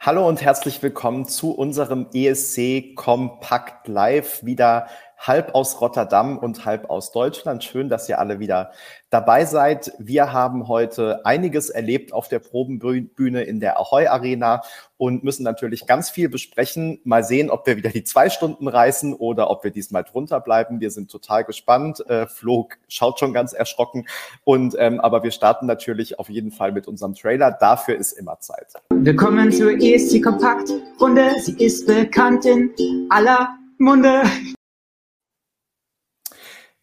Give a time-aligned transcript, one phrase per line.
[0.00, 4.44] Hallo und herzlich willkommen zu unserem ESC Kompakt Live.
[4.44, 4.86] Wieder
[5.18, 7.64] halb aus Rotterdam und halb aus Deutschland.
[7.64, 8.70] Schön, dass ihr alle wieder
[9.10, 9.92] dabei seid.
[9.98, 14.62] Wir haben heute einiges erlebt auf der Probenbühne in der Ahoy Arena
[14.96, 17.00] und müssen natürlich ganz viel besprechen.
[17.04, 20.80] Mal sehen, ob wir wieder die zwei Stunden reißen oder ob wir diesmal drunter bleiben.
[20.80, 22.04] Wir sind total gespannt.
[22.08, 24.06] Äh, Flo schaut schon ganz erschrocken.
[24.44, 27.50] Und ähm, aber wir starten natürlich auf jeden Fall mit unserem Trailer.
[27.52, 28.72] Dafür ist immer Zeit.
[28.90, 31.30] Willkommen zur ESC Kompakt Runde.
[31.40, 32.70] Sie ist bekannt in
[33.10, 33.48] aller
[33.78, 34.22] Munde.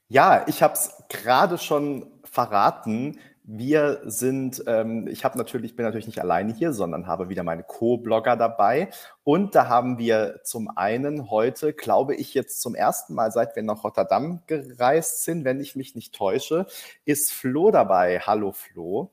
[0.07, 3.19] Ja, ich habe es gerade schon verraten.
[3.43, 7.63] Wir sind, ähm, ich habe natürlich, bin natürlich nicht alleine hier, sondern habe wieder meine
[7.63, 8.89] Co-Blogger dabei.
[9.23, 13.63] Und da haben wir zum einen heute, glaube ich, jetzt zum ersten Mal, seit wir
[13.63, 16.67] nach Rotterdam gereist sind, wenn ich mich nicht täusche,
[17.05, 18.19] ist Flo dabei.
[18.19, 19.11] Hallo Flo.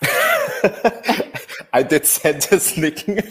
[1.70, 3.22] Ein dezentes Nicken.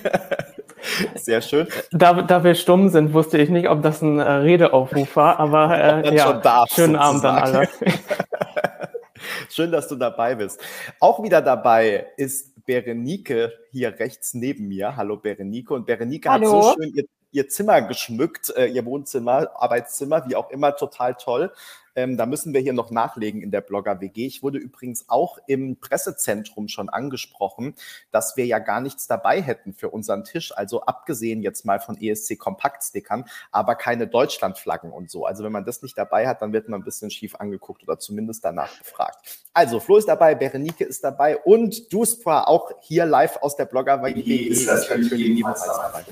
[1.15, 1.67] Sehr schön.
[1.91, 6.03] Da, da wir stumm sind, wusste ich nicht, ob das ein äh, Redeaufruf war, aber
[6.05, 7.69] äh, ja, darf, schönen Abend an alle.
[9.49, 10.61] Schön, dass du dabei bist.
[10.99, 14.95] Auch wieder dabei ist Berenike hier rechts neben mir.
[14.95, 15.73] Hallo Berenike.
[15.73, 16.45] Und Berenike Hallo.
[16.45, 21.15] hat so schön ihr, ihr Zimmer geschmückt, äh, ihr Wohnzimmer, Arbeitszimmer, wie auch immer, total
[21.15, 21.51] toll.
[21.97, 24.25] Ähm, da müssen wir hier noch nachlegen in der Blogger WG.
[24.25, 27.75] Ich wurde übrigens auch im Pressezentrum schon angesprochen,
[28.11, 30.55] dass wir ja gar nichts dabei hätten für unseren Tisch.
[30.55, 35.25] Also abgesehen jetzt mal von ESC Kompaktstickern, aber keine Deutschlandflaggen und so.
[35.25, 37.99] Also wenn man das nicht dabei hat, dann wird man ein bisschen schief angeguckt oder
[37.99, 39.17] zumindest danach gefragt.
[39.53, 43.65] Also Flo ist dabei, Berenike ist dabei und du Duspra auch hier live aus der
[43.65, 46.05] Blogger WG ist das natürlich dabei.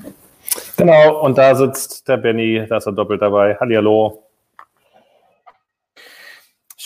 [0.77, 3.55] Genau, und da sitzt der Benny, da ist er doppelt dabei.
[3.59, 4.24] Hallihallo.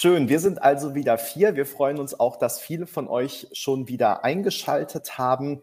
[0.02, 1.58] Schön, wir sind also wieder vier.
[1.58, 5.62] Wir freuen uns auch, dass viele von euch schon wieder eingeschaltet haben.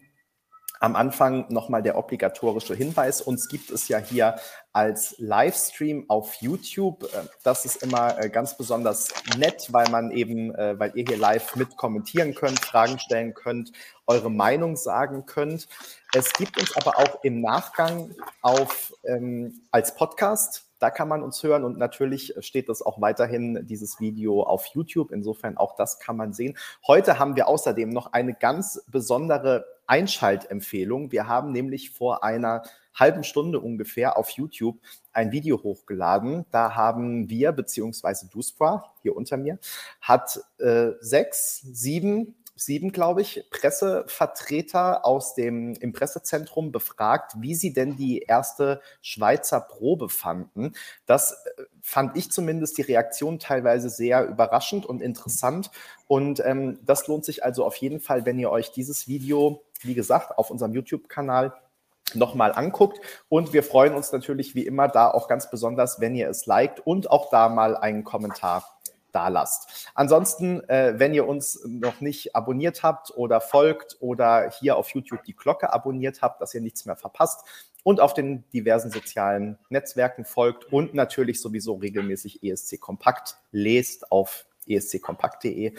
[0.78, 3.22] Am Anfang nochmal der obligatorische Hinweis.
[3.22, 4.36] Uns gibt es ja hier
[4.74, 7.08] als Livestream auf YouTube.
[7.44, 9.08] Das ist immer äh, ganz besonders
[9.38, 13.72] nett, weil man eben, äh, weil ihr hier live mit kommentieren könnt, Fragen stellen könnt,
[14.06, 15.66] eure Meinung sagen könnt.
[16.14, 21.42] Es gibt uns aber auch im Nachgang auf, ähm, als Podcast da kann man uns
[21.42, 25.10] hören und natürlich steht das auch weiterhin, dieses Video auf YouTube.
[25.12, 26.56] Insofern auch das kann man sehen.
[26.86, 31.12] Heute haben wir außerdem noch eine ganz besondere Einschaltempfehlung.
[31.12, 32.62] Wir haben nämlich vor einer
[32.94, 34.78] halben Stunde ungefähr auf YouTube
[35.12, 36.46] ein Video hochgeladen.
[36.50, 39.58] Da haben wir, beziehungsweise Duspra, hier unter mir,
[40.00, 47.74] hat äh, sechs, sieben sieben, glaube ich, Pressevertreter aus dem, im Pressezentrum befragt, wie sie
[47.74, 50.72] denn die erste Schweizer Probe fanden.
[51.04, 55.70] Das äh, fand ich zumindest die Reaktion teilweise sehr überraschend und interessant.
[56.08, 59.94] Und ähm, das lohnt sich also auf jeden Fall, wenn ihr euch dieses Video, wie
[59.94, 61.52] gesagt, auf unserem YouTube-Kanal
[62.14, 63.00] nochmal anguckt.
[63.28, 66.80] Und wir freuen uns natürlich wie immer da auch ganz besonders, wenn ihr es liked
[66.86, 68.75] und auch da mal einen Kommentar
[69.16, 69.90] da lasst.
[69.94, 75.24] Ansonsten, äh, wenn ihr uns noch nicht abonniert habt oder folgt oder hier auf YouTube
[75.24, 77.46] die Glocke abonniert habt, dass ihr nichts mehr verpasst
[77.82, 84.44] und auf den diversen sozialen Netzwerken folgt und natürlich sowieso regelmäßig ESC Kompakt lest auf
[84.66, 85.72] esckompakt.de,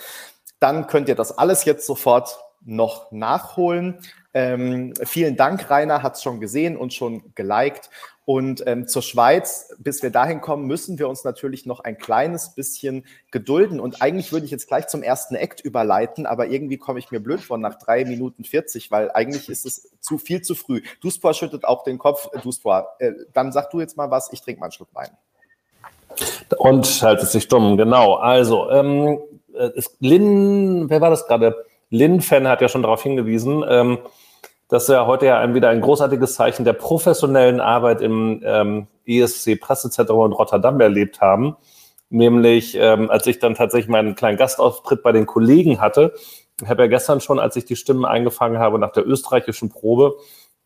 [0.59, 3.99] dann könnt ihr das alles jetzt sofort noch nachholen.
[4.33, 7.91] Ähm, vielen Dank, Rainer, hat es schon gesehen und schon geliked.
[8.29, 12.55] Und ähm, zur Schweiz, bis wir dahin kommen, müssen wir uns natürlich noch ein kleines
[12.55, 13.79] bisschen gedulden.
[13.79, 17.21] Und eigentlich würde ich jetzt gleich zum ersten Act überleiten, aber irgendwie komme ich mir
[17.21, 20.81] blöd vor nach drei Minuten 40, weil eigentlich ist es zu viel zu früh.
[20.99, 22.29] Duspor schüttet auch den Kopf.
[22.43, 25.11] Duspor, äh, dann sag du jetzt mal was, ich trinke mal einen Schluck Wein.
[26.57, 28.15] Und schaltet sich dumm, genau.
[28.15, 29.19] Also, ähm,
[29.55, 31.65] äh, ist Lin, wer war das gerade?
[31.91, 33.63] Lin-Fan hat ja schon darauf hingewiesen.
[33.69, 33.99] Ähm,
[34.69, 39.59] dass wir heute ja ein, wieder ein großartiges Zeichen der professionellen Arbeit im ähm, ESC
[39.59, 41.55] Pressezentrum in Rotterdam erlebt haben.
[42.09, 46.13] Nämlich, ähm, als ich dann tatsächlich meinen kleinen Gastauftritt bei den Kollegen hatte,
[46.61, 50.15] ich habe ja gestern schon, als ich die Stimmen eingefangen habe nach der österreichischen Probe,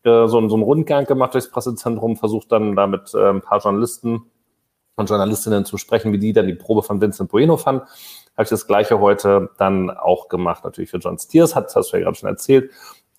[0.04, 3.60] äh, so, so einen Rundgang gemacht durchs Pressezentrum, versucht dann da mit äh, ein paar
[3.60, 4.22] Journalisten
[4.96, 7.82] und Journalistinnen zu sprechen, wie die dann die Probe von Vincent Bueno fanden.
[8.36, 11.92] Habe ich das Gleiche heute dann auch gemacht, natürlich für John Stiers, hat, das hast
[11.92, 12.70] du ja gerade schon erzählt.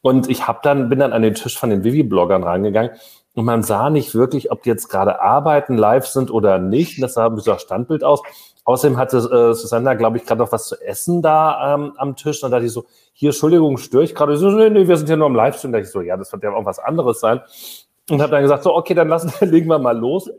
[0.03, 2.91] Und ich habe dann, bin dann an den Tisch von den Vivi-Bloggern reingegangen
[3.35, 7.01] und man sah nicht wirklich, ob die jetzt gerade arbeiten, live sind oder nicht.
[7.01, 8.21] Das sah ein bisschen Standbild aus.
[8.65, 12.43] Außerdem hatte äh, Susanna, glaube ich, gerade noch was zu essen da ähm, am Tisch.
[12.43, 14.35] Und da dachte ich so, hier, Entschuldigung, störe ich gerade?
[14.35, 15.71] So, nee, nee, wir sind hier nur im Livestream.
[15.71, 17.41] Da dachte ich so, ja, das wird ja auch was anderes sein.
[18.09, 20.29] Und habe dann gesagt, so, okay, dann lassen, legen wir mal los.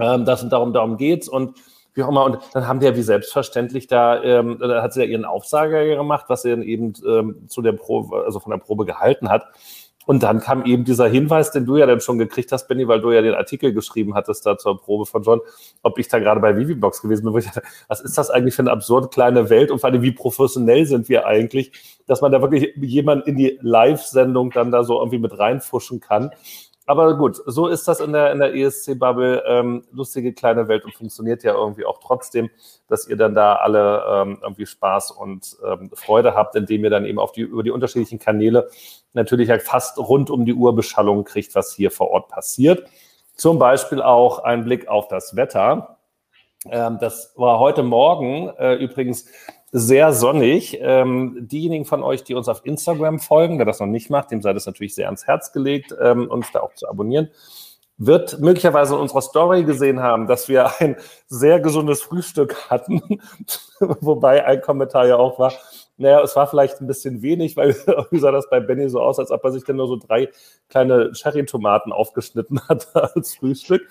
[0.00, 1.28] Ähm, das und darum, darum geht's.
[1.28, 1.58] Und
[1.94, 2.24] wie auch immer.
[2.24, 5.84] Und dann haben die ja wie selbstverständlich da, ähm, da hat sie ja ihren Aufsager
[5.84, 9.46] gemacht, was sie dann eben ähm, zu der Probe, also von der Probe gehalten hat.
[10.06, 13.00] Und dann kam eben dieser Hinweis, den du ja dann schon gekriegt hast, Benny, weil
[13.00, 15.40] du ja den Artikel geschrieben hattest da zur Probe von John,
[15.82, 18.54] ob ich da gerade bei Vivibox gewesen bin, wo ich dachte, was ist das eigentlich
[18.54, 21.72] für eine absurd kleine Welt und vor allem, wie professionell sind wir eigentlich,
[22.06, 26.32] dass man da wirklich jemand in die Live-Sendung dann da so irgendwie mit reinfuschen kann.
[26.86, 29.42] Aber gut, so ist das in der, in der ESC-Bubble.
[29.46, 32.50] Ähm, lustige kleine Welt und funktioniert ja irgendwie auch trotzdem,
[32.88, 37.06] dass ihr dann da alle ähm, irgendwie Spaß und ähm, Freude habt, indem ihr dann
[37.06, 38.68] eben auf die, über die unterschiedlichen Kanäle
[39.14, 42.86] natürlich halt fast rund um die Uhr Beschallung kriegt, was hier vor Ort passiert.
[43.34, 45.98] Zum Beispiel auch ein Blick auf das Wetter.
[46.70, 49.26] Ähm, das war heute Morgen äh, übrigens
[49.76, 50.78] sehr sonnig.
[50.80, 54.40] Ähm, diejenigen von euch, die uns auf Instagram folgen, wer das noch nicht macht, dem
[54.40, 57.28] sei das natürlich sehr ans Herz gelegt, ähm, uns da auch zu abonnieren,
[57.98, 60.94] wird möglicherweise in unserer Story gesehen haben, dass wir ein
[61.26, 63.02] sehr gesundes Frühstück hatten,
[63.80, 65.52] wobei ein Kommentar ja auch war,
[65.96, 67.74] naja, es war vielleicht ein bisschen wenig, weil
[68.10, 70.28] wie sah das bei Benny so aus, als ob er sich dann nur so drei
[70.68, 73.82] kleine Cherry-Tomaten aufgeschnitten hat als Frühstück.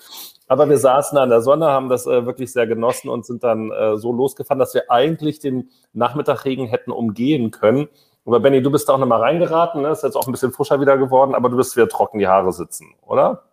[0.47, 3.71] Aber wir saßen an der Sonne, haben das äh, wirklich sehr genossen und sind dann
[3.71, 7.87] äh, so losgefahren, dass wir eigentlich den Nachmittagregen hätten umgehen können.
[8.25, 9.89] Aber Benny, du bist da auch nochmal reingeraten, ne?
[9.89, 12.53] ist jetzt auch ein bisschen frischer wieder geworden, aber du bist wieder trocken die Haare
[12.53, 13.43] sitzen, oder?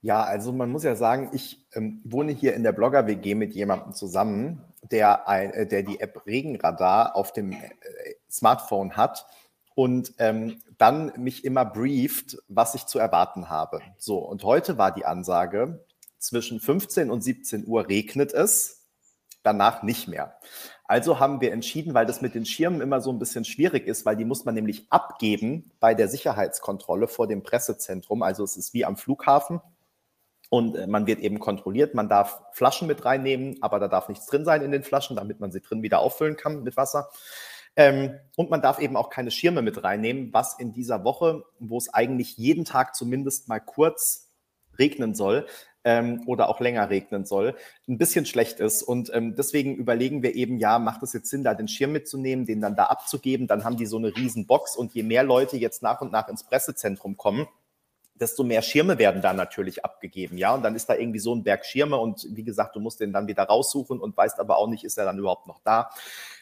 [0.00, 3.94] Ja, also man muss ja sagen, ich ähm, wohne hier in der Blogger-WG mit jemandem
[3.94, 7.70] zusammen, der, äh, der die App Regenradar auf dem äh,
[8.30, 9.26] Smartphone hat
[9.74, 13.80] und ähm, dann mich immer brieft, was ich zu erwarten habe.
[13.96, 15.84] So, und heute war die Ansage,
[16.18, 18.86] zwischen 15 und 17 Uhr regnet es,
[19.42, 20.38] danach nicht mehr.
[20.84, 24.04] Also haben wir entschieden, weil das mit den Schirmen immer so ein bisschen schwierig ist,
[24.04, 28.22] weil die muss man nämlich abgeben bei der Sicherheitskontrolle vor dem Pressezentrum.
[28.22, 29.60] Also es ist wie am Flughafen.
[30.50, 31.94] Und äh, man wird eben kontrolliert.
[31.94, 35.40] Man darf Flaschen mit reinnehmen, aber da darf nichts drin sein in den Flaschen, damit
[35.40, 37.10] man sie drin wieder auffüllen kann mit Wasser.
[37.76, 41.78] Ähm, und man darf eben auch keine Schirme mit reinnehmen, was in dieser Woche, wo
[41.78, 44.30] es eigentlich jeden Tag zumindest mal kurz
[44.78, 45.46] regnen soll
[45.84, 47.54] ähm, oder auch länger regnen soll,
[47.88, 48.82] ein bisschen schlecht ist.
[48.82, 52.46] Und ähm, deswegen überlegen wir eben, ja, macht es jetzt Sinn, da den Schirm mitzunehmen,
[52.46, 53.46] den dann da abzugeben?
[53.46, 56.28] Dann haben die so eine riesen Box und je mehr Leute jetzt nach und nach
[56.28, 57.46] ins Pressezentrum kommen,
[58.20, 60.54] desto mehr Schirme werden da natürlich abgegeben, ja.
[60.54, 63.12] Und dann ist da irgendwie so ein Berg Schirme und wie gesagt, du musst den
[63.12, 65.90] dann wieder raussuchen und weißt aber auch nicht, ist er dann überhaupt noch da.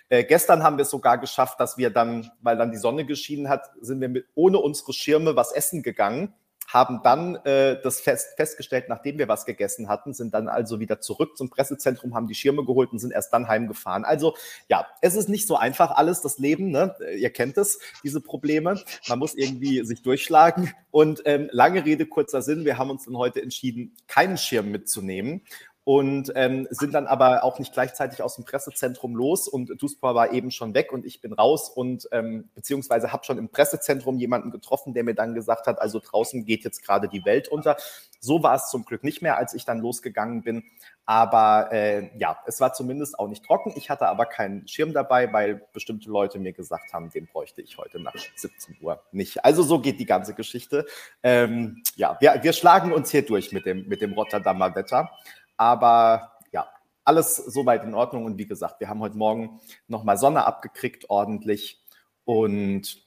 [0.08, 3.49] Äh, gestern haben wir es sogar geschafft, dass wir dann, weil dann die Sonne geschienen
[3.49, 6.34] hat, sind wir mit, ohne unsere Schirme was essen gegangen
[6.67, 11.01] haben dann äh, das fest, festgestellt, nachdem wir was gegessen hatten, sind dann also wieder
[11.01, 14.05] zurück zum Pressezentrum, haben die Schirme geholt und sind erst dann heimgefahren.
[14.05, 14.35] Also
[14.69, 16.95] ja, es ist nicht so einfach alles, das Leben, ne?
[17.17, 18.81] ihr kennt es, diese Probleme.
[19.09, 20.73] Man muss irgendwie sich durchschlagen.
[20.91, 25.43] Und ähm, lange Rede, kurzer Sinn, wir haben uns dann heute entschieden, keinen Schirm mitzunehmen
[25.87, 30.33] und ähm, sind dann aber auch nicht gleichzeitig aus dem Pressezentrum los und Duspor war
[30.33, 34.50] eben schon weg und ich bin raus und ähm, beziehungsweise habe schon im Pressezentrum jemanden
[34.50, 37.77] getroffen, der mir dann gesagt hat, also draußen geht jetzt gerade die Welt unter.
[38.19, 40.65] So war es zum Glück nicht mehr, als ich dann losgegangen bin.
[41.05, 43.73] Aber äh, ja, es war zumindest auch nicht trocken.
[43.77, 47.79] Ich hatte aber keinen Schirm dabei, weil bestimmte Leute mir gesagt haben, den bräuchte ich
[47.79, 49.44] heute nach 17 Uhr nicht.
[49.44, 50.85] Also so geht die ganze Geschichte.
[51.23, 55.12] Ähm, ja, wir, wir schlagen uns hier durch mit dem, mit dem Rotterdamer Wetter.
[55.56, 56.69] Aber ja,
[57.05, 58.25] alles soweit in Ordnung.
[58.25, 61.82] Und wie gesagt, wir haben heute Morgen nochmal Sonne abgekriegt, ordentlich.
[62.25, 63.06] Und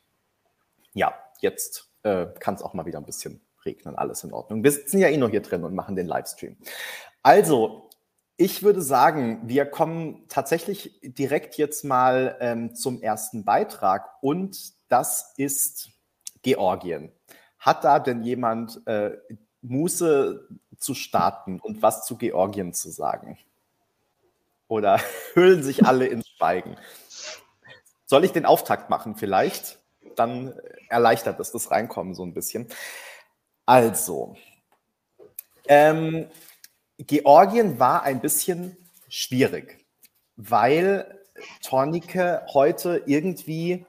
[0.93, 3.95] ja, jetzt äh, kann es auch mal wieder ein bisschen regnen.
[3.95, 4.63] Alles in Ordnung.
[4.63, 6.57] Wir sitzen ja eh nur hier drin und machen den Livestream.
[7.23, 7.89] Also,
[8.37, 15.33] ich würde sagen, wir kommen tatsächlich direkt jetzt mal ähm, zum ersten Beitrag und das
[15.35, 15.89] ist
[16.41, 17.11] Georgien.
[17.59, 19.17] Hat da denn jemand äh,
[19.61, 20.47] Muße
[20.79, 23.37] zu starten und was zu Georgien zu sagen?
[24.67, 24.99] Oder
[25.33, 26.77] hüllen sich alle ins Schweigen?
[28.05, 29.79] Soll ich den Auftakt machen vielleicht?
[30.15, 30.53] Dann
[30.89, 32.67] erleichtert es das Reinkommen so ein bisschen.
[33.65, 34.35] Also,
[35.67, 36.27] ähm,
[36.97, 38.75] Georgien war ein bisschen
[39.07, 39.85] schwierig,
[40.35, 41.19] weil
[41.61, 43.85] Tornike heute irgendwie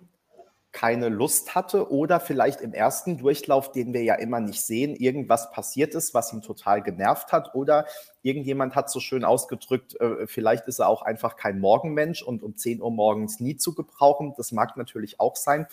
[0.72, 5.50] keine Lust hatte oder vielleicht im ersten Durchlauf, den wir ja immer nicht sehen, irgendwas
[5.50, 7.86] passiert ist, was ihn total genervt hat oder
[8.22, 12.56] irgendjemand hat so schön ausgedrückt, äh, vielleicht ist er auch einfach kein Morgenmensch und um
[12.56, 14.34] 10 Uhr morgens nie zu gebrauchen.
[14.36, 15.66] Das mag natürlich auch sein.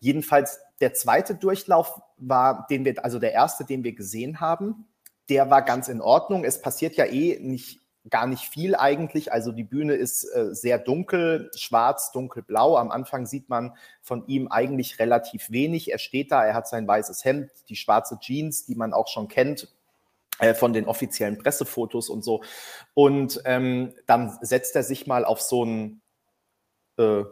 [0.00, 4.86] Jedenfalls der zweite Durchlauf war, den wir, also der erste, den wir gesehen haben,
[5.28, 6.44] der war ganz in Ordnung.
[6.44, 9.32] Es passiert ja eh nicht gar nicht viel eigentlich.
[9.32, 12.76] Also die Bühne ist äh, sehr dunkel, schwarz, dunkelblau.
[12.76, 15.90] Am Anfang sieht man von ihm eigentlich relativ wenig.
[15.92, 19.28] Er steht da, er hat sein weißes Hemd, die schwarze Jeans, die man auch schon
[19.28, 19.68] kennt
[20.38, 22.42] äh, von den offiziellen Pressefotos und so.
[22.94, 26.00] Und ähm, dann setzt er sich mal auf so ein
[26.98, 27.24] äh,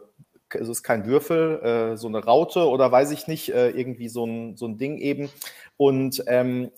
[0.54, 4.24] es ist kein Würfel, äh, so eine Raute oder weiß ich nicht, äh, irgendwie so
[4.24, 5.30] ein, so ein Ding eben.
[5.76, 6.70] Und ähm,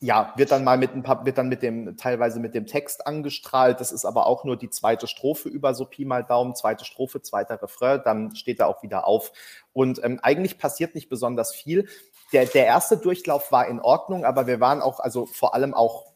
[0.00, 3.06] ja, wird dann mal mit ein paar, wird dann mit dem, teilweise mit dem Text
[3.06, 3.80] angestrahlt.
[3.80, 7.20] Das ist aber auch nur die zweite Strophe über so Pi mal Daumen, zweite Strophe,
[7.20, 9.32] zweiter Refrain, dann steht er auch wieder auf.
[9.72, 11.88] Und ähm, eigentlich passiert nicht besonders viel.
[12.32, 16.06] Der, der erste Durchlauf war in Ordnung, aber wir waren auch, also vor allem auch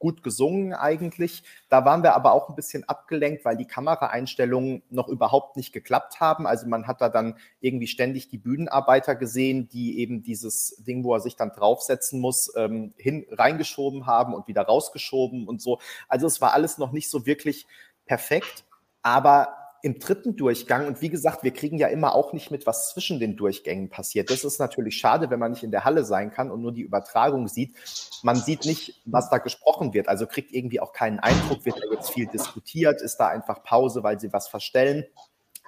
[0.00, 1.44] gut gesungen eigentlich.
[1.68, 6.18] Da waren wir aber auch ein bisschen abgelenkt, weil die Kameraeinstellungen noch überhaupt nicht geklappt
[6.18, 6.48] haben.
[6.48, 11.14] Also man hat da dann irgendwie ständig die Bühnenarbeiter gesehen, die eben dieses Ding, wo
[11.14, 15.78] er sich dann draufsetzen muss, ähm, hin reingeschoben haben und wieder rausgeschoben und so.
[16.08, 17.68] Also es war alles noch nicht so wirklich
[18.06, 18.64] perfekt.
[19.02, 22.90] Aber im dritten Durchgang, und wie gesagt, wir kriegen ja immer auch nicht mit, was
[22.90, 24.30] zwischen den Durchgängen passiert.
[24.30, 26.82] Das ist natürlich schade, wenn man nicht in der Halle sein kann und nur die
[26.82, 27.74] Übertragung sieht.
[28.22, 31.94] Man sieht nicht, was da gesprochen wird, also kriegt irgendwie auch keinen Eindruck, wird da
[31.94, 35.04] jetzt viel diskutiert, ist da einfach Pause, weil sie was verstellen.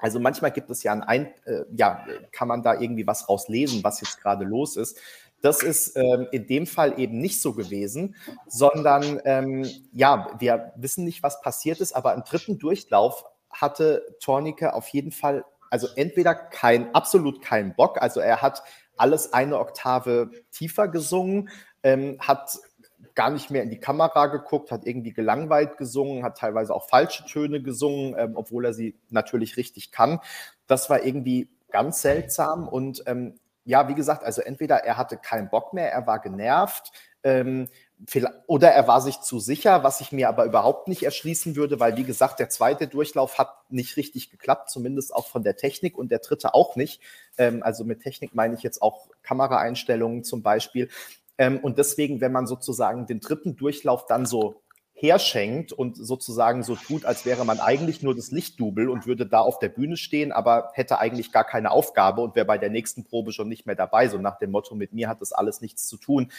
[0.00, 3.85] Also manchmal gibt es ja ein, ein äh, ja, kann man da irgendwie was rauslesen,
[3.85, 4.99] was jetzt gerade los ist.
[5.42, 8.14] Das ist ähm, in dem Fall eben nicht so gewesen,
[8.47, 14.75] sondern ähm, ja, wir wissen nicht, was passiert ist, aber im dritten Durchlauf hatte Tornike
[14.75, 18.62] auf jeden Fall, also entweder kein, absolut keinen Bock, also er hat
[18.97, 21.49] alles eine Oktave tiefer gesungen,
[21.82, 22.59] ähm, hat
[23.14, 27.25] gar nicht mehr in die Kamera geguckt, hat irgendwie gelangweilt gesungen, hat teilweise auch falsche
[27.26, 30.21] Töne gesungen, ähm, obwohl er sie natürlich richtig kann.
[30.66, 35.49] Das war irgendwie ganz seltsam und ähm, ja, wie gesagt, also entweder er hatte keinen
[35.49, 36.92] Bock mehr, er war genervt,
[37.23, 37.68] ähm,
[38.47, 41.97] oder er war sich zu sicher, was ich mir aber überhaupt nicht erschließen würde, weil
[41.97, 46.11] wie gesagt, der zweite Durchlauf hat nicht richtig geklappt, zumindest auch von der Technik und
[46.11, 47.00] der dritte auch nicht.
[47.38, 50.88] Ähm, also mit Technik meine ich jetzt auch Kameraeinstellungen zum Beispiel.
[51.38, 54.62] Ähm, und deswegen, wenn man sozusagen den dritten Durchlauf dann so
[55.02, 59.40] herschenkt und sozusagen so tut, als wäre man eigentlich nur das Lichtdubel und würde da
[59.40, 63.02] auf der Bühne stehen, aber hätte eigentlich gar keine Aufgabe und wäre bei der nächsten
[63.02, 65.88] Probe schon nicht mehr dabei, so nach dem Motto, mit mir hat das alles nichts
[65.88, 66.30] zu tun.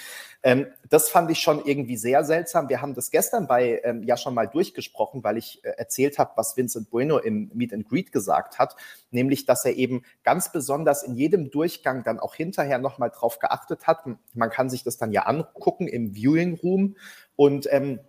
[0.43, 2.69] Ähm, das fand ich schon irgendwie sehr seltsam.
[2.69, 6.31] Wir haben das gestern bei ähm, ja schon mal durchgesprochen, weil ich äh, erzählt habe,
[6.37, 8.77] was Vincent Bueno im Meet and Greet gesagt hat,
[9.11, 13.87] nämlich, dass er eben ganz besonders in jedem Durchgang dann auch hinterher nochmal drauf geachtet
[13.87, 14.05] hat.
[14.33, 16.95] Man kann sich das dann ja angucken im Viewing Room
[17.35, 17.99] und ähm,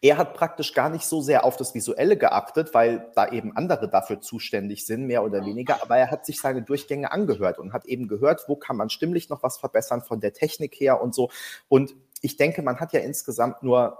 [0.00, 3.88] er hat praktisch gar nicht so sehr auf das Visuelle geachtet, weil da eben andere
[3.88, 5.82] dafür zuständig sind, mehr oder weniger.
[5.82, 9.28] Aber er hat sich seine Durchgänge angehört und hat eben gehört, wo kann man stimmlich
[9.28, 11.30] noch was verbessern von der Technik her und so.
[11.68, 13.98] Und ich denke, man hat ja insgesamt nur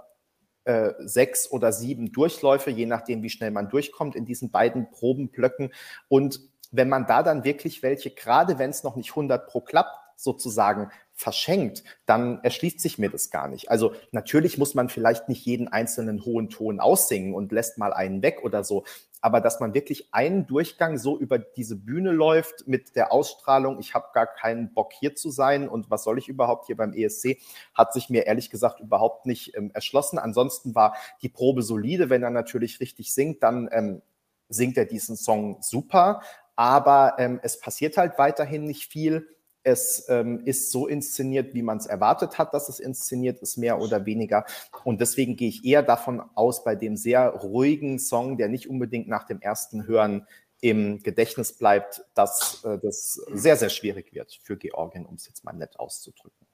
[0.65, 5.73] äh, sechs oder sieben Durchläufe, je nachdem, wie schnell man durchkommt in diesen beiden Probenblöcken.
[6.09, 6.41] Und
[6.71, 10.91] wenn man da dann wirklich welche, gerade wenn es noch nicht 100 pro klappt, sozusagen
[11.19, 13.73] verschenkt, dann erschließt sich mir das gar nicht.
[13.73, 18.23] Also natürlich muss man vielleicht nicht jeden einzelnen hohen Ton aussingen und lässt mal einen
[18.23, 18.85] weg oder so,
[19.21, 23.95] aber dass man wirklich einen Durchgang so über diese Bühne läuft mit der Ausstrahlung, ich
[23.95, 27.39] habe gar keinen Bock hier zu sein und was soll ich überhaupt hier beim ESC,
[27.75, 30.21] hat sich mir ehrlich gesagt überhaupt nicht ähm, erschlossen.
[30.21, 34.03] Ansonsten war die Probe solide, wenn er natürlich richtig singt, dann ähm,
[34.49, 36.23] singt er diesen Song super,
[36.55, 39.27] aber ähm, es passiert halt weiterhin nicht viel
[39.63, 43.81] es ähm, ist so inszeniert, wie man es erwartet hat, dass es inszeniert ist, mehr
[43.81, 44.45] oder weniger.
[44.85, 49.09] Und deswegen gehe ich eher davon aus, bei dem sehr ruhigen Song, der nicht unbedingt
[49.09, 50.27] nach dem ersten Hören
[50.61, 55.45] im Gedächtnis bleibt, dass äh, das sehr, sehr schwierig wird für Georgien, um es jetzt
[55.45, 56.47] mal nett auszudrücken.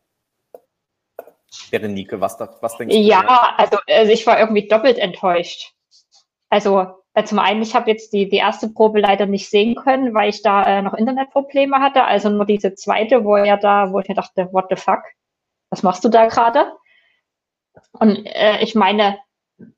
[1.70, 3.00] Berenike, was, was denkst du?
[3.00, 5.72] Ja, also, also ich war irgendwie doppelt enttäuscht.
[6.50, 10.14] Also äh, zum einen, ich habe jetzt die, die erste Probe leider nicht sehen können,
[10.14, 12.04] weil ich da äh, noch Internetprobleme hatte.
[12.04, 15.02] Also nur diese zweite, wo er da, wo ich mir dachte, what the fuck,
[15.70, 16.72] was machst du da gerade?
[17.92, 19.18] Und äh, ich meine,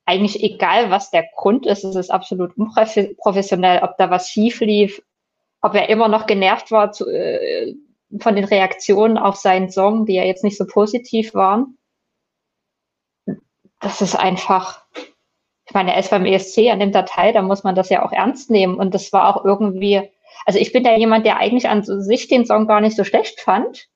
[0.06, 5.02] eigentlich egal, was der Grund ist, es ist absolut unprofessionell, ob da was schief lief,
[5.60, 7.74] ob er immer noch genervt war zu, äh,
[8.18, 11.76] von den Reaktionen auf seinen Song, die ja jetzt nicht so positiv waren.
[13.80, 14.86] Das ist einfach,
[15.76, 18.50] meine, er ist beim ESC an dem Datei, da muss man das ja auch ernst
[18.50, 18.76] nehmen.
[18.76, 20.10] Und das war auch irgendwie,
[20.46, 23.42] also ich bin da jemand, der eigentlich an sich den Song gar nicht so schlecht
[23.42, 23.86] fand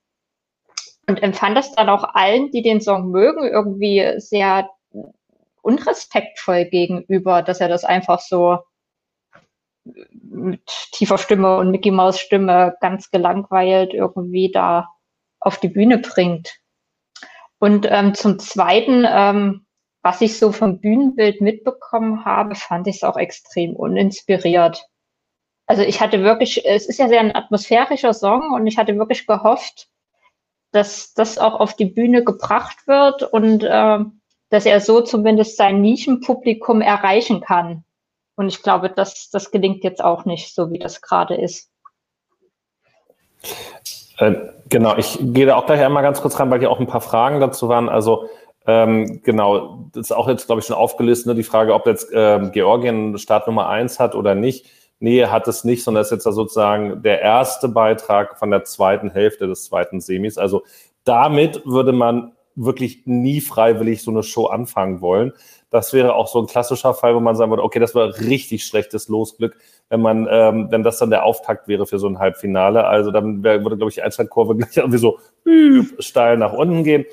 [1.09, 4.69] und empfand das dann auch allen, die den Song mögen, irgendwie sehr
[5.63, 8.59] unrespektvoll gegenüber, dass er das einfach so
[10.13, 14.91] mit tiefer Stimme und Mickey Maus Stimme ganz gelangweilt irgendwie da
[15.41, 16.59] auf die Bühne bringt.
[17.59, 19.67] Und ähm, zum Zweiten, ähm,
[20.03, 24.87] was ich so vom Bühnenbild mitbekommen habe, fand ich es auch extrem uninspiriert.
[25.67, 29.27] Also ich hatte wirklich, es ist ja sehr ein atmosphärischer Song und ich hatte wirklich
[29.27, 29.89] gehofft,
[30.73, 33.99] dass das auch auf die Bühne gebracht wird und äh,
[34.49, 37.85] dass er so zumindest sein Nischenpublikum erreichen kann.
[38.37, 41.71] Und ich glaube, das, das gelingt jetzt auch nicht, so wie das gerade ist.
[44.19, 44.35] Äh,
[44.69, 47.01] genau, ich gehe da auch gleich einmal ganz kurz rein, weil hier auch ein paar
[47.01, 47.89] Fragen dazu waren.
[47.89, 48.29] Also
[48.67, 52.09] ähm, genau, das ist auch jetzt, glaube ich, schon aufgelöst, ne, die Frage, ob jetzt
[52.13, 54.67] ähm, Georgien Start Nummer eins hat oder nicht.
[54.99, 59.11] Nee, hat es nicht, sondern ist jetzt da sozusagen der erste Beitrag von der zweiten
[59.11, 60.37] Hälfte des zweiten Semis.
[60.37, 60.63] Also
[61.05, 65.33] damit würde man wirklich nie freiwillig so eine Show anfangen wollen.
[65.71, 68.65] Das wäre auch so ein klassischer Fall, wo man sagen würde, okay, das war richtig
[68.65, 69.57] schlechtes Losglück,
[69.89, 72.85] wenn man, ähm, wenn das dann der Auftakt wäre für so ein Halbfinale.
[72.87, 75.19] Also dann wär, würde, glaube ich, die Einschaltkurve gleich irgendwie so
[75.99, 77.07] steil nach unten gehen.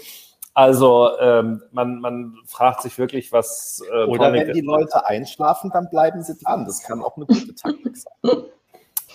[0.57, 3.79] Also ähm, man, man fragt sich wirklich, was.
[3.93, 6.65] Äh, Oder wenn die Leute einschlafen, dann bleiben sie dran.
[6.65, 8.43] Das kann auch eine gute Taktik sein.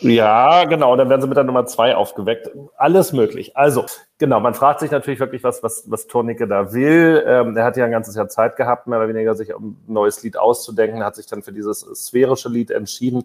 [0.03, 0.95] Ja, genau.
[0.95, 2.53] Dann werden sie mit der Nummer zwei aufgeweckt.
[2.77, 3.57] Alles möglich.
[3.57, 3.87] Also,
[4.19, 7.25] genau, man fragt sich natürlich wirklich, was, was, was Tornicke da will.
[7.27, 9.93] Ähm, er hat ja ein ganzes Jahr Zeit gehabt, mehr oder weniger sich um ein
[9.93, 13.25] neues Lied auszudenken, hat sich dann für dieses sphärische Lied entschieden.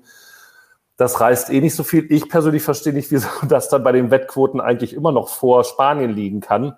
[0.96, 2.12] Das reißt eh nicht so viel.
[2.12, 6.10] Ich persönlich verstehe nicht, wieso das dann bei den Wettquoten eigentlich immer noch vor Spanien
[6.10, 6.76] liegen kann.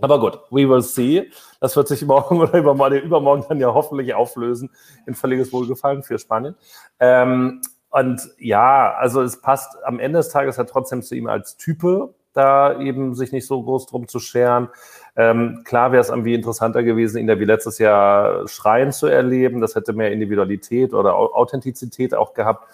[0.00, 1.30] Aber gut, we will see.
[1.60, 4.70] Das wird sich morgen oder übermorgen, übermorgen dann ja hoffentlich auflösen
[5.06, 6.56] in völliges Wohlgefallen für Spanien.
[6.98, 7.60] Ähm,
[7.90, 12.12] und ja, also es passt am Ende des Tages ja trotzdem zu ihm als Type,
[12.32, 14.68] da eben sich nicht so groß drum zu scheren.
[15.14, 19.60] Ähm, klar wäre es irgendwie interessanter gewesen, ihn da wie letztes Jahr schreien zu erleben.
[19.60, 22.66] Das hätte mehr Individualität oder Authentizität auch gehabt.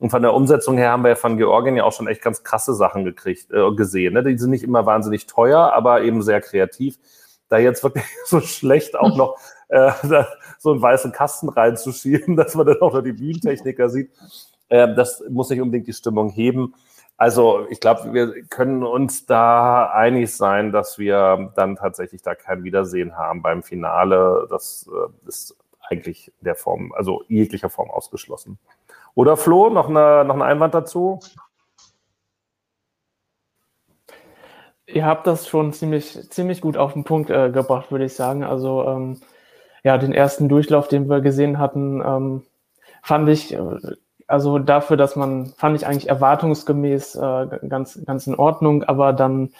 [0.00, 2.42] Und von der Umsetzung her haben wir ja von Georgien ja auch schon echt ganz
[2.42, 4.14] krasse Sachen gekriegt, äh, gesehen.
[4.14, 4.22] Ne?
[4.24, 6.98] Die sind nicht immer wahnsinnig teuer, aber eben sehr kreativ.
[7.50, 9.36] Da jetzt wirklich so schlecht auch noch
[9.68, 9.92] äh,
[10.58, 14.10] so einen weißen Kasten reinzuschieben, dass man dann auch noch die Bühnentechniker sieht,
[14.70, 16.74] äh, das muss nicht unbedingt die Stimmung heben.
[17.18, 22.64] Also ich glaube, wir können uns da einig sein, dass wir dann tatsächlich da kein
[22.64, 24.46] Wiedersehen haben beim Finale.
[24.48, 25.54] Das äh, ist
[25.90, 28.58] eigentlich der Form, also jeglicher Form ausgeschlossen.
[29.14, 31.20] Oder Flo, noch, eine, noch ein Einwand dazu?
[34.86, 38.44] Ihr habt das schon ziemlich, ziemlich gut auf den Punkt äh, gebracht, würde ich sagen.
[38.44, 39.20] Also ähm,
[39.84, 42.42] ja, den ersten Durchlauf, den wir gesehen hatten, ähm,
[43.02, 43.60] fand ich äh,
[44.30, 49.50] also dafür, dass man, fand ich eigentlich erwartungsgemäß äh, ganz, ganz in Ordnung, aber dann,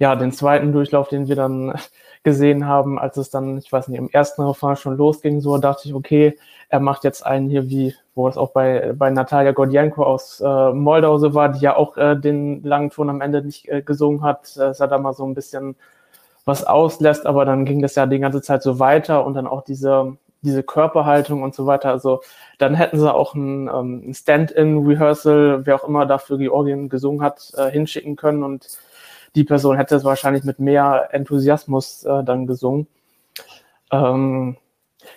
[0.00, 1.74] ja, den zweiten Durchlauf, den wir dann
[2.24, 5.88] gesehen haben, als es dann, ich weiß nicht, im ersten Refrain schon losging, so dachte
[5.88, 10.02] ich, okay, er macht jetzt einen hier wie, wo es auch bei, bei Natalia Gordienko
[10.02, 13.68] aus äh, Moldau so war, die ja auch äh, den langen Ton am Ende nicht
[13.68, 15.76] äh, gesungen hat, äh, dass er da mal so ein bisschen
[16.44, 19.62] was auslässt, aber dann ging das ja die ganze Zeit so weiter und dann auch
[19.62, 21.90] diese, diese Körperhaltung und so weiter.
[21.90, 22.22] Also
[22.58, 27.70] dann hätten sie auch ein, ähm, Stand-in-Rehearsal, wer auch immer dafür Georgien gesungen hat, äh,
[27.70, 28.66] hinschicken können und
[29.34, 32.86] die Person hätte es wahrscheinlich mit mehr Enthusiasmus äh, dann gesungen.
[33.92, 34.56] Ähm,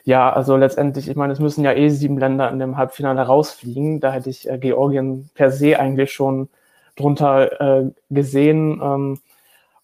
[0.04, 4.00] ja, also letztendlich, ich meine, es müssen ja eh sieben Länder in dem Halbfinale rausfliegen.
[4.00, 6.50] Da hätte ich äh, Georgien per se eigentlich schon
[6.96, 8.82] drunter äh, gesehen.
[8.82, 9.20] Ähm,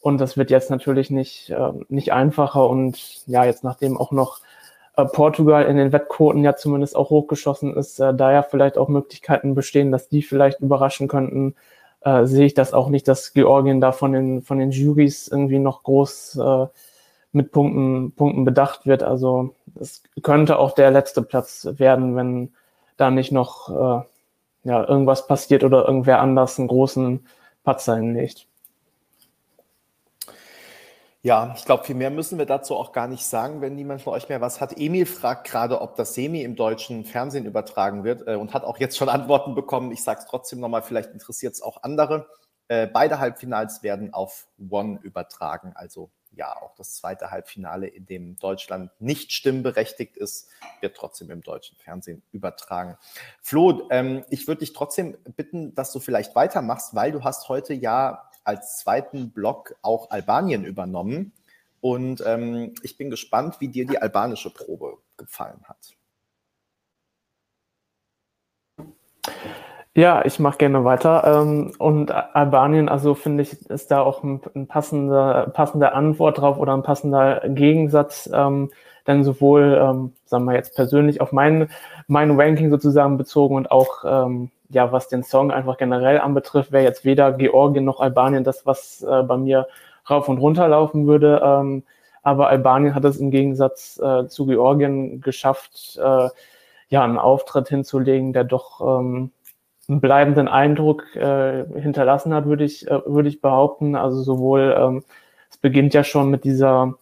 [0.02, 2.68] und das wird jetzt natürlich nicht, äh, nicht einfacher.
[2.70, 4.40] Und ja, jetzt nachdem auch noch
[4.96, 8.88] äh, Portugal in den Wettquoten ja zumindest auch hochgeschossen ist, äh, da ja vielleicht auch
[8.88, 11.56] Möglichkeiten bestehen, dass die vielleicht überraschen könnten,
[12.02, 15.60] äh, sehe ich das auch nicht, dass Georgien da von den, von den Juries irgendwie
[15.60, 16.68] noch groß äh,
[17.32, 19.04] mit Punkten, Punkten bedacht wird.
[19.04, 22.54] Also es könnte auch der letzte Platz werden, wenn
[22.98, 24.04] da nicht noch äh,
[24.64, 27.26] ja, irgendwas passiert oder irgendwer anders einen großen
[27.64, 28.48] Patzer hinlegt.
[31.22, 34.14] Ja, ich glaube, viel mehr müssen wir dazu auch gar nicht sagen, wenn niemand von
[34.14, 34.78] euch mehr was hat.
[34.78, 38.78] Emil fragt gerade, ob das Semi im deutschen Fernsehen übertragen wird äh, und hat auch
[38.78, 39.92] jetzt schon Antworten bekommen.
[39.92, 42.30] Ich sage es trotzdem nochmal, vielleicht interessiert es auch andere.
[42.70, 45.74] Äh, beide Halbfinals werden auf One übertragen.
[45.76, 50.48] Also ja, auch das zweite Halbfinale, in dem Deutschland nicht stimmberechtigt ist,
[50.80, 52.98] wird trotzdem im deutschen Fernsehen übertragen.
[53.42, 57.74] Flo, ähm, ich würde dich trotzdem bitten, dass du vielleicht weitermachst, weil du hast heute
[57.74, 61.34] ja als zweiten Block auch Albanien übernommen.
[61.82, 65.96] Und ähm, ich bin gespannt, wie dir die albanische Probe gefallen hat.
[69.96, 71.24] Ja, ich mache gerne weiter.
[71.26, 76.74] Ähm, und Albanien, also finde ich, ist da auch ein, passender, passende Antwort drauf oder
[76.74, 78.30] ein passender Gegensatz.
[79.10, 81.68] Denn sowohl, ähm, sagen wir jetzt persönlich auf mein,
[82.06, 86.84] mein Ranking sozusagen bezogen und auch ähm, ja, was den Song einfach generell anbetrifft, wäre
[86.84, 89.68] jetzt weder Georgien noch Albanien das, was äh, bei mir
[90.08, 91.42] rauf und runter laufen würde.
[91.44, 91.82] Ähm,
[92.22, 96.30] aber Albanien hat es im Gegensatz äh, zu Georgien geschafft, äh,
[96.90, 99.32] ja, einen Auftritt hinzulegen, der doch ähm,
[99.88, 103.96] einen bleibenden Eindruck äh, hinterlassen hat, würde ich, äh, würde ich behaupten.
[103.96, 105.04] Also sowohl, ähm,
[105.50, 106.94] es beginnt ja schon mit dieser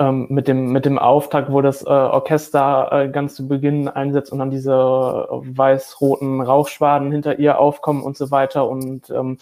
[0.00, 4.32] ähm, mit, dem, mit dem Auftakt, wo das äh, Orchester äh, ganz zu Beginn einsetzt
[4.32, 9.38] und dann diese weiß-roten Rauchschwaden hinter ihr aufkommen und so weiter und ähm,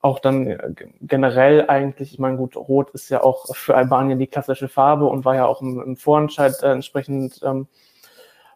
[0.00, 4.28] auch dann äh, generell eigentlich, ich meine, gut, Rot ist ja auch für Albanien die
[4.28, 7.66] klassische Farbe und war ja auch im, im Vorentscheid äh, entsprechend ähm,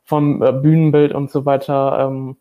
[0.05, 2.37] vom äh, Bühnenbild und so weiter ähm,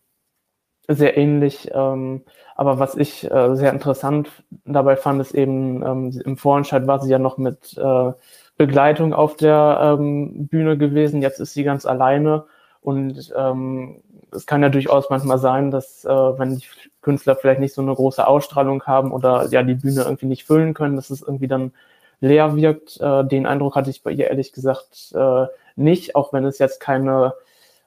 [0.88, 1.70] sehr ähnlich.
[1.74, 2.24] Ähm,
[2.56, 4.30] aber was ich äh, sehr interessant
[4.66, 8.12] dabei fand, ist eben, ähm, im Vorentscheid war sie ja noch mit äh,
[8.58, 11.22] Begleitung auf der ähm, Bühne gewesen.
[11.22, 12.46] Jetzt ist sie ganz alleine.
[12.82, 16.66] Und ähm, es kann ja durchaus manchmal sein, dass äh, wenn die
[17.02, 20.74] Künstler vielleicht nicht so eine große Ausstrahlung haben oder ja die Bühne irgendwie nicht füllen
[20.74, 21.72] können, dass es irgendwie dann
[22.20, 23.00] leer wirkt.
[23.02, 26.80] Äh, den Eindruck hatte ich bei ihr ehrlich gesagt äh, nicht, auch wenn es jetzt
[26.80, 27.34] keine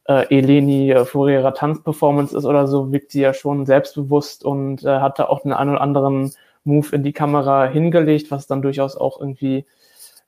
[0.06, 5.18] äh, Eleni Furera Tanzperformance ist oder so, wirkt sie ja schon selbstbewusst und äh, hat
[5.18, 6.32] da auch den einen oder anderen
[6.64, 9.64] Move in die Kamera hingelegt, was dann durchaus auch irgendwie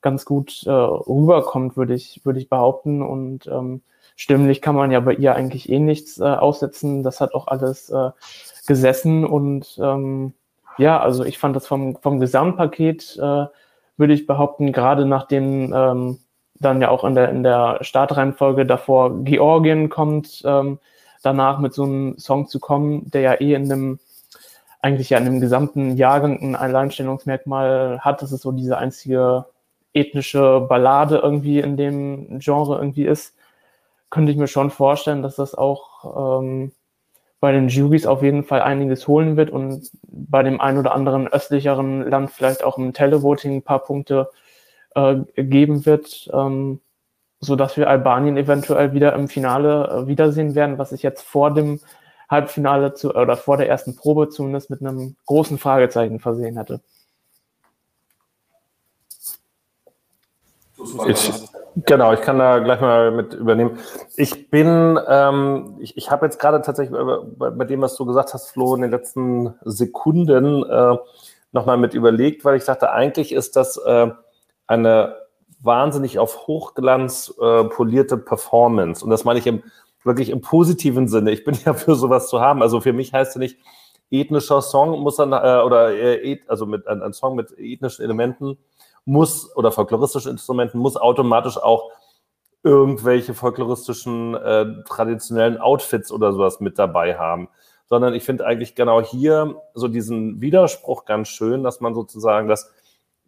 [0.02, 3.02] ganz gut äh, rüberkommt, würde ich, würde ich behaupten.
[3.02, 3.82] Und ähm,
[4.16, 7.02] stimmlich kann man ja bei ihr eigentlich eh nichts äh, aussetzen.
[7.02, 8.10] Das hat auch alles äh,
[8.66, 10.34] gesessen und ähm,
[10.78, 13.46] ja, also ich fand das vom, vom Gesamtpaket, äh,
[13.96, 16.18] würde ich behaupten, gerade nachdem ähm,
[16.54, 20.78] dann ja auch in der, in der Startreihenfolge davor Georgien kommt, ähm,
[21.22, 23.98] danach mit so einem Song zu kommen, der ja eh in dem,
[24.80, 28.22] eigentlich ja in dem gesamten Jahrgang ein Alleinstellungsmerkmal hat.
[28.22, 29.46] Das ist so diese einzige
[29.92, 33.34] ethnische Ballade irgendwie in dem Genre irgendwie ist,
[34.10, 36.72] könnte ich mir schon vorstellen, dass das auch ähm,
[37.40, 41.26] bei den Juries auf jeden Fall einiges holen wird und bei dem ein oder anderen
[41.26, 44.28] östlicheren Land vielleicht auch im Televoting ein paar Punkte
[44.94, 46.80] äh, geben wird, ähm,
[47.40, 51.54] so dass wir Albanien eventuell wieder im Finale äh, wiedersehen werden, was ich jetzt vor
[51.54, 51.80] dem
[52.28, 56.80] Halbfinale zu, oder vor der ersten Probe zumindest mit einem großen Fragezeichen versehen hätte.
[61.06, 61.32] Ich,
[61.84, 63.78] genau, ich kann da gleich mal mit übernehmen.
[64.16, 66.98] Ich bin, ähm, ich, ich habe jetzt gerade tatsächlich
[67.36, 70.96] bei, bei, dem, was du gesagt hast, Flo, in den letzten Sekunden äh,
[71.52, 74.10] nochmal mit überlegt, weil ich dachte, eigentlich ist das äh,
[74.66, 75.16] eine
[75.62, 79.04] wahnsinnig auf Hochglanz äh, polierte Performance.
[79.04, 79.62] Und das meine ich im,
[80.04, 81.30] wirklich im positiven Sinne.
[81.32, 82.62] Ich bin ja für sowas zu haben.
[82.62, 83.58] Also für mich heißt es nicht,
[84.10, 88.58] ethnischer Song muss dann, äh, oder äh, also mit ein, ein Song mit ethnischen Elementen
[89.04, 91.90] muss oder folkloristische Instrumenten muss automatisch auch
[92.62, 97.48] irgendwelche folkloristischen äh, traditionellen Outfits oder sowas mit dabei haben.
[97.88, 102.72] Sondern ich finde eigentlich genau hier so diesen Widerspruch ganz schön, dass man sozusagen das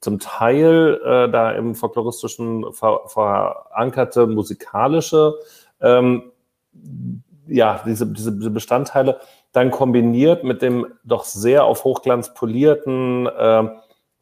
[0.00, 5.34] zum Teil äh, da im folkloristischen ver verankerte musikalische,
[5.80, 6.32] ähm,
[7.46, 9.20] ja, diese, diese, Bestandteile
[9.52, 13.68] dann kombiniert mit dem doch sehr auf Hochglanz polierten, äh,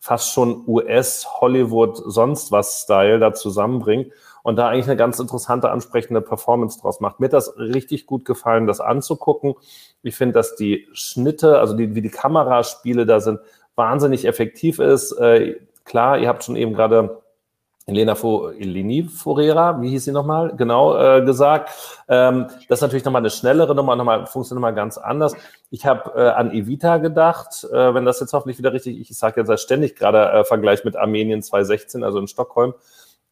[0.01, 6.23] fast schon US-Hollywood sonst was Style da zusammenbringt und da eigentlich eine ganz interessante, ansprechende
[6.23, 7.21] Performance draus macht.
[7.21, 9.55] Mir hat das richtig gut gefallen, das anzugucken.
[10.03, 13.41] Ich finde, dass die Schnitte, also die, wie die Kameraspiele da sind,
[13.75, 15.13] wahnsinnig effektiv ist.
[15.13, 17.20] Äh, klar, ihr habt schon eben gerade
[17.91, 21.71] Elena Fo Eleni Forera, wie hieß sie nochmal, genau äh, gesagt.
[22.09, 25.35] Ähm, das ist natürlich nochmal eine schnellere Nummer, nochmal, funktioniert nochmal ganz anders.
[25.71, 29.41] Ich habe äh, an Evita gedacht, äh, wenn das jetzt hoffentlich wieder richtig, ich sage
[29.41, 32.75] jetzt ständig gerade äh, Vergleich mit Armenien 2016, also in Stockholm,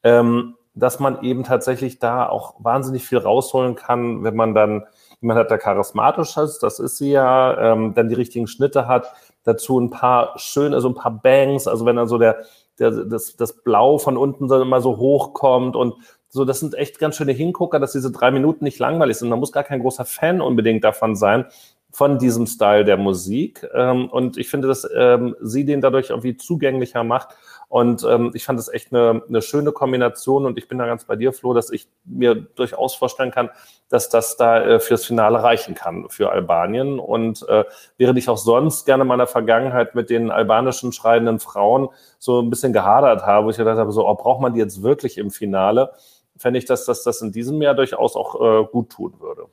[0.03, 4.87] ähm, dass man eben tatsächlich da auch wahnsinnig viel rausholen kann, wenn man dann,
[5.21, 9.12] jemand hat da charismatisch ist, das ist sie ja, ähm, dann die richtigen Schnitte hat,
[9.44, 12.44] dazu ein paar schöne, also ein paar Bangs, also wenn dann so der,
[12.79, 15.95] der, das, das Blau von unten dann immer so hochkommt und
[16.31, 19.31] so, das sind echt ganz schöne Hingucker, dass diese drei Minuten nicht langweilig sind.
[19.31, 21.47] Man muss gar kein großer Fan unbedingt davon sein,
[21.91, 23.67] von diesem Style der Musik.
[23.75, 27.31] Ähm, und ich finde, dass ähm, sie den dadurch irgendwie zugänglicher macht.
[27.68, 30.46] Und ähm, ich fand das echt eine, eine schöne Kombination.
[30.46, 33.50] Und ich bin da ganz bei dir, Flo, dass ich mir durchaus vorstellen kann,
[33.90, 36.98] dass das da äh, fürs Finale reichen kann für Albanien.
[36.98, 37.64] Und äh,
[37.98, 42.48] während ich auch sonst gerne in meiner Vergangenheit mit den albanischen schreienden Frauen so ein
[42.48, 45.31] bisschen gehadert habe, wo ich gedacht habe, so, oh, braucht man die jetzt wirklich im
[45.31, 45.92] Finale?
[46.38, 49.46] Fände ich, dass, dass das in diesem Jahr durchaus auch äh, gut tun würde.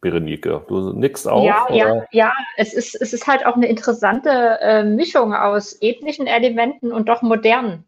[0.00, 0.64] Berenike.
[0.68, 1.44] Du nix auch?
[1.44, 1.74] Ja, oder?
[1.74, 2.32] ja, ja.
[2.56, 7.22] Es ist, es ist halt auch eine interessante äh, Mischung aus ethnischen Elementen und doch
[7.22, 7.84] modernen.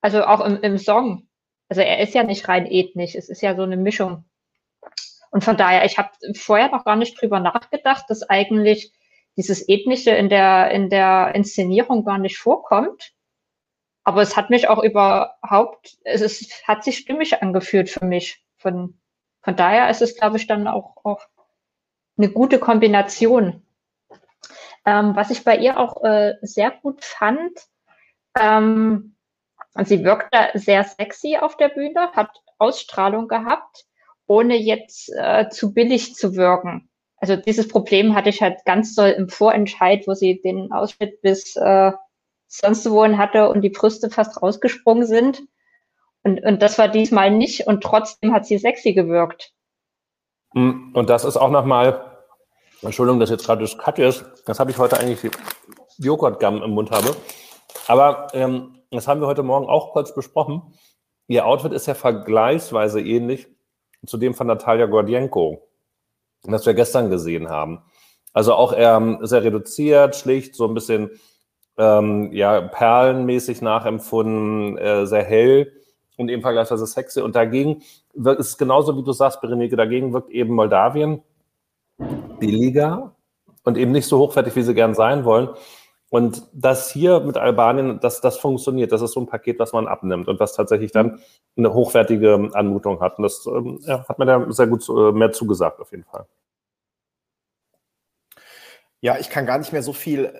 [0.00, 1.28] Also auch im, im Song.
[1.68, 4.24] Also er ist ja nicht rein ethnisch, es ist ja so eine Mischung.
[5.30, 8.92] Und von daher, ich habe vorher noch gar nicht drüber nachgedacht, dass eigentlich
[9.36, 13.12] dieses Ethnische in der, in der Inszenierung gar nicht vorkommt.
[14.04, 18.42] Aber es hat mich auch überhaupt, es ist, hat sich stimmig angefühlt für mich.
[18.56, 18.98] Von,
[19.42, 21.20] von daher ist es, glaube ich, dann auch, auch
[22.18, 23.62] eine gute Kombination.
[24.84, 27.52] Ähm, was ich bei ihr auch äh, sehr gut fand,
[28.38, 29.16] Ähm,
[29.84, 33.84] sie wirkte sehr sexy auf der Bühne, hat Ausstrahlung gehabt,
[34.26, 36.88] ohne jetzt äh, zu billig zu wirken.
[37.16, 41.56] Also dieses Problem hatte ich halt ganz doll im Vorentscheid, wo sie den Ausschnitt bis
[41.56, 41.92] äh,
[42.46, 45.42] sonst wohin hatte und die Brüste fast rausgesprungen sind.
[46.22, 49.52] Und, und das war diesmal nicht und trotzdem hat sie sexy gewirkt.
[50.58, 52.04] Hm, und das ist auch nochmal,
[52.82, 55.30] Entschuldigung, dass jetzt gerade das Cut ist, das habe ich heute eigentlich
[55.98, 57.14] Joghurtgum im Mund habe.
[57.86, 60.74] Aber ähm, das haben wir heute Morgen auch kurz besprochen.
[61.28, 63.46] Ihr Outfit ist ja vergleichsweise ähnlich
[64.04, 65.62] zu dem von Natalia Gordienko,
[66.42, 67.84] das wir gestern gesehen haben.
[68.32, 71.10] Also auch eher sehr reduziert, schlicht, so ein bisschen
[71.76, 75.72] ähm, ja, perlenmäßig nachempfunden, äh, sehr hell
[76.18, 77.22] und eben vergleichsweise sexy.
[77.22, 81.22] Und dagegen wirkt, ist es genauso, wie du sagst, Berenike, dagegen wirkt eben Moldawien
[82.38, 83.14] billiger
[83.64, 85.48] und eben nicht so hochwertig, wie sie gern sein wollen.
[86.10, 88.92] Und das hier mit Albanien, das, das funktioniert.
[88.92, 91.20] Das ist so ein Paket, was man abnimmt und was tatsächlich dann
[91.56, 93.18] eine hochwertige Anmutung hat.
[93.18, 96.26] Und das ähm, ja, hat mir da sehr gut äh, mehr zugesagt, auf jeden Fall.
[99.00, 100.32] Ja, ich kann gar nicht mehr so viel äh,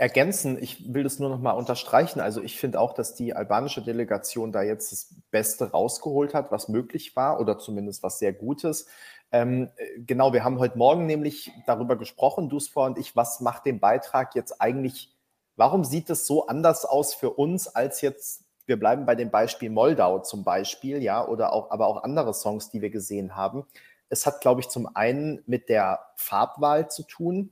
[0.00, 0.56] ergänzen.
[0.62, 2.20] Ich will das nur noch mal unterstreichen.
[2.20, 6.68] Also ich finde auch, dass die albanische Delegation da jetzt das Beste rausgeholt hat, was
[6.68, 8.86] möglich war oder zumindest was sehr Gutes.
[9.30, 13.66] Ähm, äh, genau, wir haben heute Morgen nämlich darüber gesprochen, Duspa und ich, was macht
[13.66, 15.14] den Beitrag jetzt eigentlich,
[15.56, 19.68] warum sieht es so anders aus für uns als jetzt, wir bleiben bei dem Beispiel
[19.68, 23.66] Moldau zum Beispiel, ja, oder auch, aber auch andere Songs, die wir gesehen haben.
[24.08, 27.50] Es hat, glaube ich, zum einen mit der Farbwahl zu tun,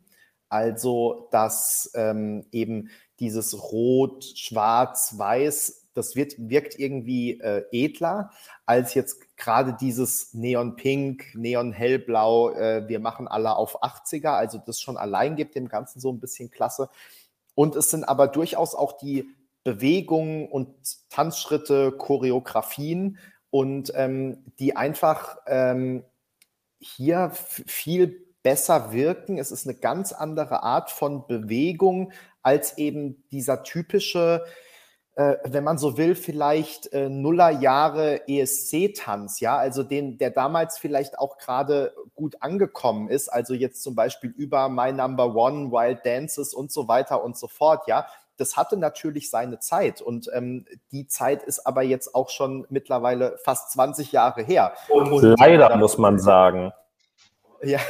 [0.48, 8.30] also dass ähm, eben dieses Rot, Schwarz, Weiß das wird, wirkt irgendwie äh, edler
[8.66, 14.58] als jetzt gerade dieses Neon Pink, Neon Hellblau, äh, wir machen alle auf 80er, also
[14.64, 16.88] das schon allein gibt dem Ganzen so ein bisschen Klasse.
[17.56, 19.28] Und es sind aber durchaus auch die
[19.64, 20.68] Bewegungen und
[21.10, 23.18] Tanzschritte, Choreografien
[23.50, 26.04] und ähm, die einfach ähm,
[26.78, 29.36] hier viel besser wirken.
[29.36, 34.42] Es ist eine ganz andere Art von Bewegung als eben dieser typische
[35.16, 41.18] äh, wenn man so will, vielleicht äh, Nullerjahre ESC-Tanz, ja, also den, der damals vielleicht
[41.18, 46.54] auch gerade gut angekommen ist, also jetzt zum Beispiel über My Number One, Wild Dances
[46.54, 48.06] und so weiter und so fort, ja.
[48.36, 53.36] Das hatte natürlich seine Zeit und ähm, die Zeit ist aber jetzt auch schon mittlerweile
[53.42, 54.72] fast 20 Jahre her.
[54.88, 56.72] Und, und leider muss man sagen.
[57.62, 57.80] Ja,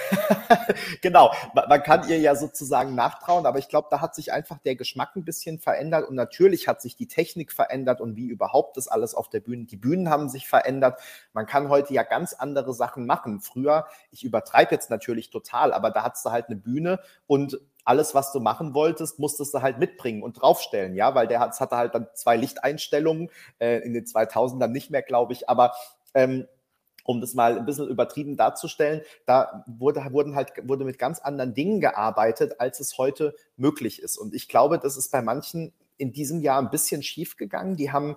[1.03, 1.31] genau.
[1.55, 5.15] Man kann ihr ja sozusagen nachtrauen, aber ich glaube, da hat sich einfach der Geschmack
[5.15, 9.15] ein bisschen verändert und natürlich hat sich die Technik verändert und wie überhaupt das alles
[9.15, 9.65] auf der Bühne.
[9.65, 11.01] Die Bühnen haben sich verändert.
[11.35, 13.41] Man kann heute ja ganz andere Sachen machen.
[13.41, 18.15] Früher, ich übertreibe jetzt natürlich total, aber da hattest du halt eine Bühne und alles,
[18.15, 21.77] was du machen wolltest, musstest du halt mitbringen und draufstellen, ja, weil der hat, hatte
[21.77, 25.73] halt dann zwei Lichteinstellungen, äh, in den 2000ern nicht mehr, glaube ich, aber
[26.15, 26.47] ähm,
[27.09, 31.55] um das mal ein bisschen übertrieben darzustellen, da wurde, wurden halt, wurde mit ganz anderen
[31.55, 34.19] Dingen gearbeitet, als es heute möglich ist.
[34.19, 37.77] Und ich glaube, das ist bei manchen in diesem Jahr ein bisschen schief gegangen.
[37.77, 38.17] Die haben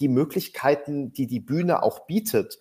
[0.00, 2.58] die Möglichkeiten, die die Bühne auch bietet,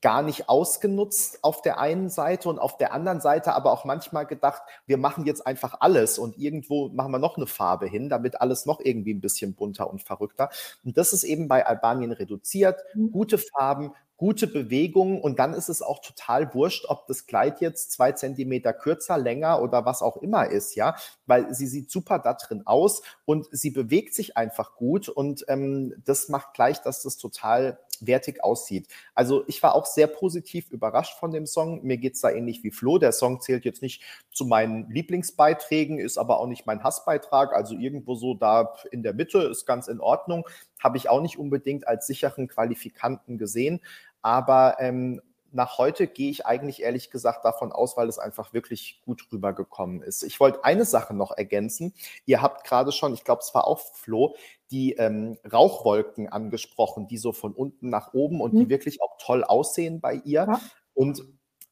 [0.00, 4.26] gar nicht ausgenutzt auf der einen Seite und auf der anderen Seite aber auch manchmal
[4.26, 8.40] gedacht, wir machen jetzt einfach alles und irgendwo machen wir noch eine Farbe hin, damit
[8.40, 10.50] alles noch irgendwie ein bisschen bunter und verrückter.
[10.84, 12.80] Und das ist eben bei Albanien reduziert.
[12.94, 13.12] Mhm.
[13.12, 17.92] Gute Farben, gute Bewegung und dann ist es auch total wurscht, ob das Kleid jetzt
[17.92, 22.34] zwei Zentimeter kürzer, länger oder was auch immer ist, ja, weil sie sieht super da
[22.34, 27.16] drin aus und sie bewegt sich einfach gut und ähm, das macht gleich, dass das
[27.16, 28.88] total wertig aussieht.
[29.14, 31.82] Also ich war auch sehr positiv überrascht von dem Song.
[31.82, 32.98] Mir geht es da ähnlich wie Flo.
[32.98, 37.54] Der Song zählt jetzt nicht zu meinen Lieblingsbeiträgen, ist aber auch nicht mein Hassbeitrag.
[37.54, 40.48] Also irgendwo so da in der Mitte ist ganz in Ordnung.
[40.82, 43.80] Habe ich auch nicht unbedingt als sicheren Qualifikanten gesehen.
[44.22, 45.20] Aber ähm,
[45.54, 50.02] nach heute gehe ich eigentlich ehrlich gesagt davon aus, weil es einfach wirklich gut rübergekommen
[50.02, 50.22] ist.
[50.22, 51.94] Ich wollte eine Sache noch ergänzen.
[52.26, 54.34] Ihr habt gerade schon, ich glaube, es war auch Flo,
[54.70, 58.58] die ähm, Rauchwolken angesprochen, die so von unten nach oben und mhm.
[58.58, 60.46] die wirklich auch toll aussehen bei ihr.
[60.48, 60.60] Ja.
[60.92, 61.22] Und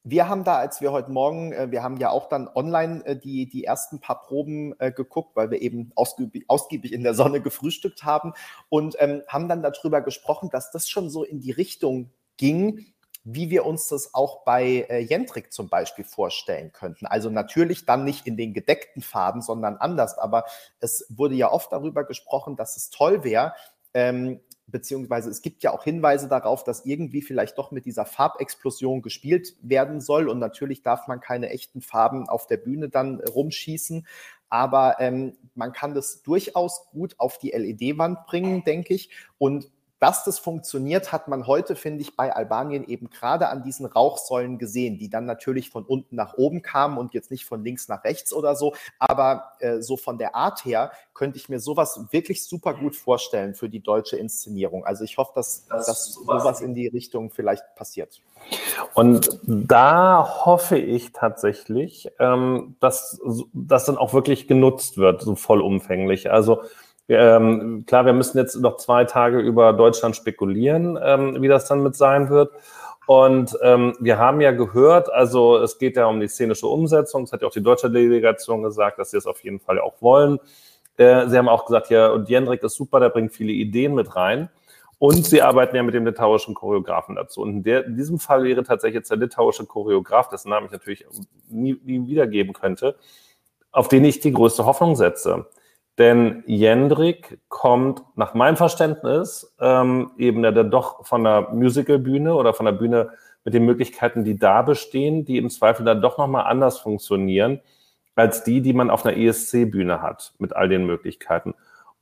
[0.04, 3.16] wir haben da, als wir heute Morgen, äh, wir haben ja auch dann online äh,
[3.16, 7.40] die, die ersten paar Proben äh, geguckt, weil wir eben ausgiebig, ausgiebig in der Sonne
[7.40, 8.32] gefrühstückt haben
[8.68, 12.86] und ähm, haben dann darüber gesprochen, dass das schon so in die Richtung ging,
[13.24, 17.06] wie wir uns das auch bei äh, Jentrik zum Beispiel vorstellen könnten.
[17.06, 20.18] Also natürlich dann nicht in den gedeckten Farben, sondern anders.
[20.18, 20.44] Aber
[20.80, 23.54] es wurde ja oft darüber gesprochen, dass es toll wäre,
[23.94, 29.02] ähm, beziehungsweise es gibt ja auch Hinweise darauf, dass irgendwie vielleicht doch mit dieser Farbexplosion
[29.02, 30.28] gespielt werden soll.
[30.28, 34.06] Und natürlich darf man keine echten Farben auf der Bühne dann rumschießen.
[34.48, 39.10] aber ähm, man kann das durchaus gut auf die LED-Wand bringen, denke ich.
[39.38, 39.70] Und
[40.02, 44.58] dass das funktioniert, hat man heute, finde ich, bei Albanien eben gerade an diesen Rauchsäulen
[44.58, 48.02] gesehen, die dann natürlich von unten nach oben kamen und jetzt nicht von links nach
[48.02, 48.74] rechts oder so.
[48.98, 53.54] Aber äh, so von der Art her könnte ich mir sowas wirklich super gut vorstellen
[53.54, 54.84] für die deutsche Inszenierung.
[54.84, 58.20] Also ich hoffe, dass, das dass sowas in die Richtung vielleicht passiert.
[58.94, 63.20] Und da hoffe ich tatsächlich, ähm, dass
[63.52, 66.32] das dann auch wirklich genutzt wird, so vollumfänglich.
[66.32, 66.62] Also
[67.08, 71.82] ähm, klar, wir müssen jetzt noch zwei Tage über Deutschland spekulieren, ähm, wie das dann
[71.82, 72.52] mit sein wird.
[73.06, 77.24] Und ähm, wir haben ja gehört, also es geht ja um die szenische Umsetzung.
[77.24, 80.00] Das hat ja auch die deutsche Delegation gesagt, dass sie es auf jeden Fall auch
[80.00, 80.38] wollen.
[80.96, 84.14] Äh, sie haben auch gesagt, ja, und Jendrik ist super, der bringt viele Ideen mit
[84.14, 84.50] rein.
[84.98, 87.42] Und sie arbeiten ja mit dem litauischen Choreografen dazu.
[87.42, 90.72] Und in, der, in diesem Fall wäre tatsächlich jetzt der litauische Choreograf, dessen Namen ich
[90.72, 91.04] natürlich
[91.48, 92.94] nie, nie wiedergeben könnte,
[93.72, 95.46] auf den ich die größte Hoffnung setze.
[95.98, 102.54] Denn Jendrik kommt nach meinem Verständnis ähm, eben der, der doch von der Musicalbühne oder
[102.54, 103.10] von der Bühne
[103.44, 107.60] mit den Möglichkeiten, die da bestehen, die im Zweifel dann doch nochmal anders funktionieren
[108.14, 111.54] als die, die man auf einer ESC-Bühne hat, mit all den Möglichkeiten.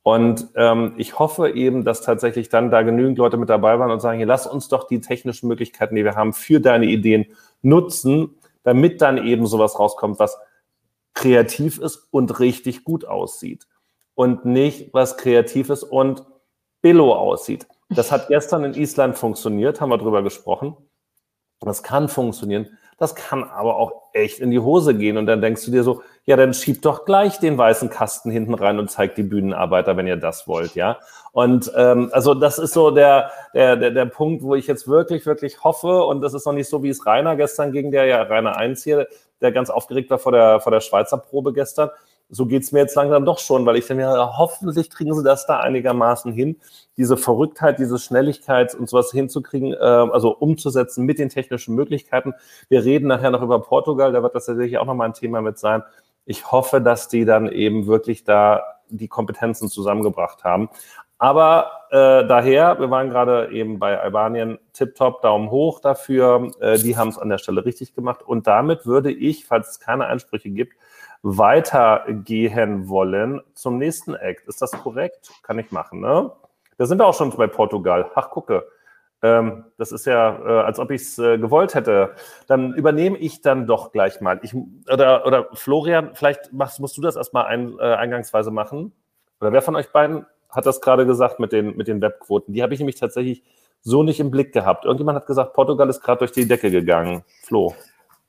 [0.03, 4.01] Und ähm, ich hoffe eben, dass tatsächlich dann da genügend Leute mit dabei waren und
[4.01, 7.27] sagen, hier, lass uns doch die technischen Möglichkeiten, die wir haben, für deine Ideen
[7.61, 10.37] nutzen, damit dann eben sowas rauskommt, was
[11.13, 13.67] kreativ ist und richtig gut aussieht
[14.21, 16.23] und nicht was Kreatives und
[16.83, 17.65] Billo aussieht.
[17.89, 20.77] Das hat gestern in Island funktioniert, haben wir drüber gesprochen.
[21.59, 22.77] Das kann funktionieren.
[22.99, 25.17] Das kann aber auch echt in die Hose gehen.
[25.17, 28.53] Und dann denkst du dir so, ja, dann schiebt doch gleich den weißen Kasten hinten
[28.53, 30.99] rein und zeigt die Bühnenarbeiter, wenn ihr das wollt, ja.
[31.31, 35.25] Und ähm, also das ist so der, der, der, der Punkt, wo ich jetzt wirklich,
[35.25, 38.21] wirklich hoffe, und das ist noch nicht so, wie es Rainer gestern ging, der ja
[38.21, 39.07] Rainer 1 hier,
[39.41, 41.89] der ganz aufgeregt war vor der, vor der Schweizer Probe gestern
[42.31, 45.45] so geht's mir jetzt langsam doch schon, weil ich denke, ja, hoffentlich kriegen sie das
[45.45, 46.55] da einigermaßen hin,
[46.97, 52.33] diese Verrücktheit, diese Schnelligkeit und sowas hinzukriegen, äh, also umzusetzen mit den technischen Möglichkeiten.
[52.69, 55.59] Wir reden nachher noch über Portugal, da wird das tatsächlich auch nochmal ein Thema mit
[55.59, 55.83] sein.
[56.25, 60.69] Ich hoffe, dass die dann eben wirklich da die Kompetenzen zusammengebracht haben.
[61.17, 66.51] Aber äh, daher, wir waren gerade eben bei Albanien, tipptopp, Daumen hoch dafür.
[66.59, 68.23] Äh, die haben es an der Stelle richtig gemacht.
[68.23, 70.73] Und damit würde ich, falls es keine Einsprüche gibt,
[71.23, 74.47] weitergehen wollen zum nächsten Act.
[74.47, 75.31] Ist das korrekt?
[75.43, 76.31] Kann ich machen, ne?
[76.77, 78.09] Da sind wir auch schon bei Portugal.
[78.15, 78.65] Ach, gucke.
[79.23, 82.15] Ähm, das ist ja, äh, als ob ich es äh, gewollt hätte.
[82.47, 84.39] Dann übernehme ich dann doch gleich mal.
[84.41, 84.55] Ich,
[84.91, 88.93] oder, oder Florian, vielleicht machst, musst du das erstmal ein, äh, eingangsweise machen.
[89.39, 92.53] Oder wer von euch beiden hat das gerade gesagt mit den, mit den Webquoten?
[92.53, 93.43] Die habe ich nämlich tatsächlich
[93.81, 94.85] so nicht im Blick gehabt.
[94.85, 97.23] Irgendjemand hat gesagt, Portugal ist gerade durch die Decke gegangen.
[97.43, 97.75] Flo.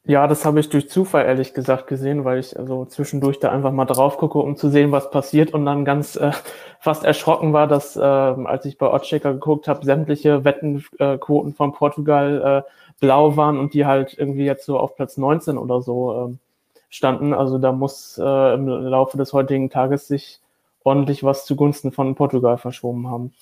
[0.04, 3.70] Ja, das habe ich durch Zufall ehrlich gesagt gesehen, weil ich also zwischendurch da einfach
[3.70, 6.32] mal drauf gucke, um zu sehen, was passiert und dann ganz äh,
[6.80, 11.72] fast erschrocken war, dass äh, als ich bei Oddchecker geguckt habe, sämtliche Wettenquoten äh, von
[11.72, 16.30] Portugal äh, blau waren und die halt irgendwie jetzt so auf Platz 19 oder so
[16.30, 16.36] äh,
[16.90, 17.32] standen.
[17.32, 20.40] Also da muss äh, im Laufe des heutigen Tages sich
[20.82, 23.32] ordentlich was zugunsten von Portugal verschoben haben.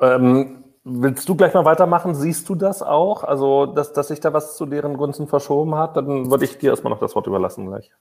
[0.00, 2.14] Ähm, Willst du gleich mal weitermachen?
[2.14, 3.22] Siehst du das auch?
[3.22, 5.96] Also, dass, dass sich da was zu deren Gunsten verschoben hat?
[5.96, 7.92] Dann würde ich dir erstmal noch das Wort überlassen gleich.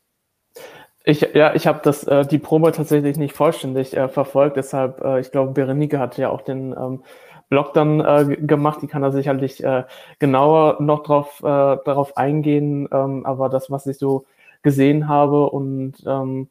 [1.03, 5.19] Ich, ja, ich habe das äh, die Probe tatsächlich nicht vollständig äh, verfolgt, deshalb, äh,
[5.19, 7.03] ich glaube, Berenike hat ja auch den ähm,
[7.49, 9.83] Blog dann äh, gemacht, die kann da sicherlich äh,
[10.19, 14.25] genauer noch drauf, äh, darauf eingehen, ähm, aber das, was ich so
[14.61, 16.49] gesehen habe und ähm,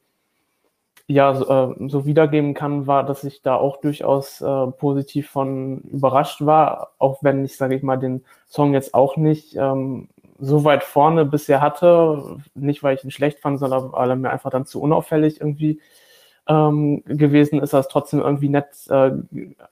[1.10, 5.80] ja, so, äh, so wiedergeben kann, war, dass ich da auch durchaus äh, positiv von
[5.80, 10.62] überrascht war, auch wenn ich, sage ich mal, den Song jetzt auch nicht ähm, so
[10.64, 12.38] weit vorne bisher hatte.
[12.54, 15.80] Nicht, weil ich ihn schlecht fand, sondern weil er mir einfach dann zu unauffällig irgendwie
[16.48, 19.10] ähm, gewesen ist, ist trotzdem irgendwie nett äh,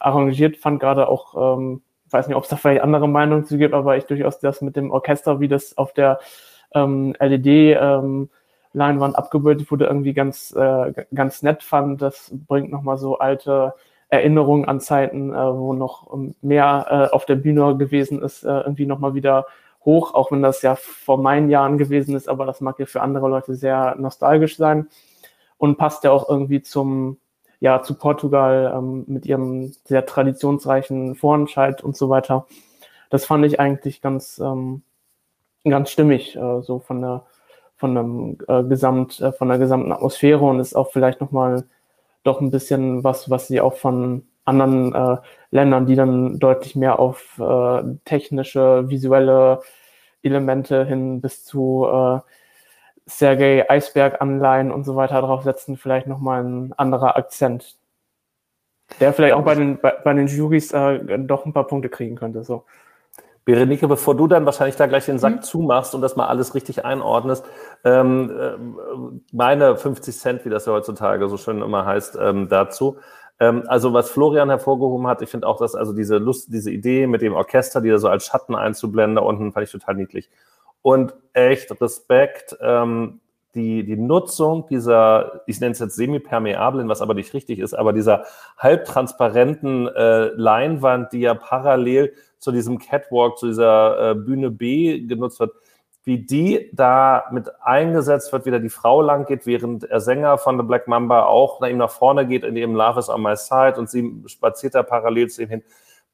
[0.01, 3.75] arrangiert, fand gerade auch, ähm, weiß nicht, ob es da vielleicht andere Meinungen zu gibt,
[3.75, 6.19] aber ich durchaus das mit dem Orchester, wie das auf der
[6.75, 8.29] ähm, LED ähm,
[8.73, 12.03] Leinwand abgebildet wurde, irgendwie ganz, äh, ganz nett fand.
[12.03, 13.75] Das bringt nochmal so alte
[14.09, 18.87] Erinnerungen an Zeiten, äh, wo noch mehr äh, auf der Bühne gewesen ist, äh, irgendwie
[18.87, 19.47] nochmal wieder
[19.85, 23.01] hoch, auch wenn das ja vor meinen Jahren gewesen ist, aber das mag ja für
[23.01, 24.89] andere Leute sehr nostalgisch sein
[25.57, 27.19] und passt ja auch irgendwie zum,
[27.61, 32.47] ja, zu Portugal ähm, mit ihrem sehr traditionsreichen Vorentscheid und so weiter.
[33.11, 34.83] Das fand ich eigentlich ganz, ähm,
[35.65, 37.25] ganz stimmig, äh, so von der,
[37.79, 41.65] von einem äh, Gesamt, äh, von der gesamten Atmosphäre und ist auch vielleicht nochmal
[42.25, 45.17] doch ein bisschen was, was sie auch von anderen äh,
[45.51, 49.61] Ländern, die dann deutlich mehr auf äh, technische, visuelle
[50.23, 52.19] Elemente hin bis zu äh,
[53.07, 57.77] Sergei Eisberg-Anleihen und so weiter draufsetzen, vielleicht nochmal ein anderer Akzent.
[59.01, 62.17] Der vielleicht auch bei den, bei, bei den Juries äh, doch ein paar Punkte kriegen
[62.17, 62.43] könnte.
[62.43, 62.65] So.
[63.49, 65.43] Berenike, bevor du dann wahrscheinlich da gleich den Sack mhm.
[65.43, 67.47] zumachst und das mal alles richtig einordnest,
[67.83, 72.99] ähm, äh, meine 50 Cent, wie das ja heutzutage so schön immer heißt, ähm, dazu.
[73.41, 77.07] Ähm, also was Florian hervorgehoben hat, ich finde auch, dass also diese Lust, diese Idee
[77.07, 80.29] mit dem Orchester, die da so als Schatten einzublenden, da unten fand ich total niedlich.
[80.83, 83.21] Und echt Respekt, ähm,
[83.55, 87.95] die, die Nutzung dieser, ich nenne es jetzt semipermeablen, was aber nicht richtig ist, aber
[87.95, 88.25] dieser
[88.59, 95.41] halbtransparenten äh, Leinwand, die ja parallel zu diesem Catwalk, zu dieser äh, Bühne B genutzt
[95.41, 95.53] wird,
[96.05, 100.39] wie die da mit eingesetzt wird, wie da die Frau lang geht, während der Sänger
[100.39, 103.23] von The Black Mamba auch nach ihm nach vorne geht, in dem Love is on
[103.23, 105.63] my side und sie spaziert da parallel zu ihm hin.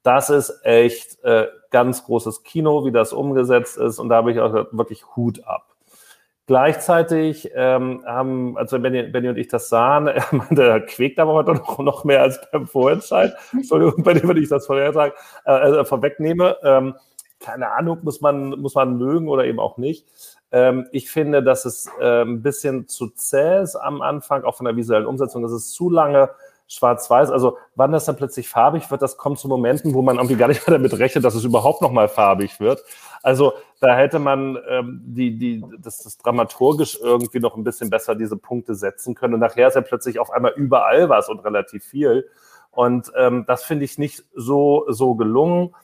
[0.03, 4.39] Das ist echt äh, ganz großes Kino, wie das umgesetzt ist und da habe ich
[4.39, 5.74] auch wirklich Hut ab.
[6.47, 10.11] Gleichzeitig ähm, haben, also Benny, Benny und ich das sahen,
[10.51, 13.33] der quäkt aber heute noch, noch mehr als beim Vorentscheid.
[13.51, 15.11] Entschuldigung, bei dem, wenn ich das vorher äh,
[15.43, 16.57] also vorwegnehme.
[16.61, 16.95] Ähm,
[17.39, 20.05] keine Ahnung, muss man, muss man mögen oder eben auch nicht.
[20.51, 24.65] Ähm, ich finde, dass es äh, ein bisschen zu zäh ist am Anfang, auch von
[24.65, 25.43] der visuellen Umsetzung.
[25.43, 26.29] Es ist zu lange
[26.67, 27.29] schwarz-weiß.
[27.29, 30.47] Also wann das dann plötzlich farbig wird, das kommt zu Momenten, wo man irgendwie gar
[30.47, 32.83] nicht mehr damit rechnet, dass es überhaupt noch mal farbig wird.
[33.21, 38.15] Also da hätte man ähm, die, die, das, das dramaturgisch irgendwie noch ein bisschen besser
[38.15, 39.35] diese Punkte setzen können.
[39.35, 42.27] Und nachher ist ja plötzlich auf einmal überall was und relativ viel.
[42.71, 45.75] Und ähm, das finde ich nicht so, so gelungen.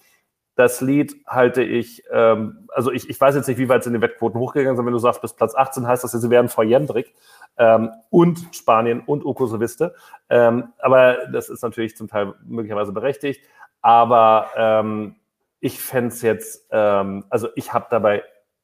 [0.55, 3.93] Das Lied halte ich, ähm, also ich, ich weiß jetzt nicht, wie weit es in
[3.93, 4.85] den Wettquoten hochgegangen sind.
[4.85, 7.13] Wenn du sagst, bis Platz 18 heißt das, sie werden vor Jendrik
[7.57, 9.95] ähm, und Spanien und Okosoviste.
[10.29, 13.45] Ähm, aber das ist natürlich zum Teil möglicherweise berechtigt.
[13.81, 15.15] Aber ähm,
[15.61, 18.23] ich fände es jetzt, ähm, also ich habe dabei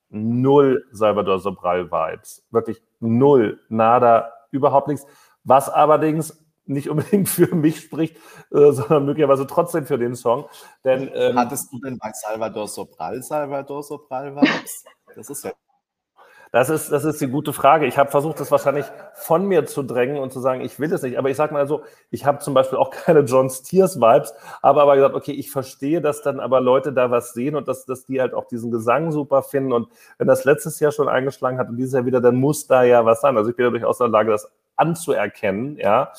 [0.10, 2.48] null Salvador Sobral-Vibes.
[2.52, 5.06] Wirklich null, nada, überhaupt nichts.
[5.44, 8.18] Was allerdings nicht unbedingt für mich spricht,
[8.51, 10.45] äh, sondern möglicherweise trotzdem für den Song.
[10.84, 14.84] Denn, ähm, Hattest du denn bei Salvador Sobral Salvador Sobral Vibes?
[15.15, 15.51] Das ist ja
[16.51, 17.86] das ist, das ist die gute Frage.
[17.88, 21.01] Ich habe versucht, das wahrscheinlich von mir zu drängen und zu sagen, ich will es
[21.01, 21.18] nicht.
[21.18, 24.95] Aber ich sage mal so, ich habe zum Beispiel auch keine John Steers-Vibes, habe aber
[24.95, 28.22] gesagt, okay, ich verstehe, dass dann aber Leute da was sehen und dass, dass die
[28.22, 29.74] halt auch diesen Gesang super finden.
[29.74, 32.84] Und wenn das letztes Jahr schon eingeschlagen hat und dieses Jahr wieder, dann muss da
[32.84, 33.36] ja was sein.
[33.38, 36.13] Also ich bin ja durchaus in der Lage, das anzuerkennen, ja,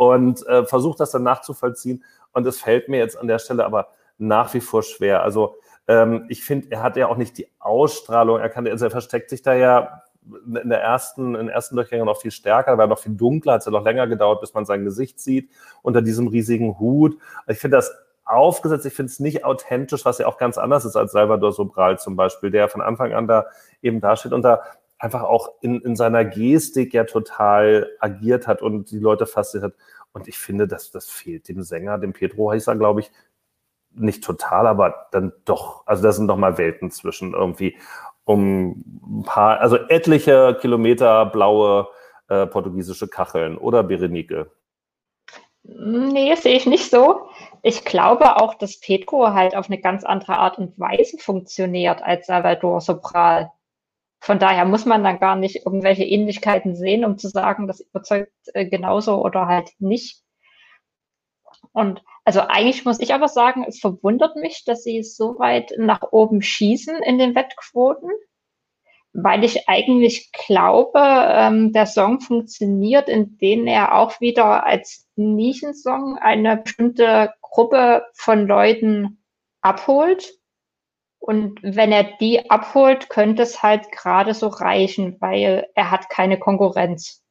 [0.00, 2.02] und äh, versuche das dann nachzuvollziehen.
[2.32, 5.22] Und es fällt mir jetzt an der Stelle aber nach wie vor schwer.
[5.22, 5.56] Also
[5.88, 8.40] ähm, ich finde, er hat ja auch nicht die Ausstrahlung.
[8.40, 10.00] Er kann, also er versteckt sich da ja
[10.46, 13.60] in der ersten, in den ersten Durchgängen noch viel stärker, war noch viel dunkler, hat
[13.60, 15.50] es ja noch länger gedauert, bis man sein Gesicht sieht
[15.82, 17.18] unter diesem riesigen Hut.
[17.46, 17.94] Ich finde das
[18.24, 21.98] aufgesetzt, ich finde es nicht authentisch, was ja auch ganz anders ist als Salvador Sobral
[21.98, 23.44] zum Beispiel, der von Anfang an da
[23.82, 24.62] eben dasteht und da
[25.00, 29.80] einfach auch in, in seiner Gestik ja total agiert hat und die Leute fasziniert hat.
[30.12, 33.10] Und ich finde, dass das fehlt dem Sänger, dem Pedro heißt er, glaube ich,
[33.92, 35.86] nicht total, aber dann doch.
[35.86, 37.76] Also da sind noch mal Welten zwischen irgendwie
[38.24, 41.88] um ein paar, also etliche Kilometer blaue
[42.28, 44.50] äh, portugiesische Kacheln oder Berenike.
[45.62, 47.28] Nee, sehe ich nicht so.
[47.62, 52.26] Ich glaube auch, dass Pedro halt auf eine ganz andere Art und Weise funktioniert als
[52.26, 53.50] Salvador Sobral.
[54.20, 58.32] Von daher muss man dann gar nicht irgendwelche Ähnlichkeiten sehen, um zu sagen, das überzeugt
[58.52, 60.22] äh, genauso oder halt nicht.
[61.72, 66.02] Und also eigentlich muss ich aber sagen, es verwundert mich, dass sie so weit nach
[66.12, 68.10] oben schießen in den Wettquoten,
[69.12, 76.58] weil ich eigentlich glaube, ähm, der Song funktioniert, indem er auch wieder als Nischensong eine
[76.58, 79.22] bestimmte Gruppe von Leuten
[79.60, 80.39] abholt.
[81.20, 86.38] Und wenn er die abholt, könnte es halt gerade so reichen, weil er hat keine
[86.38, 87.22] Konkurrenz.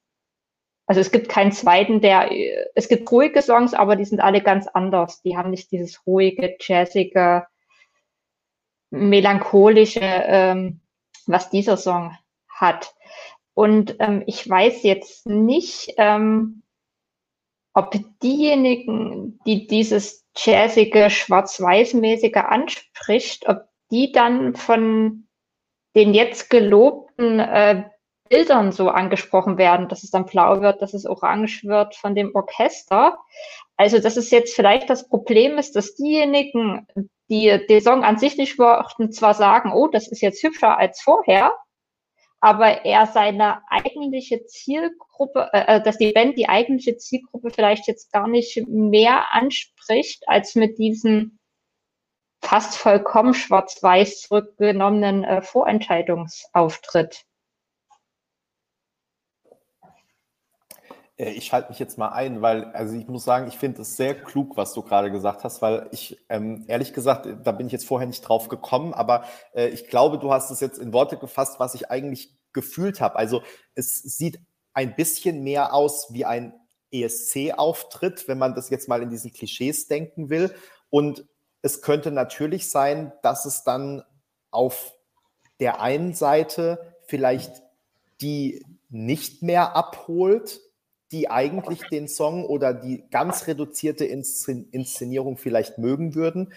[0.85, 2.29] Also es gibt keinen zweiten, der,
[2.75, 5.21] es gibt ruhige Songs, aber die sind alle ganz anders.
[5.21, 7.45] Die haben nicht dieses ruhige, jazzige,
[8.91, 10.81] melancholische, ähm,
[11.25, 12.17] was dieser Song
[12.47, 12.93] hat.
[13.53, 16.63] Und ähm, ich weiß jetzt nicht, ähm,
[17.73, 25.27] ob diejenigen, die dieses jazzige, schwarz-weiß-mäßige anspricht, ob die dann von
[25.95, 27.83] den jetzt gelobten äh,
[28.29, 32.35] Bildern so angesprochen werden, dass es dann blau wird, dass es orange wird von dem
[32.35, 33.17] Orchester.
[33.75, 36.87] Also, dass es jetzt vielleicht das Problem ist, dass diejenigen,
[37.29, 41.01] die den Song an sich nicht mochten, zwar sagen, oh, das ist jetzt hübscher als
[41.01, 41.53] vorher,
[42.39, 48.11] aber er seine eigentliche Zielgruppe, äh, äh, dass die Band die eigentliche Zielgruppe vielleicht jetzt
[48.11, 51.38] gar nicht mehr anspricht, als mit diesem
[52.41, 57.25] fast vollkommen schwarz-weiß zurückgenommenen äh, Vorentscheidungsauftritt.
[61.17, 63.97] Äh, ich schalte mich jetzt mal ein, weil, also ich muss sagen, ich finde es
[63.97, 67.73] sehr klug, was du gerade gesagt hast, weil ich, ähm, ehrlich gesagt, da bin ich
[67.73, 71.17] jetzt vorher nicht drauf gekommen, aber äh, ich glaube, du hast es jetzt in Worte
[71.17, 73.17] gefasst, was ich eigentlich gefühlt habe.
[73.17, 73.43] Also
[73.75, 74.39] es sieht
[74.73, 76.53] ein bisschen mehr aus wie ein
[76.91, 80.55] ESC-Auftritt, wenn man das jetzt mal in diesen Klischees denken will.
[80.89, 81.25] Und
[81.61, 84.03] es könnte natürlich sein, dass es dann
[84.51, 84.93] auf
[85.59, 87.61] der einen Seite vielleicht
[88.21, 90.61] die nicht mehr abholt,
[91.11, 96.53] die eigentlich den Song oder die ganz reduzierte Inszenierung vielleicht mögen würden.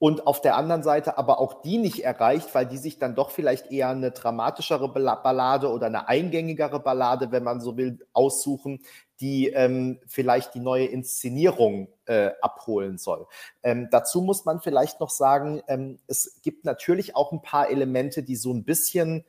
[0.00, 3.30] Und auf der anderen Seite aber auch die nicht erreicht, weil die sich dann doch
[3.30, 8.80] vielleicht eher eine dramatischere Ballade oder eine eingängigere Ballade, wenn man so will, aussuchen,
[9.20, 13.26] die ähm, vielleicht die neue Inszenierung äh, abholen soll.
[13.62, 18.22] Ähm, dazu muss man vielleicht noch sagen, ähm, es gibt natürlich auch ein paar Elemente,
[18.22, 19.24] die so ein bisschen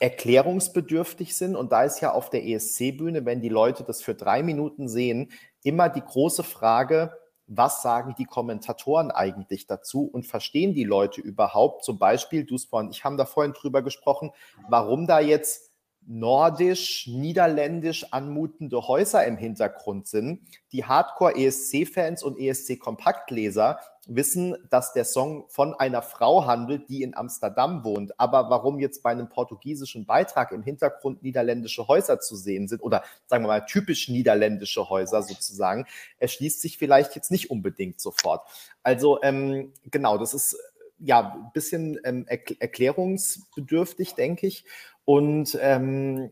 [0.00, 1.56] erklärungsbedürftig sind.
[1.56, 5.30] Und da ist ja auf der ESC-Bühne, wenn die Leute das für drei Minuten sehen,
[5.62, 7.16] immer die große Frage,
[7.46, 11.84] was sagen die Kommentatoren eigentlich dazu und verstehen die Leute überhaupt?
[11.84, 14.30] Zum Beispiel, Duspa und ich haben da vorhin drüber gesprochen,
[14.68, 15.73] warum da jetzt
[16.06, 20.42] nordisch, niederländisch anmutende Häuser im Hintergrund sind.
[20.72, 27.84] Die Hardcore-ESC-Fans und ESC-Kompaktleser wissen, dass der Song von einer Frau handelt, die in Amsterdam
[27.84, 28.18] wohnt.
[28.20, 33.02] Aber warum jetzt bei einem portugiesischen Beitrag im Hintergrund niederländische Häuser zu sehen sind oder
[33.26, 35.86] sagen wir mal typisch niederländische Häuser sozusagen,
[36.18, 38.46] erschließt sich vielleicht jetzt nicht unbedingt sofort.
[38.82, 40.56] Also ähm, genau, das ist
[40.98, 44.64] ja ein bisschen ähm, erklärungsbedürftig, denke ich.
[45.04, 46.30] Und ähm,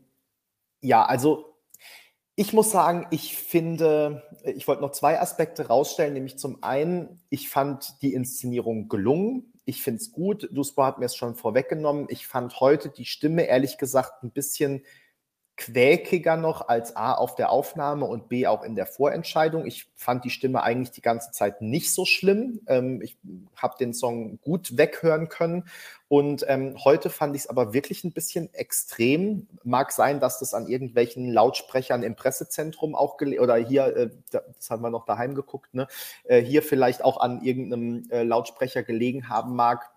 [0.81, 1.53] ja, also
[2.35, 7.49] ich muss sagen, ich finde, ich wollte noch zwei Aspekte rausstellen, nämlich zum einen, ich
[7.49, 9.53] fand die Inszenierung gelungen.
[9.65, 10.49] Ich finde es gut.
[10.51, 12.07] Duspo hat mir es schon vorweggenommen.
[12.09, 14.83] Ich fand heute die Stimme ehrlich gesagt ein bisschen
[15.55, 19.67] quäkiger noch als A auf der Aufnahme und B auch in der Vorentscheidung.
[19.67, 22.61] Ich fand die Stimme eigentlich die ganze Zeit nicht so schlimm.
[22.67, 23.17] Ähm, ich
[23.55, 25.65] habe den Song gut weghören können.
[26.07, 29.47] Und ähm, heute fand ich es aber wirklich ein bisschen extrem.
[29.63, 34.81] Mag sein, dass das an irgendwelchen Lautsprechern im Pressezentrum auch oder hier, äh, das haben
[34.81, 35.87] wir noch daheim geguckt, ne?
[36.25, 39.91] Äh, hier vielleicht auch an irgendeinem äh, Lautsprecher gelegen haben mag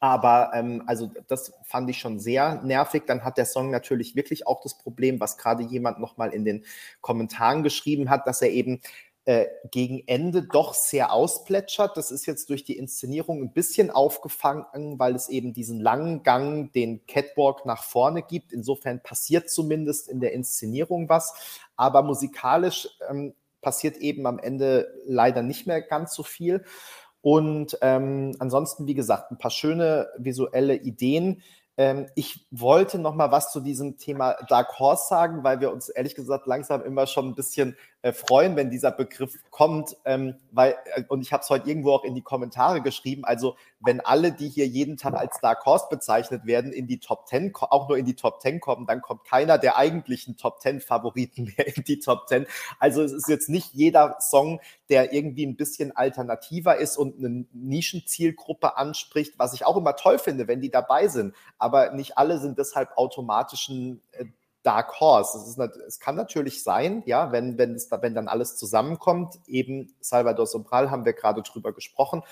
[0.00, 3.02] aber ähm, also das fand ich schon sehr nervig.
[3.06, 6.64] Dann hat der Song natürlich wirklich auch das Problem, was gerade jemand nochmal in den
[7.02, 8.80] Kommentaren geschrieben hat, dass er eben
[9.26, 11.98] äh, gegen Ende doch sehr ausplätschert.
[11.98, 16.72] Das ist jetzt durch die Inszenierung ein bisschen aufgefangen, weil es eben diesen langen Gang,
[16.72, 18.54] den Catwalk nach vorne gibt.
[18.54, 21.34] Insofern passiert zumindest in der Inszenierung was.
[21.76, 26.64] Aber musikalisch ähm, passiert eben am Ende leider nicht mehr ganz so viel.
[27.22, 31.42] Und ähm, ansonsten, wie gesagt, ein paar schöne visuelle Ideen.
[31.76, 35.88] Ähm, ich wollte noch mal was zu diesem Thema Dark Horse sagen, weil wir uns
[35.88, 40.74] ehrlich gesagt langsam immer schon ein bisschen äh, freuen, wenn dieser Begriff kommt, ähm, weil,
[40.94, 44.32] äh, und ich habe es heute irgendwo auch in die Kommentare geschrieben, also wenn alle,
[44.32, 47.98] die hier jeden Tag als Dark Horse bezeichnet werden, in die Top 10, auch nur
[47.98, 51.84] in die Top 10 kommen, dann kommt keiner der eigentlichen Top 10 Favoriten mehr in
[51.84, 52.46] die Top 10.
[52.78, 57.44] Also es ist jetzt nicht jeder Song, der irgendwie ein bisschen alternativer ist und eine
[57.52, 61.34] Nischenzielgruppe anspricht, was ich auch immer toll finde, wenn die dabei sind.
[61.58, 64.24] Aber nicht alle sind deshalb automatischen äh,
[64.62, 65.38] Dark Horse.
[65.38, 69.94] Es, ist, es kann natürlich sein, ja, wenn, wenn, es wenn dann alles zusammenkommt, eben
[70.00, 72.22] Salvador Sobral haben wir gerade drüber gesprochen,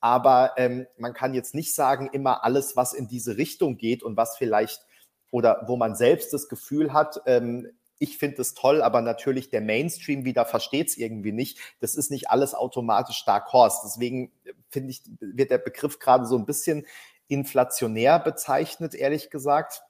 [0.00, 4.16] aber ähm, man kann jetzt nicht sagen, immer alles, was in diese Richtung geht und
[4.16, 4.86] was vielleicht
[5.30, 9.60] oder wo man selbst das Gefühl hat, ähm, ich finde es toll, aber natürlich der
[9.60, 11.58] Mainstream wieder versteht es irgendwie nicht.
[11.80, 13.80] Das ist nicht alles automatisch Dark Horse.
[13.84, 16.86] Deswegen äh, finde ich, wird der Begriff gerade so ein bisschen
[17.28, 19.82] inflationär bezeichnet, ehrlich gesagt.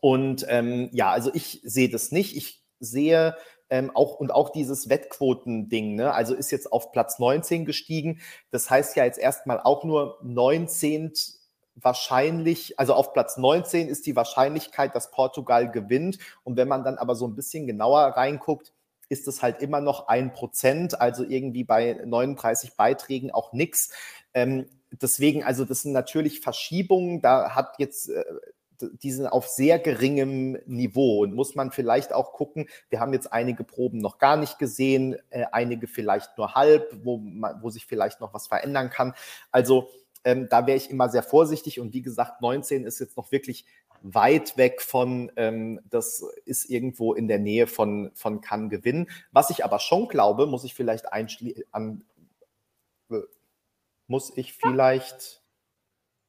[0.00, 2.36] Und ähm, ja, also ich sehe das nicht.
[2.36, 3.36] Ich sehe
[3.70, 6.12] ähm, auch und auch dieses Wettquotending, ne?
[6.12, 8.20] also ist jetzt auf Platz 19 gestiegen.
[8.50, 11.12] Das heißt ja jetzt erstmal auch nur 19
[11.74, 16.18] wahrscheinlich, also auf Platz 19 ist die Wahrscheinlichkeit, dass Portugal gewinnt.
[16.44, 18.72] Und wenn man dann aber so ein bisschen genauer reinguckt,
[19.08, 23.92] ist es halt immer noch ein Prozent, also irgendwie bei 39 Beiträgen auch nichts.
[24.34, 27.22] Ähm, deswegen, also das sind natürlich Verschiebungen.
[27.22, 28.24] Da hat jetzt äh,
[28.80, 33.32] die sind auf sehr geringem Niveau und muss man vielleicht auch gucken, wir haben jetzt
[33.32, 37.86] einige Proben noch gar nicht gesehen, äh, einige vielleicht nur halb, wo, man, wo sich
[37.86, 39.14] vielleicht noch was verändern kann.
[39.50, 39.88] Also
[40.24, 43.64] ähm, da wäre ich immer sehr vorsichtig und wie gesagt, 19 ist jetzt noch wirklich
[44.02, 49.08] weit weg von, ähm, das ist irgendwo in der Nähe von, von kann gewinnen.
[49.32, 52.04] Was ich aber schon glaube, muss ich vielleicht an,
[53.10, 53.16] äh,
[54.06, 55.42] muss ich vielleicht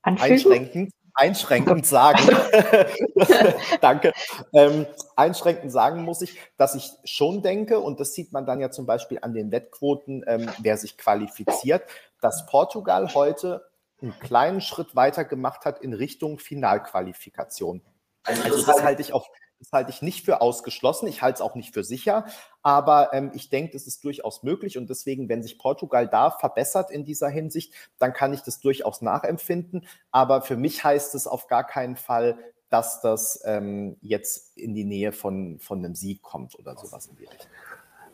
[0.02, 2.20] einschränken einschränkend sagen,
[3.82, 4.14] danke,
[4.54, 4.86] ähm,
[5.16, 8.86] einschränkend sagen muss ich, dass ich schon denke, und das sieht man dann ja zum
[8.86, 11.84] Beispiel an den Wettquoten, ähm, wer sich qualifiziert,
[12.22, 13.70] dass Portugal heute
[14.02, 17.82] einen kleinen Schritt weiter gemacht hat in Richtung Finalqualifikation.
[18.24, 19.28] Also das halte ich auch
[19.60, 21.08] das halte ich nicht für ausgeschlossen.
[21.08, 22.26] Ich halte es auch nicht für sicher.
[22.64, 24.78] Aber ähm, ich denke, es ist durchaus möglich.
[24.78, 29.02] Und deswegen, wenn sich Portugal da verbessert in dieser Hinsicht, dann kann ich das durchaus
[29.02, 29.86] nachempfinden.
[30.12, 32.38] Aber für mich heißt es auf gar keinen Fall,
[32.70, 37.18] dass das ähm, jetzt in die Nähe von, von einem Sieg kommt oder sowas in
[37.18, 37.50] die Richtung.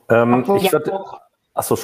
[0.10, 1.00] Ähm, ich würde,
[1.54, 1.78] achso,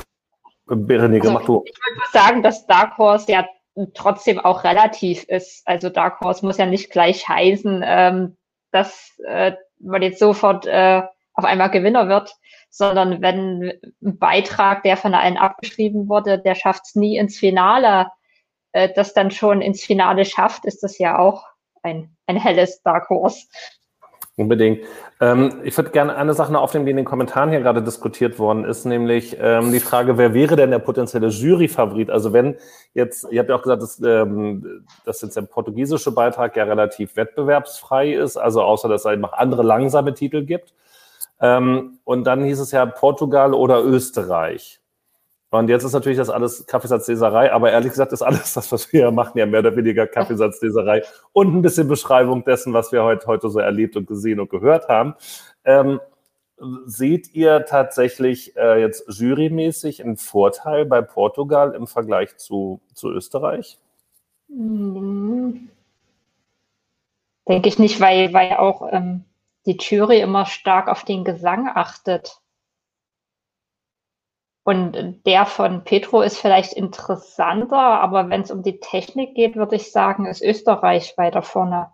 [0.66, 1.64] Berenike, also, mach du.
[1.66, 3.46] Ich würde sagen, dass Dark Horse ja
[3.94, 5.68] trotzdem auch relativ ist.
[5.68, 8.38] Also Dark Horse muss ja nicht gleich heißen, ähm,
[8.72, 11.02] dass äh, man jetzt sofort äh,
[11.34, 12.36] auf einmal Gewinner wird,
[12.70, 18.08] sondern wenn ein Beitrag, der von allen abgeschrieben wurde, der schafft es nie ins Finale,
[18.72, 21.46] äh, das dann schon ins Finale schafft, ist das ja auch
[21.84, 23.48] ein, ein helles Dark Horse.
[24.38, 24.80] Unbedingt.
[25.20, 28.40] Ähm, ich würde gerne eine Sache noch aufnehmen, die in den Kommentaren hier gerade diskutiert
[28.40, 32.10] worden ist, nämlich ähm, die Frage, wer wäre denn der potenzielle Juryfavorit?
[32.10, 32.56] Also wenn
[32.94, 37.18] jetzt, ihr habt ja auch gesagt, dass, ähm, dass jetzt der portugiesische Beitrag ja relativ
[37.18, 40.74] wettbewerbsfrei ist, also außer dass es noch andere langsame Titel gibt.
[41.42, 44.81] Ähm, und dann hieß es ja Portugal oder Österreich.
[45.52, 49.02] Und jetzt ist natürlich das alles Kaffeesatzleserei, aber ehrlich gesagt ist alles das, was wir
[49.02, 53.28] hier machen, ja mehr oder weniger Kaffeesatzleserei und ein bisschen Beschreibung dessen, was wir heute,
[53.28, 55.14] heute so erlebt und gesehen und gehört haben.
[55.66, 56.00] Ähm,
[56.86, 63.78] seht ihr tatsächlich äh, jetzt jurymäßig einen Vorteil bei Portugal im Vergleich zu, zu Österreich?
[67.48, 69.26] Denke ich nicht, weil, weil auch ähm,
[69.66, 72.41] die Jury immer stark auf den Gesang achtet.
[74.72, 79.76] Und der von Petro ist vielleicht interessanter, aber wenn es um die Technik geht, würde
[79.76, 81.92] ich sagen, ist Österreich weiter vorne.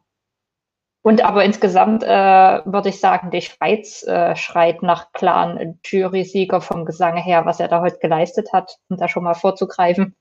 [1.02, 6.86] Und aber insgesamt äh, würde ich sagen, die Schweiz äh, schreit nach klaren Jury-Sieger vom
[6.86, 10.16] Gesang her, was er da heute geleistet hat, um da schon mal vorzugreifen.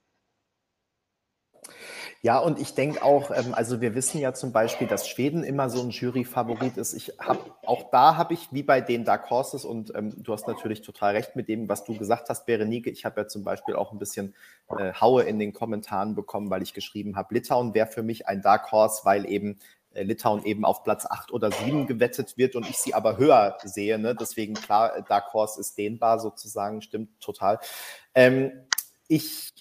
[2.27, 5.71] Ja, und ich denke auch, ähm, also wir wissen ja zum Beispiel, dass Schweden immer
[5.71, 6.93] so ein Jury-Favorit ist.
[6.93, 10.49] Ich habe auch da habe ich, wie bei den Dark Horses, und ähm, du hast
[10.49, 12.91] natürlich total recht mit dem, was du gesagt hast, Berenike.
[12.91, 14.35] Ich habe ja zum Beispiel auch ein bisschen
[14.77, 18.43] äh, Haue in den Kommentaren bekommen, weil ich geschrieben habe, Litauen wäre für mich ein
[18.43, 19.61] Dark Horse, weil eben
[19.95, 23.57] äh, Litauen eben auf Platz 8 oder 7 gewettet wird und ich sie aber höher
[23.63, 24.01] sehe.
[24.01, 24.17] Ne?
[24.17, 27.61] Deswegen klar, Dark Horse ist dehnbar sozusagen, stimmt total.
[28.17, 28.51] Ähm,
[29.07, 29.53] ich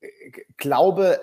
[0.00, 0.08] äh,
[0.56, 1.20] glaube,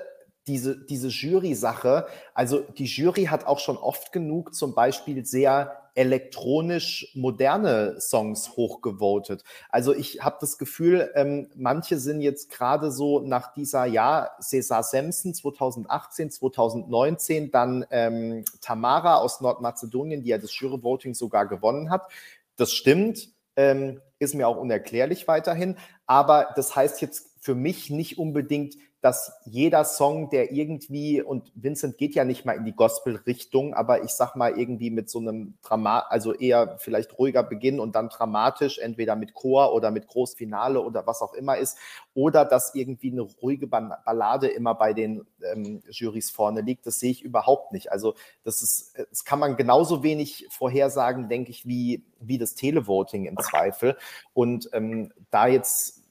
[0.48, 7.12] diese, diese Jury-Sache, also die Jury hat auch schon oft genug zum Beispiel sehr elektronisch
[7.14, 9.44] moderne Songs hochgevotet.
[9.70, 14.84] Also ich habe das Gefühl, ähm, manche sind jetzt gerade so nach dieser Jahr Cesar
[14.84, 22.08] Sampson 2018, 2019, dann ähm, Tamara aus Nordmazedonien, die ja das Jury-Voting sogar gewonnen hat.
[22.56, 25.78] Das stimmt, ähm, ist mir auch unerklärlich weiterhin.
[26.08, 31.98] Aber das heißt jetzt für mich nicht unbedingt, dass jeder Song, der irgendwie, und Vincent
[31.98, 35.56] geht ja nicht mal in die Gospel-Richtung, aber ich sag mal irgendwie mit so einem
[35.62, 40.80] Drama, also eher vielleicht ruhiger Beginn und dann dramatisch, entweder mit Chor oder mit Großfinale
[40.80, 41.78] oder was auch immer ist,
[42.14, 47.12] oder dass irgendwie eine ruhige Ballade immer bei den ähm, Jurys vorne liegt, das sehe
[47.12, 47.92] ich überhaupt nicht.
[47.92, 53.26] Also das ist, das kann man genauso wenig vorhersagen, denke ich, wie, wie das Televoting
[53.26, 53.98] im Zweifel.
[54.34, 56.03] Und ähm, da jetzt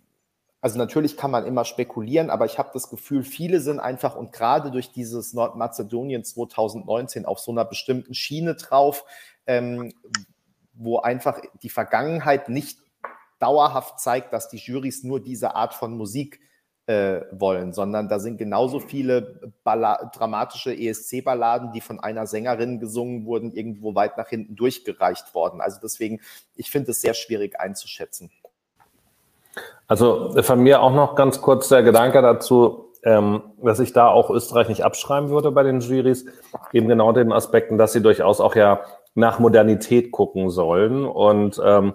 [0.63, 4.31] also natürlich kann man immer spekulieren, aber ich habe das Gefühl, viele sind einfach und
[4.31, 9.05] gerade durch dieses Nordmazedonien 2019 auf so einer bestimmten Schiene drauf,
[9.49, 9.93] ähm,
[10.73, 12.79] wo einfach die Vergangenheit nicht
[13.41, 16.39] dauerhaft zeigt, dass die Jurys nur diese Art von Musik
[16.87, 23.27] äh, wollen, sondern da sind genauso viele Balla dramatische ESC-Balladen, die von einer Sängerin gesungen
[23.27, 25.61] wurden, irgendwo weit nach hinten durchgereicht worden.
[25.61, 26.21] Also deswegen,
[26.55, 28.31] ich finde es sehr schwierig einzuschätzen.
[29.87, 34.31] Also von mir auch noch ganz kurz der Gedanke dazu, ähm, dass ich da auch
[34.31, 36.27] Österreich nicht abschreiben würde bei den Juries,
[36.73, 38.81] eben genau den Aspekten, dass sie durchaus auch ja
[39.15, 41.05] nach Modernität gucken sollen.
[41.05, 41.95] Und ähm,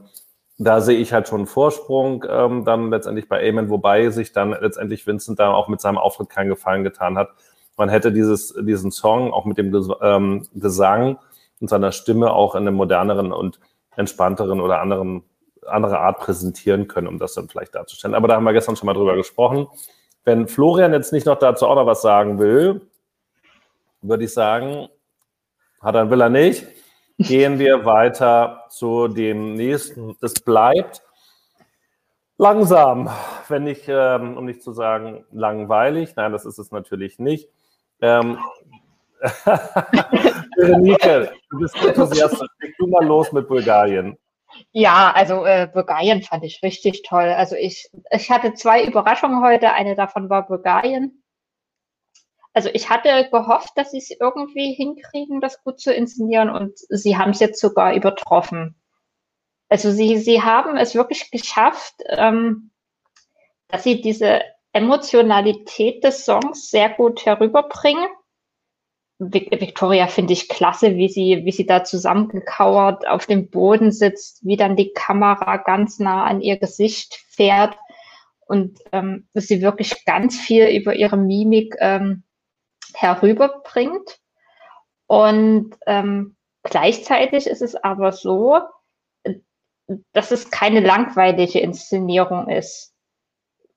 [0.57, 4.51] da sehe ich halt schon einen Vorsprung ähm, dann letztendlich bei Amen, wobei sich dann
[4.51, 7.29] letztendlich Vincent da auch mit seinem Auftritt keinen Gefallen getan hat.
[7.77, 11.19] Man hätte dieses, diesen Song auch mit dem ähm, Gesang
[11.61, 13.59] und seiner Stimme auch in einem moderneren und
[13.95, 15.23] entspannteren oder anderen
[15.67, 18.15] andere Art präsentieren können, um das dann vielleicht darzustellen.
[18.15, 19.67] Aber da haben wir gestern schon mal drüber gesprochen.
[20.23, 22.81] Wenn Florian jetzt nicht noch dazu auch noch was sagen will,
[24.01, 24.89] würde ich sagen,
[25.81, 26.67] hat er, will er nicht,
[27.17, 30.17] gehen wir weiter zu dem nächsten.
[30.21, 31.01] Das bleibt
[32.37, 33.09] langsam,
[33.47, 36.15] wenn nicht, ähm, um nicht zu sagen langweilig.
[36.15, 37.49] Nein, das ist es natürlich nicht.
[38.01, 38.37] Ähm,
[40.55, 42.47] Berenike, du bist enthusiastisch.
[42.59, 44.17] Leg du mal los mit Bulgarien.
[44.71, 47.29] Ja, also äh, Bulgarien fand ich richtig toll.
[47.29, 49.73] Also ich, ich hatte zwei Überraschungen heute.
[49.73, 51.23] Eine davon war Bulgarien.
[52.53, 57.15] Also ich hatte gehofft, dass sie es irgendwie hinkriegen, das gut zu inszenieren und sie
[57.15, 58.75] haben es jetzt sogar übertroffen.
[59.69, 62.71] Also sie, sie haben es wirklich geschafft, ähm,
[63.67, 64.41] dass sie diese
[64.73, 68.07] Emotionalität des Songs sehr gut herüberbringen.
[69.19, 74.57] Victoria finde ich klasse, wie sie, wie sie da zusammengekauert auf dem Boden sitzt, wie
[74.57, 77.75] dann die Kamera ganz nah an ihr Gesicht fährt
[78.47, 82.23] und ähm, dass sie wirklich ganz viel über ihre Mimik ähm,
[82.93, 84.19] herüberbringt.
[85.07, 88.59] Und ähm, gleichzeitig ist es aber so,
[90.13, 92.93] dass es keine langweilige Inszenierung ist.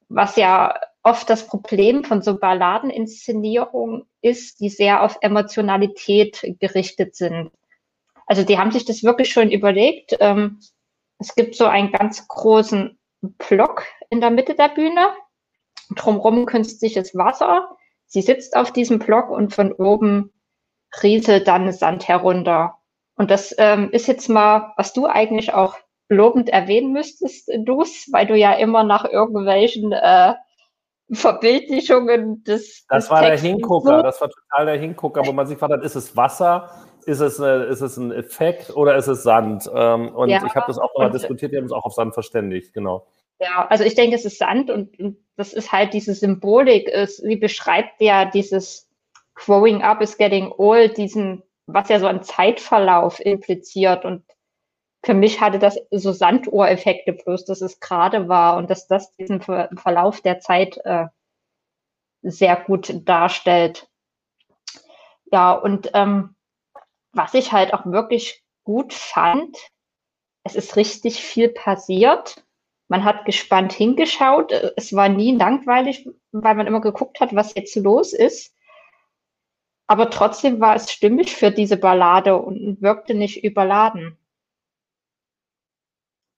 [0.09, 7.51] Was ja oft das Problem von so Balladeninszenierungen ist, die sehr auf Emotionalität gerichtet sind.
[8.27, 10.17] Also die haben sich das wirklich schon überlegt.
[10.21, 10.61] Ähm,
[11.19, 12.99] es gibt so einen ganz großen
[13.49, 15.09] Block in der Mitte der Bühne,
[15.95, 17.77] drumherum künstliches Wasser.
[18.07, 20.33] Sie sitzt auf diesem Block und von oben
[21.03, 22.79] rieselt dann Sand herunter.
[23.17, 25.77] Und das ähm, ist jetzt mal, was du eigentlich auch
[26.09, 30.35] lobend erwähnen müsstest, Dus, weil du ja immer nach irgendwelchen äh,
[31.13, 32.87] Verbildlichungen des.
[32.89, 34.03] Das des war Texten der Hingucker, so.
[34.03, 36.71] das war total der Hingucker, wo man sich fragt, ist es Wasser,
[37.07, 39.69] ist es, eine, ist es ein Effekt oder ist es Sand?
[39.75, 42.15] Ähm, und ja, ich habe das auch mal diskutiert, wir haben uns auch auf Sand
[42.15, 43.07] verständigt, genau.
[43.41, 46.89] Ja, also ich denke, es ist Sand und, und das ist halt diese Symbolik.
[46.93, 48.89] Es, sie beschreibt ja dieses
[49.35, 54.23] Growing up is getting old, diesen, was ja so ein Zeitverlauf impliziert und
[55.03, 59.41] für mich hatte das so Sanduhreffekte bloß, dass es gerade war und dass das diesen
[59.41, 61.07] Ver Verlauf der Zeit äh,
[62.23, 63.89] sehr gut darstellt.
[65.33, 66.35] Ja, und ähm,
[67.13, 69.57] was ich halt auch wirklich gut fand,
[70.45, 72.45] es ist richtig viel passiert.
[72.89, 74.53] Man hat gespannt hingeschaut.
[74.77, 78.55] Es war nie langweilig, weil man immer geguckt hat, was jetzt los ist.
[79.87, 84.17] Aber trotzdem war es stimmig für diese Ballade und wirkte nicht überladen.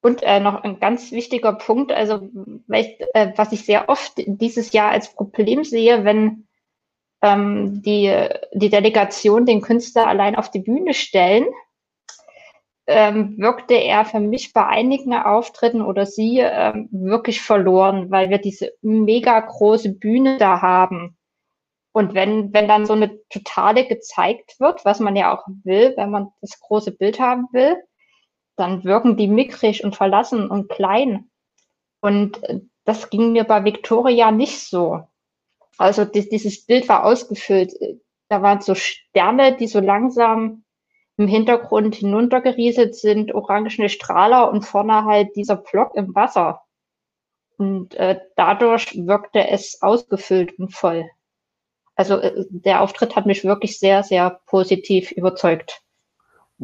[0.02, 2.28] Und äh, noch ein ganz wichtiger Punkt, also
[2.68, 6.48] ich, äh, was ich sehr oft dieses Jahr als Problem sehe, wenn
[7.22, 8.12] ähm, die,
[8.52, 11.46] die Delegation den Künstler allein auf die Bühne stellen,
[12.88, 18.38] ähm, wirkte er für mich bei einigen Auftritten oder sie ähm, wirklich verloren, weil wir
[18.38, 21.16] diese mega große Bühne da haben.
[21.92, 26.10] Und wenn, wenn dann so eine totale gezeigt wird, was man ja auch will, wenn
[26.10, 27.76] man das große Bild haben will,
[28.56, 31.30] dann wirken die mickrig und verlassen und klein.
[32.00, 35.02] Und äh, das ging mir bei Victoria nicht so.
[35.78, 37.72] Also die, dieses Bild war ausgefüllt.
[38.28, 40.64] Da waren so Sterne, die so langsam
[41.16, 46.62] im Hintergrund hinuntergerieselt sind, orangene Strahler und vorne halt dieser Block im Wasser.
[47.58, 51.08] Und äh, dadurch wirkte es ausgefüllt und voll.
[51.94, 55.82] Also äh, der Auftritt hat mich wirklich sehr, sehr positiv überzeugt.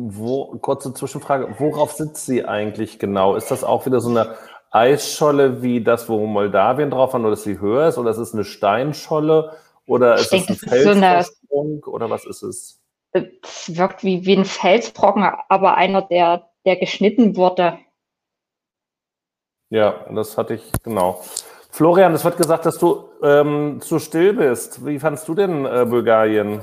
[0.01, 3.35] Wo, kurze Zwischenfrage, worauf sitzt sie eigentlich genau?
[3.35, 4.37] Ist das auch wieder so eine
[4.71, 7.99] Eisscholle wie das, wo Moldawien drauf war, nur dass sie höher ist?
[7.99, 9.57] Oder ist es eine Steinscholle?
[9.87, 11.83] Oder ist es ein Felsvorsprung?
[11.85, 12.81] So oder was ist es?
[13.11, 17.79] Es wirkt wie, wie ein Felsbrocken, aber einer, der, der geschnitten wurde.
[19.71, 21.25] Ja, das hatte ich, genau.
[21.71, 24.87] Florian, es wird gesagt, dass du ähm, zu still bist.
[24.87, 26.63] Wie fandst du denn äh, Bulgarien?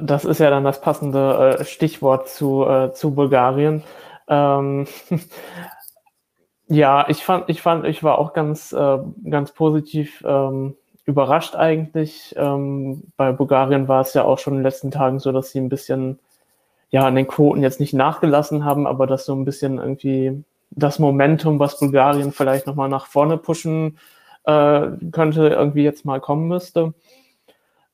[0.00, 3.82] Das ist ja dann das passende äh, Stichwort zu, äh, zu Bulgarien.
[4.28, 4.86] Ähm,
[6.68, 12.34] ja, ich fand, ich fand, ich war auch ganz, äh, ganz positiv ähm, überrascht eigentlich.
[12.36, 15.58] Ähm, bei Bulgarien war es ja auch schon in den letzten Tagen so, dass sie
[15.58, 16.18] ein bisschen,
[16.90, 20.98] ja, an den Quoten jetzt nicht nachgelassen haben, aber dass so ein bisschen irgendwie das
[20.98, 23.98] Momentum, was Bulgarien vielleicht nochmal nach vorne pushen
[24.44, 26.92] äh, könnte, irgendwie jetzt mal kommen müsste.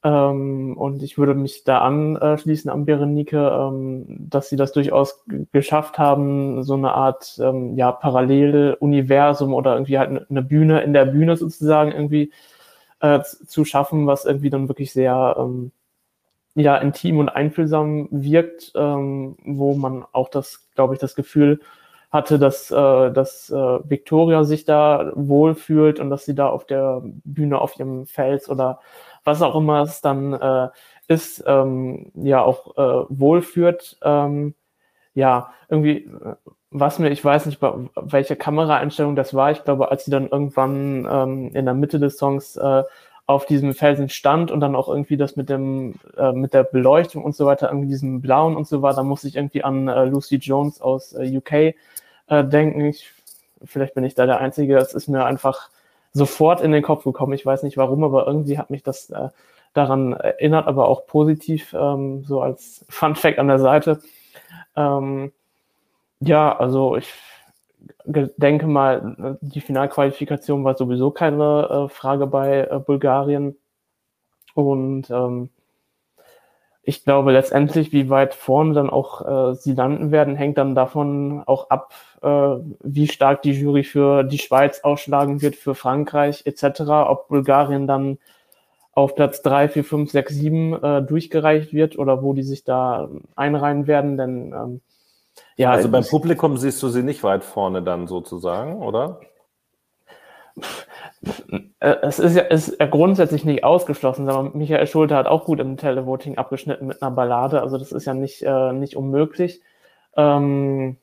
[0.05, 5.99] Ähm, und ich würde mich da anschließen an Berenike, ähm, dass sie das durchaus geschafft
[5.99, 11.39] haben, so eine Art ähm, ja, Paralleluniversum oder irgendwie halt eine Bühne in der Bühne
[11.39, 12.33] sozusagen irgendwie
[13.01, 15.73] äh, zu schaffen, was irgendwie dann wirklich sehr ähm,
[16.55, 21.61] ja, intim und einfühlsam wirkt, ähm, wo man auch das, glaube ich, das Gefühl
[22.11, 23.55] hatte, dass, äh, dass äh,
[23.91, 28.81] Victoria sich da wohlfühlt und dass sie da auf der Bühne auf ihrem Fels oder
[29.25, 30.69] was auch immer es dann äh,
[31.09, 33.99] ist, ähm, ja auch äh, wohlführt.
[34.03, 34.55] Ähm,
[35.15, 36.35] ja, irgendwie, äh,
[36.71, 39.53] was mir, ich weiß nicht, welche Kameraeinstellung das war.
[39.53, 42.83] Ich glaube, als sie dann irgendwann ähm, in der Mitte des Songs äh,
[43.27, 47.25] auf diesem Felsen stand und dann auch irgendwie das mit dem äh, mit der Beleuchtung
[47.25, 50.05] und so weiter, irgendwie diesem Blauen und so weiter, da muss ich irgendwie an äh,
[50.05, 51.75] Lucy Jones aus äh, UK äh,
[52.45, 52.85] denken.
[52.87, 53.13] Ich,
[53.65, 55.71] vielleicht bin ich da der Einzige, das ist mir einfach
[56.15, 57.35] sofort in den Kopf gekommen.
[57.35, 59.29] Ich weiß nicht warum, aber irgendwie hat mich das äh,
[59.75, 64.01] daran erinnert, aber auch positiv, ähm, so als Fun Fact an der Seite.
[64.77, 65.33] Ähm,
[66.21, 67.13] ja, also ich
[68.07, 73.57] denke mal, die Finalqualifikation war sowieso keine äh, Frage bei äh, Bulgarien.
[74.55, 75.51] Und ähm,
[76.87, 81.43] ich glaube letztendlich, wie weit vorne dann auch äh, sie landen werden, hängt dann davon
[81.47, 82.29] auch ab, äh,
[82.81, 88.19] wie stark die Jury für die Schweiz ausschlagen wird, für Frankreich etc., ob Bulgarien dann
[88.93, 93.09] auf Platz 3, 4, 5, 6, 7 äh, durchgereicht wird oder wo die sich da
[93.35, 94.81] einreihen werden, denn ähm,
[95.57, 99.21] ja, also beim Publikum siehst du sie nicht weit vorne dann sozusagen, oder?
[101.81, 105.77] Äh, es ist ja ist grundsätzlich nicht ausgeschlossen, aber Michael Schulte hat auch gut im
[105.77, 109.61] Televoting abgeschnitten mit einer Ballade, also das ist ja nicht, äh, nicht unmöglich.
[110.17, 110.97] Ähm,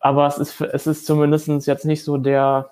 [0.00, 2.70] aber es ist, es ist zumindest jetzt nicht so der,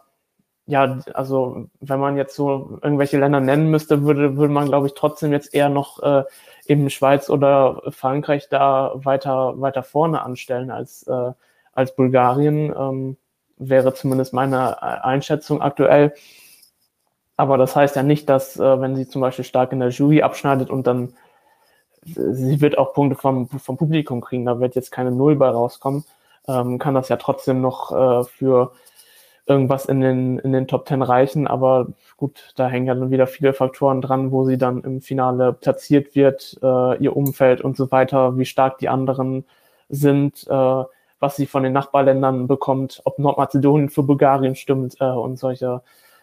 [0.66, 4.94] ja, also wenn man jetzt so irgendwelche Länder nennen müsste, würde, würde man, glaube ich,
[4.94, 6.24] trotzdem jetzt eher noch äh,
[6.66, 11.32] eben Schweiz oder Frankreich da weiter, weiter vorne anstellen als, äh,
[11.72, 13.16] als Bulgarien, ähm,
[13.56, 16.14] wäre zumindest meine Einschätzung aktuell.
[17.40, 20.20] Aber das heißt ja nicht, dass, äh, wenn sie zum Beispiel stark in der Jury
[20.20, 21.14] abschneidet und dann,
[22.04, 26.04] sie wird auch Punkte vom, vom Publikum kriegen, da wird jetzt keine Null bei rauskommen,
[26.46, 28.72] ähm, kann das ja trotzdem noch äh, für
[29.46, 31.46] irgendwas in den, in den Top Ten reichen.
[31.46, 31.86] Aber
[32.18, 36.14] gut, da hängen ja dann wieder viele Faktoren dran, wo sie dann im Finale platziert
[36.14, 39.46] wird, äh, ihr Umfeld und so weiter, wie stark die anderen
[39.88, 40.84] sind, äh,
[41.20, 45.80] was sie von den Nachbarländern bekommt, ob Nordmazedonien für Bulgarien stimmt äh, und solche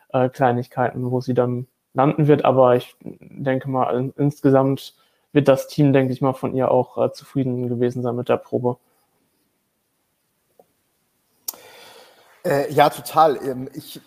[0.09, 2.45] äh, Kleinigkeiten, wo sie dann landen wird.
[2.45, 4.95] Aber ich denke mal, in, insgesamt
[5.33, 8.37] wird das Team, denke ich mal, von ihr auch äh, zufrieden gewesen sein mit der
[8.37, 8.77] Probe.
[12.45, 13.37] Äh, ja, total.
[13.43, 13.99] Ähm, ich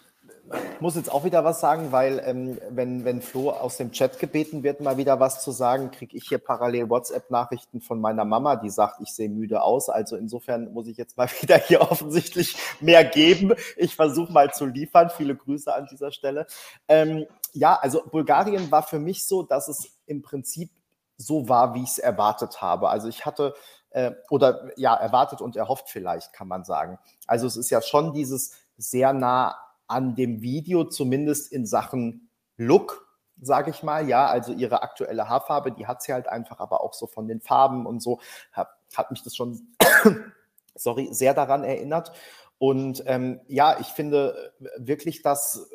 [0.81, 4.63] muss jetzt auch wieder was sagen, weil ähm, wenn, wenn Flo aus dem Chat gebeten
[4.63, 8.71] wird, mal wieder was zu sagen, kriege ich hier parallel WhatsApp-Nachrichten von meiner Mama, die
[8.71, 9.89] sagt, ich sehe müde aus.
[9.89, 13.55] Also insofern muss ich jetzt mal wieder hier offensichtlich mehr geben.
[13.77, 15.11] Ich versuche mal zu liefern.
[15.11, 16.47] Viele Grüße an dieser Stelle.
[16.89, 20.71] Ähm, ja, also Bulgarien war für mich so, dass es im Prinzip
[21.17, 22.89] so war, wie ich es erwartet habe.
[22.89, 23.55] Also ich hatte
[23.91, 26.99] äh, oder ja, erwartet und erhofft vielleicht, kann man sagen.
[27.27, 29.57] Also es ist ja schon dieses sehr nah
[29.91, 33.07] an dem Video, zumindest in Sachen Look,
[33.41, 34.09] sage ich mal.
[34.09, 37.41] Ja, also ihre aktuelle Haarfarbe, die hat sie halt einfach, aber auch so von den
[37.41, 38.21] Farben und so,
[38.53, 39.75] hat, hat mich das schon,
[40.75, 42.13] sorry, sehr daran erinnert.
[42.59, 45.71] Und ähm, ja, ich finde wirklich, dass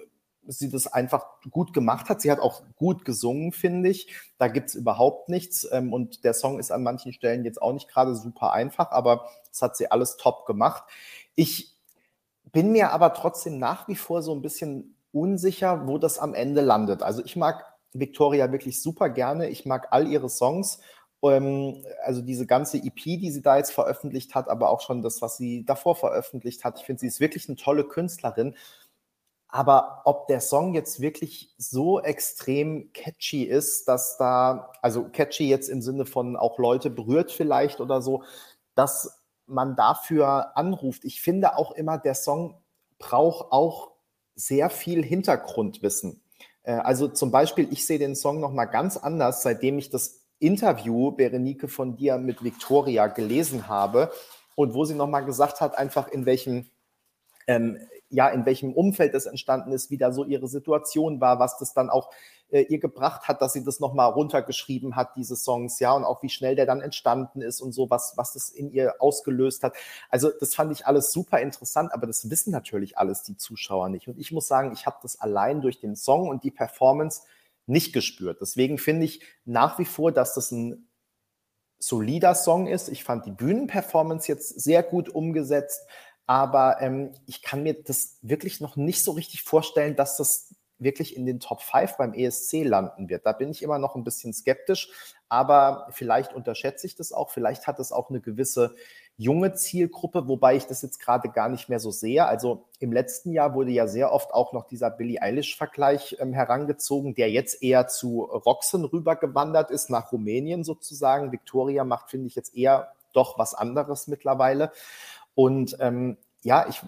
[0.47, 2.21] sie das einfach gut gemacht hat.
[2.21, 4.13] Sie hat auch gut gesungen, finde ich.
[4.37, 5.67] Da gibt es überhaupt nichts.
[5.71, 9.27] Ähm, und der Song ist an manchen Stellen jetzt auch nicht gerade super einfach, aber
[9.49, 10.83] das hat sie alles top gemacht.
[11.35, 11.74] Ich
[12.55, 16.61] bin mir aber trotzdem nach wie vor so ein bisschen unsicher, wo das am Ende
[16.61, 17.03] landet.
[17.03, 19.49] Also ich mag Victoria wirklich super gerne.
[19.49, 20.79] Ich mag all ihre Songs.
[21.21, 25.21] Ähm, also diese ganze EP, die sie da jetzt veröffentlicht hat, aber auch schon das,
[25.21, 26.79] was sie davor veröffentlicht hat.
[26.79, 28.55] Ich finde, sie ist wirklich eine tolle Künstlerin.
[29.49, 35.67] Aber ob der Song jetzt wirklich so extrem catchy ist, dass da, also catchy jetzt
[35.67, 38.23] im Sinne von auch Leute berührt vielleicht oder so,
[38.75, 41.05] dass man dafür anruft.
[41.05, 42.61] Ich finde auch immer, der Song
[42.97, 43.91] braucht auch
[44.35, 46.21] sehr viel Hintergrundwissen.
[46.63, 51.11] Äh, also zum Beispiel, ich sehe den Song nochmal ganz anders, seitdem ich das Interview,
[51.11, 54.11] Berenike, von dir mit Victoria gelesen habe
[54.55, 56.69] und wo sie nochmal gesagt hat, einfach in welchem
[57.47, 57.79] ähm,
[58.09, 61.73] ja, in welchem Umfeld das entstanden ist, wie da so ihre Situation war, was das
[61.73, 62.11] dann auch
[62.49, 66.21] äh, ihr gebracht hat, dass sie das nochmal runtergeschrieben hat, diese Songs, ja, und auch
[66.23, 69.73] wie schnell der dann entstanden ist und so, was, was das in ihr ausgelöst hat.
[70.09, 74.07] Also das fand ich alles super interessant, aber das wissen natürlich alles die Zuschauer nicht.
[74.07, 77.21] Und ich muss sagen, ich habe das allein durch den Song und die Performance
[77.67, 78.39] nicht gespürt.
[78.41, 80.87] Deswegen finde ich nach wie vor, dass das ein
[81.79, 82.89] solider Song ist.
[82.89, 85.81] Ich fand die Bühnenperformance jetzt sehr gut umgesetzt.
[86.27, 91.15] Aber ähm, ich kann mir das wirklich noch nicht so richtig vorstellen, dass das wirklich
[91.15, 93.25] in den Top 5 beim ESC landen wird.
[93.25, 94.89] Da bin ich immer noch ein bisschen skeptisch,
[95.29, 97.29] aber vielleicht unterschätze ich das auch.
[97.29, 98.75] Vielleicht hat es auch eine gewisse
[99.17, 102.25] junge Zielgruppe, wobei ich das jetzt gerade gar nicht mehr so sehe.
[102.25, 107.15] Also im letzten Jahr wurde ja sehr oft auch noch dieser Billie Eilish-Vergleich ähm, herangezogen,
[107.15, 111.31] der jetzt eher zu Roxen rübergewandert ist, nach Rumänien sozusagen.
[111.31, 114.71] Victoria macht, finde ich, jetzt eher doch was anderes mittlerweile.
[115.33, 116.81] Und ähm, ja, ich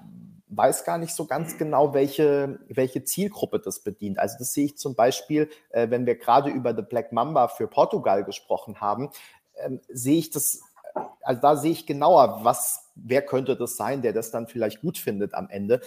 [0.50, 4.20] weiß gar nicht so ganz genau, welche, welche Zielgruppe das bedient.
[4.20, 7.68] Also das sehe ich zum Beispiel, äh, wenn wir gerade über The Black Mamba für
[7.68, 9.10] Portugal gesprochen haben,
[9.58, 10.62] ähm, sehe ich das,
[11.22, 14.98] also da sehe ich genauer, was, wer könnte das sein, der das dann vielleicht gut
[14.98, 15.82] findet am Ende.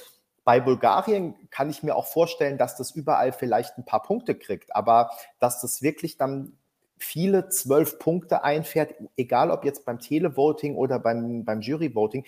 [0.45, 4.75] Bei Bulgarien kann ich mir auch vorstellen, dass das überall vielleicht ein paar Punkte kriegt,
[4.75, 6.59] aber dass das wirklich dann
[6.99, 12.27] viele zwölf Punkte einfährt, egal ob jetzt beim Televoting oder beim, beim Juryvoting,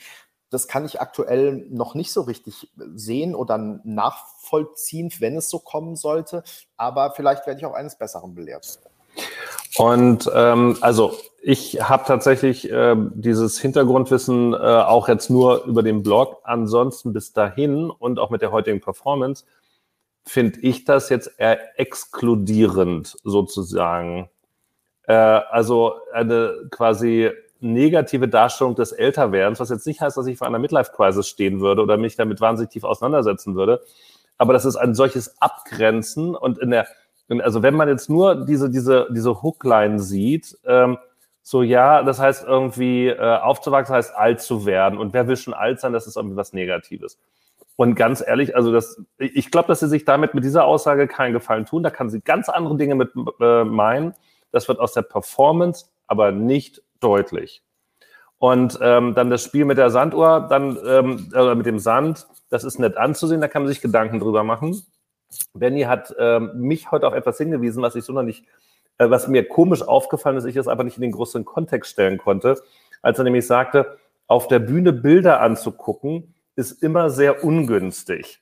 [0.52, 5.96] das kann ich aktuell noch nicht so richtig sehen oder nachvollziehen, wenn es so kommen
[5.96, 6.42] sollte.
[6.76, 8.78] Aber vielleicht werde ich auch eines Besseren belehrt.
[9.78, 16.02] Und ähm, also ich habe tatsächlich äh, dieses Hintergrundwissen äh, auch jetzt nur über den
[16.02, 16.40] Blog.
[16.44, 19.44] Ansonsten bis dahin und auch mit der heutigen Performance
[20.24, 24.28] finde ich das jetzt eher exkludierend sozusagen.
[25.04, 27.30] Äh, also eine quasi
[27.62, 31.82] negative Darstellung des Älterwerdens, was jetzt nicht heißt, dass ich vor einer Midlife-Crisis stehen würde
[31.82, 33.82] oder mich damit wahnsinnig tief auseinandersetzen würde.
[34.38, 36.86] Aber das ist ein solches Abgrenzen und in der,
[37.40, 40.98] also wenn man jetzt nur diese, diese, diese Hookline sieht, ähm,
[41.42, 45.54] so ja, das heißt irgendwie äh, aufzuwachsen heißt alt zu werden und wer will schon
[45.54, 47.18] alt sein, das ist irgendwie was Negatives.
[47.76, 51.32] Und ganz ehrlich, also das, ich glaube, dass sie sich damit mit dieser Aussage keinen
[51.32, 51.82] Gefallen tun.
[51.82, 53.10] Da kann sie ganz andere Dinge mit
[53.40, 54.14] äh, meinen.
[54.50, 57.62] Das wird aus der Performance aber nicht deutlich.
[58.38, 62.64] Und ähm, dann das Spiel mit der Sanduhr, dann ähm, äh, mit dem Sand, das
[62.64, 64.82] ist nett anzusehen, da kann man sich Gedanken drüber machen.
[65.54, 68.44] Benny hat ähm, mich heute auf etwas hingewiesen, was ich so noch nicht,
[68.98, 72.18] äh, was mir komisch aufgefallen ist, ich es aber nicht in den größeren Kontext stellen
[72.18, 72.60] konnte,
[73.00, 73.96] als er nämlich sagte,
[74.26, 78.41] auf der Bühne Bilder anzugucken, ist immer sehr ungünstig.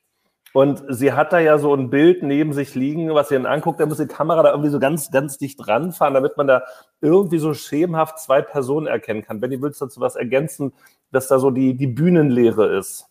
[0.53, 3.79] Und sie hat da ja so ein Bild neben sich liegen, was sie dann anguckt,
[3.79, 6.65] da muss die Kamera da irgendwie so ganz, ganz dicht ranfahren, damit man da
[7.01, 9.41] irgendwie so schemenhaft zwei Personen erkennen kann.
[9.41, 10.73] Benny, willst du dazu was ergänzen,
[11.13, 13.07] dass da so die, die Bühnenlehre ist?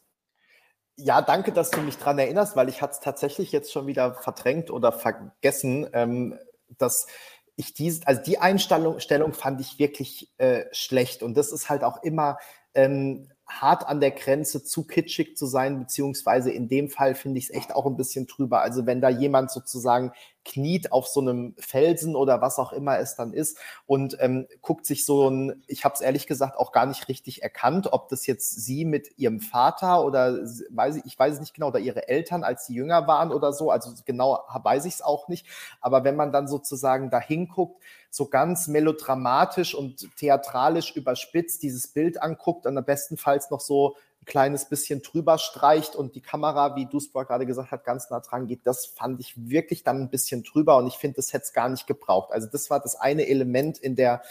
[0.97, 4.15] Ja, danke, dass du mich daran erinnerst, weil ich hatte es tatsächlich jetzt schon wieder
[4.15, 6.37] verdrängt oder vergessen, ähm,
[6.77, 7.07] dass
[7.55, 11.23] ich diese, also die Einstellung Stellung fand ich wirklich äh, schlecht.
[11.23, 12.37] Und das ist halt auch immer
[12.73, 17.45] ähm, hart an der Grenze zu kitschig zu sein, beziehungsweise in dem Fall finde ich
[17.45, 18.61] es echt auch ein bisschen drüber.
[18.61, 20.11] Also wenn da jemand sozusagen
[20.49, 24.85] kniet auf so einem Felsen oder was auch immer es dann ist und ähm, guckt
[24.85, 28.25] sich so ein, ich habe es ehrlich gesagt auch gar nicht richtig erkannt, ob das
[28.25, 30.39] jetzt sie mit ihrem Vater oder
[30.71, 33.53] weiß ich, ich weiß es nicht genau, oder ihre Eltern, als sie jünger waren oder
[33.53, 35.45] so, also genau weiß ich es auch nicht.
[35.81, 42.21] Aber wenn man dann sozusagen da hinguckt, so ganz melodramatisch und theatralisch überspitzt dieses Bild
[42.21, 43.95] anguckt und am bestenfalls noch so
[44.29, 48.47] kleines bisschen drüber streicht und die Kamera, wie Duisburg gerade gesagt hat, ganz nah dran
[48.47, 51.53] geht, das fand ich wirklich dann ein bisschen drüber und ich finde, das hätte es
[51.53, 52.31] gar nicht gebraucht.
[52.31, 54.21] Also das war das eine Element in der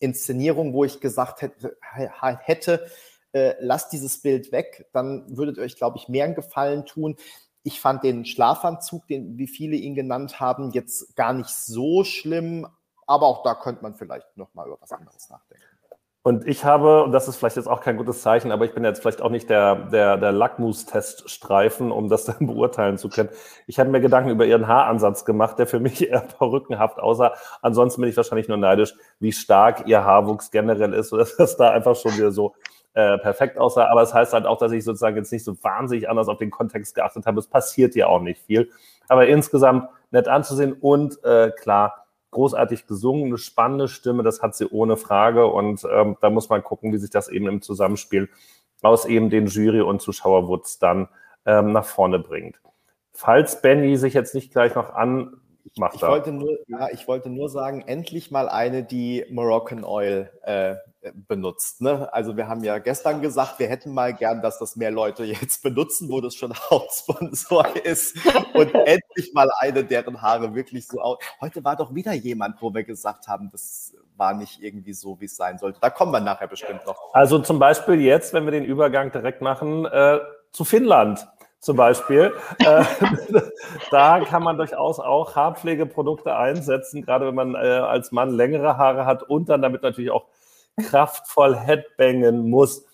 [0.00, 2.86] Inszenierung, wo ich gesagt hätte, hätte
[3.32, 7.16] äh, lasst dieses Bild weg, dann würdet ihr euch, glaube ich, mehr einen Gefallen tun.
[7.62, 12.66] Ich fand den Schlafanzug, den, wie viele ihn genannt haben, jetzt gar nicht so schlimm,
[13.06, 15.73] aber auch da könnte man vielleicht nochmal über was anderes nachdenken.
[16.26, 18.82] Und ich habe, und das ist vielleicht jetzt auch kein gutes Zeichen, aber ich bin
[18.82, 23.28] jetzt vielleicht auch nicht der, der, der Lackmus-Teststreifen, um das dann beurteilen zu können.
[23.66, 27.34] Ich habe mir Gedanken über ihren Haaransatz gemacht, der für mich eher perückenhaft aussah.
[27.60, 31.72] Ansonsten bin ich wahrscheinlich nur neidisch, wie stark ihr Haarwuchs generell ist, sodass das da
[31.72, 32.54] einfach schon wieder so
[32.94, 33.88] äh, perfekt aussah.
[33.88, 36.38] Aber es das heißt halt auch, dass ich sozusagen jetzt nicht so wahnsinnig anders auf
[36.38, 37.38] den Kontext geachtet habe.
[37.38, 38.70] Es passiert ja auch nicht viel.
[39.08, 42.03] Aber insgesamt nett anzusehen und äh, klar,
[42.34, 45.46] großartig gesungen, eine spannende Stimme, das hat sie ohne Frage.
[45.46, 48.28] Und ähm, da muss man gucken, wie sich das eben im Zusammenspiel
[48.82, 51.08] aus eben den Jury- und Zuschauerwutz dann
[51.46, 52.60] ähm, nach vorne bringt.
[53.12, 55.40] Falls Benny sich jetzt nicht gleich noch an
[55.72, 60.76] ich wollte, nur, ja, ich wollte nur sagen, endlich mal eine, die Moroccan Oil äh,
[61.12, 61.80] benutzt.
[61.80, 62.12] Ne?
[62.12, 65.62] Also wir haben ja gestern gesagt, wir hätten mal gern, dass das mehr Leute jetzt
[65.62, 68.16] benutzen, wo das schon Hauptsponsor ist.
[68.54, 71.18] Und endlich mal eine, deren Haare wirklich so aus.
[71.40, 75.24] Heute war doch wieder jemand, wo wir gesagt haben, das war nicht irgendwie so, wie
[75.24, 75.80] es sein sollte.
[75.80, 76.96] Da kommen wir nachher bestimmt noch.
[77.12, 80.20] Also zum Beispiel jetzt, wenn wir den Übergang direkt machen, äh,
[80.52, 81.26] zu Finnland
[81.64, 82.32] zum Beispiel.
[82.58, 82.84] äh,
[83.90, 89.06] da kann man durchaus auch Haarpflegeprodukte einsetzen, gerade wenn man äh, als Mann längere Haare
[89.06, 90.26] hat und dann damit natürlich auch
[90.76, 92.84] kraftvoll Headbangen muss.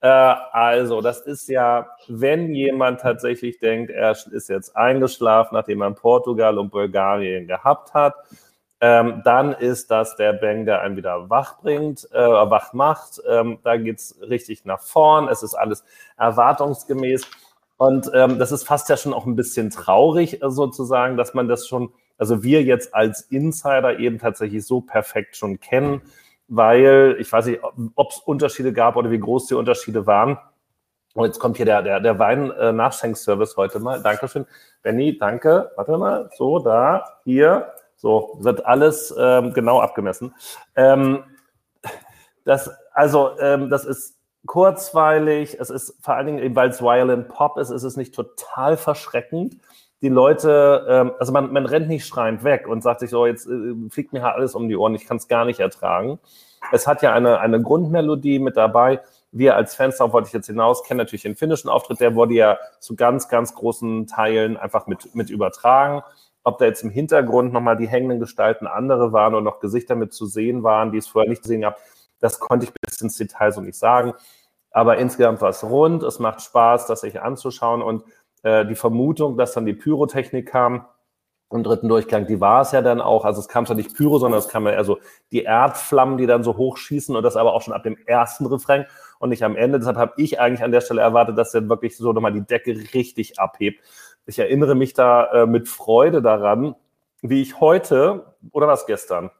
[0.00, 5.92] Äh, also, das ist ja, wenn jemand tatsächlich denkt, er ist jetzt eingeschlafen, nachdem er
[5.92, 8.14] Portugal und Bulgarien gehabt hat,
[8.80, 13.22] ähm, dann ist das der Bang, der einen wieder wach bringt, wach macht.
[13.26, 15.28] Ähm, da geht es richtig nach vorn.
[15.28, 15.82] Es ist alles
[16.18, 17.26] erwartungsgemäß.
[17.76, 21.48] Und ähm, das ist fast ja schon auch ein bisschen traurig äh, sozusagen, dass man
[21.48, 26.02] das schon, also wir jetzt als Insider eben tatsächlich so perfekt schon kennen,
[26.48, 27.60] weil ich weiß nicht,
[27.94, 30.38] ob es Unterschiede gab oder wie groß die Unterschiede waren.
[31.14, 34.02] Und jetzt kommt hier der, der, der Wein-Nachschenkservice heute mal.
[34.02, 34.46] Dankeschön.
[34.82, 35.72] Benny, danke.
[35.76, 36.30] Warte mal.
[36.36, 37.72] So, da, hier.
[37.96, 40.34] So, wird alles ähm, genau abgemessen.
[40.74, 41.24] Ähm,
[42.44, 44.16] das, also, ähm, das ist
[44.46, 45.58] kurzweilig.
[45.60, 49.56] Es ist vor allen Dingen, weil es Violent Pop ist, ist es nicht total verschreckend.
[50.02, 53.46] Die Leute, ähm, also man, man rennt nicht schreiend weg und sagt sich so, jetzt
[53.46, 56.18] äh, fliegt mir alles um die Ohren, ich kann es gar nicht ertragen.
[56.72, 59.00] Es hat ja eine, eine Grundmelodie mit dabei
[59.38, 62.34] wir als Fans, darauf wollte ich jetzt hinaus, kennen natürlich den finnischen Auftritt, der wurde
[62.34, 66.02] ja zu ganz, ganz großen Teilen einfach mit, mit übertragen.
[66.42, 70.14] Ob da jetzt im Hintergrund nochmal die hängenden Gestalten andere waren und noch Gesichter mit
[70.14, 71.76] zu sehen waren, die es vorher nicht gesehen habe,
[72.20, 74.14] das konnte ich bis ins Detail so nicht sagen.
[74.70, 78.04] Aber insgesamt war es rund, es macht Spaß, das sich anzuschauen und
[78.42, 80.86] äh, die Vermutung, dass dann die Pyrotechnik kam,
[81.50, 83.24] im dritten Durchgang, die war es ja dann auch.
[83.24, 84.98] Also es kam zwar nicht Pyro, sondern es kam ja eher so
[85.30, 88.86] die Erdflammen, die dann so hochschießen und das aber auch schon ab dem ersten Refrain
[89.20, 89.78] und nicht am Ende.
[89.78, 92.72] Deshalb habe ich eigentlich an der Stelle erwartet, dass er wirklich so nochmal die Decke
[92.94, 93.80] richtig abhebt.
[94.26, 96.74] Ich erinnere mich da äh, mit Freude daran,
[97.22, 99.30] wie ich heute, oder was gestern,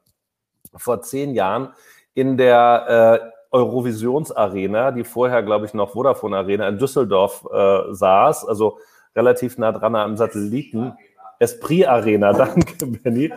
[0.76, 1.72] vor zehn Jahren
[2.16, 8.46] in der äh, Eurovisionsarena, die vorher, glaube ich, noch Vodafone Arena in Düsseldorf äh, saß,
[8.48, 8.78] also
[9.14, 10.94] relativ nah dran am Satelliten.
[11.38, 13.32] Esprit Arena, danke, Benny.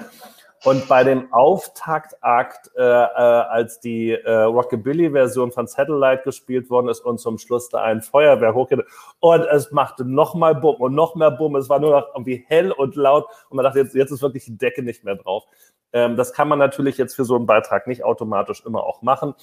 [0.65, 6.99] Und bei dem Auftaktakt, äh, äh, als die äh, Rockabilly-Version von Satellite gespielt worden ist
[7.01, 8.84] und zum Schluss da ein Feuerwehr hochgeht
[9.19, 11.55] und es machte nochmal Bumm und noch mehr Bumm.
[11.55, 14.45] Es war nur noch irgendwie hell und laut und man dachte, jetzt, jetzt ist wirklich
[14.45, 15.45] die Decke nicht mehr drauf.
[15.94, 19.34] Ähm, das kann man natürlich jetzt für so einen Beitrag nicht automatisch immer auch machen.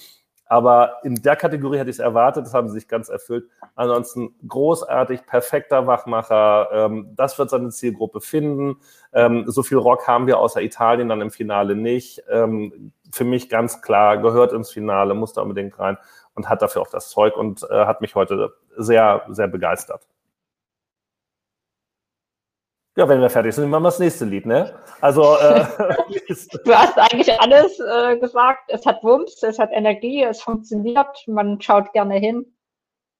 [0.49, 3.49] Aber in der Kategorie hätte ich es erwartet, das haben sie sich ganz erfüllt.
[3.75, 6.69] Ansonsten großartig, perfekter Wachmacher.
[6.71, 8.77] Ähm, das wird seine Zielgruppe finden.
[9.13, 12.23] Ähm, so viel Rock haben wir außer Italien dann im Finale nicht.
[12.29, 15.97] Ähm, für mich ganz klar, gehört ins Finale, muss da unbedingt rein
[16.33, 20.07] und hat dafür auch das Zeug und äh, hat mich heute sehr, sehr begeistert.
[22.97, 24.73] Ja, wenn wir fertig sind, machen wir das nächste Lied, ne?
[25.01, 25.67] Also äh,
[26.65, 28.63] du hast eigentlich alles äh, gesagt.
[28.69, 32.57] Es hat Wumms, es hat Energie, es funktioniert, man schaut gerne hin,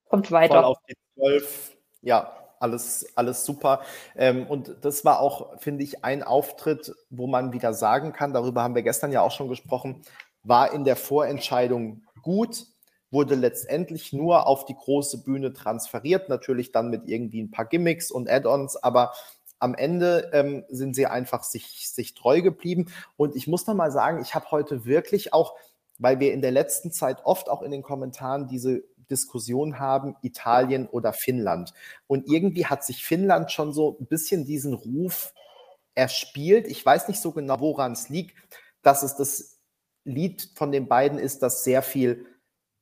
[0.09, 0.55] kommt weiter.
[0.55, 1.77] Voll auf die 12.
[2.01, 3.81] Ja, alles, alles super.
[4.15, 8.63] Ähm, und das war auch, finde ich, ein Auftritt, wo man wieder sagen kann, darüber
[8.63, 10.01] haben wir gestern ja auch schon gesprochen,
[10.41, 12.65] war in der Vorentscheidung gut,
[13.11, 18.09] wurde letztendlich nur auf die große Bühne transferiert, natürlich dann mit irgendwie ein paar Gimmicks
[18.09, 19.13] und Add-ons, aber
[19.59, 22.87] am Ende ähm, sind sie einfach sich, sich treu geblieben.
[23.15, 25.55] Und ich muss noch mal sagen, ich habe heute wirklich auch,
[25.97, 30.87] weil wir in der letzten Zeit oft auch in den Kommentaren diese Diskussion haben, Italien
[30.87, 31.73] oder Finnland.
[32.07, 35.33] Und irgendwie hat sich Finnland schon so ein bisschen diesen Ruf
[35.95, 36.67] erspielt.
[36.67, 38.37] Ich weiß nicht so genau, woran es liegt,
[38.83, 39.57] dass es das
[40.03, 42.25] Lied von den beiden ist, das sehr viel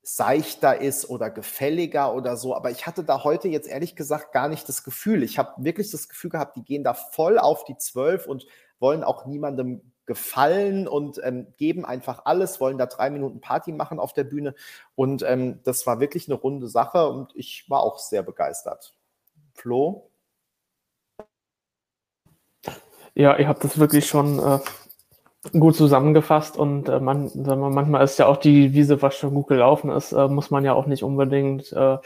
[0.08, 2.56] seichter ist oder gefälliger oder so.
[2.56, 5.24] Aber ich hatte da heute jetzt ehrlich gesagt gar nicht das Gefühl.
[5.24, 8.46] Ich habe wirklich das Gefühl gehabt, die gehen da voll auf die Zwölf und
[8.80, 14.00] wollen auch niemandem gefallen und ähm, geben einfach alles, wollen da drei Minuten Party machen
[14.00, 14.54] auf der Bühne.
[14.94, 18.94] Und ähm, das war wirklich eine runde Sache und ich war auch sehr begeistert.
[19.56, 20.12] Flo?
[23.16, 24.60] Ja, ihr habt das wirklich schon äh,
[25.52, 29.34] gut zusammengefasst und äh, man, sagen wir, manchmal ist ja auch die Wiese, was schon
[29.34, 31.98] gut gelaufen ist, äh, muss man ja auch nicht unbedingt äh,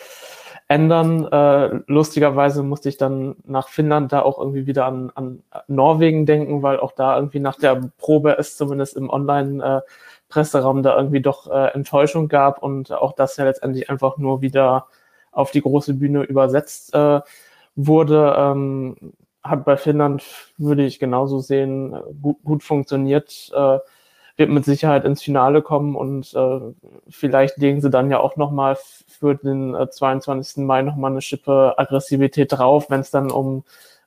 [0.69, 1.25] ändern.
[1.25, 6.61] Äh, lustigerweise musste ich dann nach Finnland da auch irgendwie wieder an, an Norwegen denken,
[6.63, 11.73] weil auch da irgendwie nach der Probe es zumindest im Online-Presseraum da irgendwie doch äh,
[11.73, 14.85] Enttäuschung gab und auch das ja letztendlich einfach nur wieder
[15.31, 17.21] auf die große Bühne übersetzt äh,
[17.75, 18.35] wurde.
[18.37, 18.95] Ähm,
[19.43, 20.23] hat bei Finnland,
[20.57, 23.79] würde ich genauso sehen, gut, gut funktioniert, äh,
[24.37, 26.59] wird mit Sicherheit ins Finale kommen und äh,
[27.09, 30.63] vielleicht legen sie dann ja auch nochmal für den äh, 22.
[30.65, 33.63] Mai nochmal eine Schippe Aggressivität drauf, wenn es dann um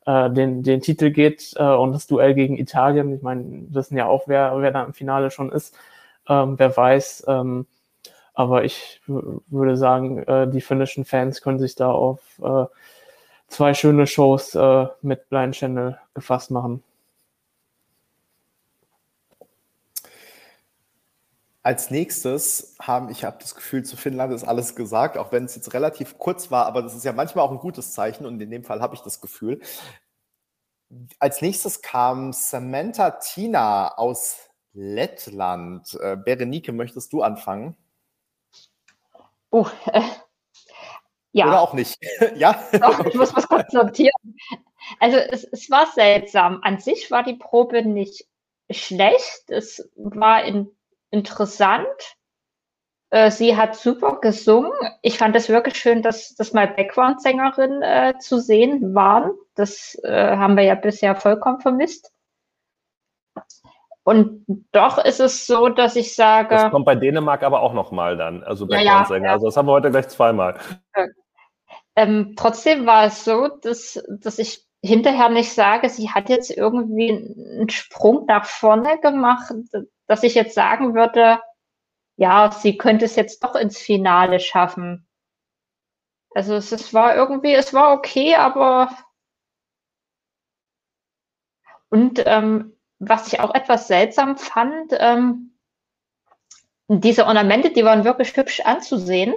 [0.06, 3.14] äh, den, den Titel geht äh, und das Duell gegen Italien.
[3.14, 5.76] Ich meine, wissen ja auch, wer, wer da im Finale schon ist.
[6.28, 7.24] Ähm, wer weiß.
[7.28, 7.66] Ähm,
[8.34, 12.64] aber ich würde sagen, äh, die finnischen Fans können sich da auf äh,
[13.52, 16.82] zwei schöne Shows äh, mit Blind Channel gefasst machen.
[21.62, 25.54] Als nächstes haben, ich habe das Gefühl, zu Finnland ist alles gesagt, auch wenn es
[25.54, 28.50] jetzt relativ kurz war, aber das ist ja manchmal auch ein gutes Zeichen und in
[28.50, 29.60] dem Fall habe ich das Gefühl.
[31.20, 35.96] Als nächstes kam Samantha Tina aus Lettland.
[36.00, 37.76] Äh, Berenike, möchtest du anfangen?
[39.50, 40.02] Oh, äh,
[41.32, 41.46] ja.
[41.46, 41.98] Oder auch nicht.
[42.36, 42.62] ja.
[42.72, 44.36] Doch, ich muss was kurz notieren.
[45.00, 46.60] Also es, es war seltsam.
[46.62, 48.26] An sich war die Probe nicht
[48.70, 49.44] schlecht.
[49.48, 50.68] Es war in,
[51.10, 51.86] interessant.
[53.10, 54.72] Äh, sie hat super gesungen.
[55.00, 59.32] Ich fand es wirklich schön, dass, dass mal Background-Sängerin äh, zu sehen waren.
[59.54, 62.12] Das äh, haben wir ja bisher vollkommen vermisst.
[64.04, 66.56] Und doch ist es so, dass ich sage.
[66.56, 68.42] Das kommt bei Dänemark aber auch nochmal dann.
[68.42, 69.24] Also Background-Sänger.
[69.24, 69.32] Ja, ja.
[69.34, 70.58] Also das haben wir heute gleich zweimal.
[71.96, 77.10] Ähm, trotzdem war es so, dass, dass ich hinterher nicht sage, sie hat jetzt irgendwie
[77.10, 79.52] einen Sprung nach vorne gemacht,
[80.06, 81.40] dass ich jetzt sagen würde,
[82.16, 85.06] ja, sie könnte es jetzt doch ins Finale schaffen.
[86.34, 88.96] Also es, es war irgendwie, es war okay, aber
[91.90, 95.58] und ähm, was ich auch etwas seltsam fand, ähm,
[96.88, 99.34] diese Ornamente, die waren wirklich hübsch anzusehen.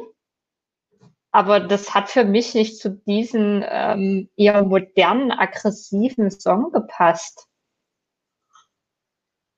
[1.36, 7.50] Aber das hat für mich nicht zu diesem ähm, eher modernen, aggressiven Song gepasst.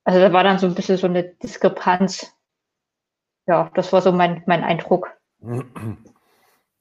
[0.02, 2.34] Also da war dann so ein bisschen so eine Diskrepanz.
[3.46, 5.08] Ja, das war so mein, mein Eindruck.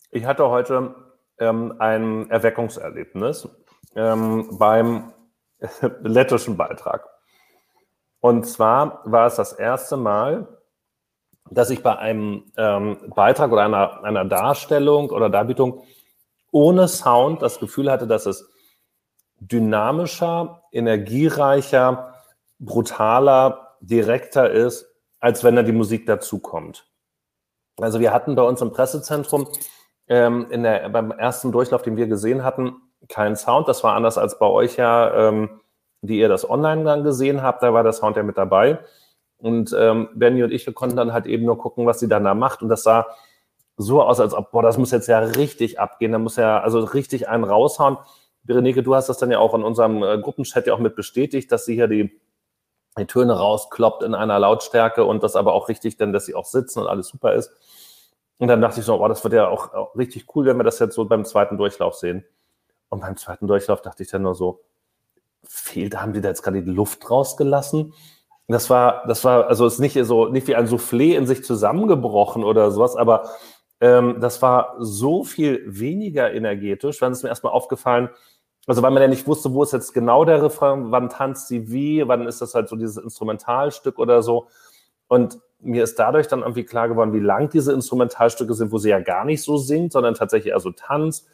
[0.09, 0.95] Ich hatte heute
[1.37, 3.47] ähm, ein Erweckungserlebnis
[3.95, 5.13] ähm, beim
[6.01, 7.07] lettischen Beitrag.
[8.19, 10.56] Und zwar war es das erste Mal,
[11.51, 15.83] dass ich bei einem ähm, Beitrag oder einer, einer Darstellung oder Darbietung
[16.51, 18.49] ohne Sound das Gefühl hatte, dass es
[19.39, 22.13] dynamischer, energiereicher,
[22.59, 24.87] brutaler, direkter ist,
[25.19, 26.87] als wenn da die Musik dazukommt.
[27.79, 29.47] Also wir hatten bei uns im Pressezentrum
[30.07, 32.75] ähm, in der, beim ersten Durchlauf, den wir gesehen hatten,
[33.07, 33.67] keinen Sound.
[33.67, 35.61] Das war anders als bei euch ja, ähm,
[36.01, 37.61] die ihr das online dann gesehen habt.
[37.61, 38.79] Da war der Sound ja mit dabei.
[39.39, 42.23] Und ähm, Benny und ich, wir konnten dann halt eben nur gucken, was sie dann
[42.23, 42.61] da macht.
[42.61, 43.07] Und das sah
[43.77, 46.11] so aus, als ob, boah, das muss jetzt ja richtig abgehen.
[46.11, 47.97] Da muss ja also richtig einen raushauen.
[48.43, 51.51] Berenike, du hast das dann ja auch in unserem äh, Gruppenchat ja auch mit bestätigt,
[51.51, 52.19] dass sie hier die,
[52.97, 56.45] die Töne rauskloppt in einer Lautstärke und das aber auch richtig dann, dass sie auch
[56.45, 57.51] sitzen und alles super ist.
[58.39, 60.63] Und dann dachte ich so, boah, das wird ja auch, auch richtig cool, wenn wir
[60.63, 62.23] das jetzt so beim zweiten Durchlauf sehen.
[62.89, 64.61] Und beim zweiten Durchlauf dachte ich dann nur so,
[65.43, 67.93] fehlt, haben die da jetzt gerade die Luft rausgelassen?
[68.47, 72.43] Das war, das war, also ist nicht so, nicht wie ein Soufflé in sich zusammengebrochen
[72.43, 73.29] oder sowas, aber
[73.81, 76.99] ähm, das war so viel weniger energetisch.
[76.99, 78.09] Dann ist mir erstmal aufgefallen,
[78.65, 81.71] also weil man ja nicht wusste, wo ist jetzt genau der Refrain, wann tanzt sie
[81.71, 84.47] wie, wann ist das halt so dieses Instrumentalstück oder so.
[85.07, 88.89] Und mir ist dadurch dann irgendwie klar geworden, wie lang diese Instrumentalstücke sind, wo sie
[88.89, 91.27] ja gar nicht so singt, sondern tatsächlich eher so tanzt,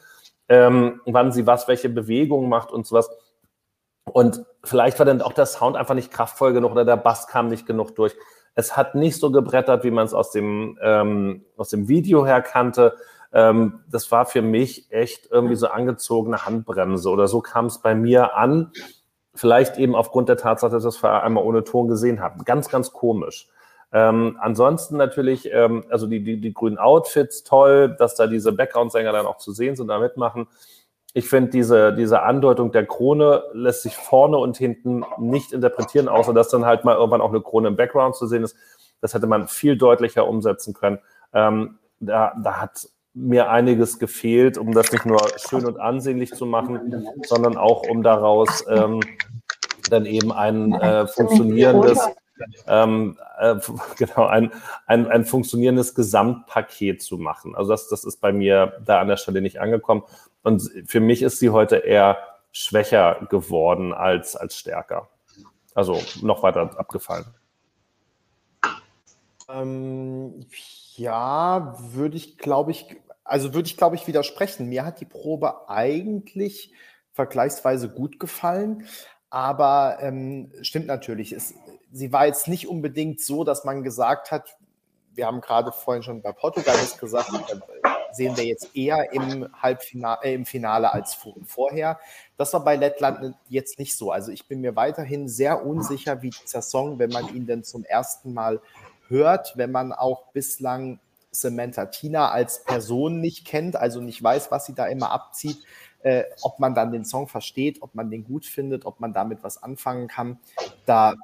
[0.47, 3.09] ähm, wann sie was, welche Bewegungen macht und sowas.
[4.11, 7.47] Und vielleicht war dann auch der Sound einfach nicht kraftvoll genug oder der Bass kam
[7.47, 8.15] nicht genug durch.
[8.55, 12.41] Es hat nicht so gebrettert, wie man es aus dem, ähm, aus dem Video her
[12.41, 12.95] kannte.
[13.31, 17.95] Ähm, das war für mich echt irgendwie so angezogene Handbremse oder so kam es bei
[17.95, 18.71] mir an.
[19.33, 22.43] Vielleicht eben aufgrund der Tatsache, dass ich das vorher einmal ohne Ton gesehen habe.
[22.43, 23.47] Ganz, ganz komisch.
[23.91, 29.11] Ähm, ansonsten natürlich, ähm, also die, die, die grünen Outfits toll, dass da diese Background-Sänger
[29.11, 30.47] dann auch zu sehen sind, da mitmachen
[31.13, 36.33] ich finde, diese, diese Andeutung der Krone lässt sich vorne und hinten nicht interpretieren, außer
[36.33, 38.55] dass dann halt mal irgendwann auch eine Krone im Background zu sehen ist.
[38.99, 40.99] Das hätte man viel deutlicher umsetzen können.
[41.33, 46.47] Ähm, da, da hat mir einiges gefehlt, um das nicht nur schön und ansehnlich zu
[46.47, 49.01] machen, sondern auch um daraus ähm,
[49.89, 51.99] dann eben ein äh, funktionierendes,
[52.65, 53.55] ähm, äh,
[53.97, 54.51] genau, ein,
[54.87, 57.55] ein, ein funktionierendes Gesamtpaket zu machen.
[57.55, 60.03] Also das, das ist bei mir da an der Stelle nicht angekommen.
[60.43, 62.17] Und für mich ist sie heute eher
[62.51, 65.09] schwächer geworden als, als stärker.
[65.73, 67.25] Also noch weiter abgefallen.
[69.49, 70.45] Ähm,
[70.95, 74.69] ja, würde ich, glaube ich, also würde ich, glaube ich, widersprechen.
[74.69, 76.73] Mir hat die Probe eigentlich
[77.13, 78.85] vergleichsweise gut gefallen,
[79.29, 81.31] aber ähm, stimmt natürlich.
[81.31, 81.53] Es,
[81.91, 84.57] sie war jetzt nicht unbedingt so, dass man gesagt hat,
[85.13, 87.31] wir haben gerade vorhin schon bei Portugal das gesagt,
[88.13, 91.99] sehen wir jetzt eher im Halbfinale, äh, im Finale als vorher.
[92.37, 94.11] Das war bei Lettland jetzt nicht so.
[94.11, 97.83] Also ich bin mir weiterhin sehr unsicher, wie dieser Song, wenn man ihn denn zum
[97.83, 98.61] ersten Mal
[99.07, 100.99] hört, wenn man auch bislang
[101.31, 105.57] Samantha Tina als Person nicht kennt, also nicht weiß, was sie da immer abzieht,
[106.03, 109.43] äh, ob man dann den Song versteht, ob man den gut findet, ob man damit
[109.43, 110.39] was anfangen kann.
[110.85, 111.15] Da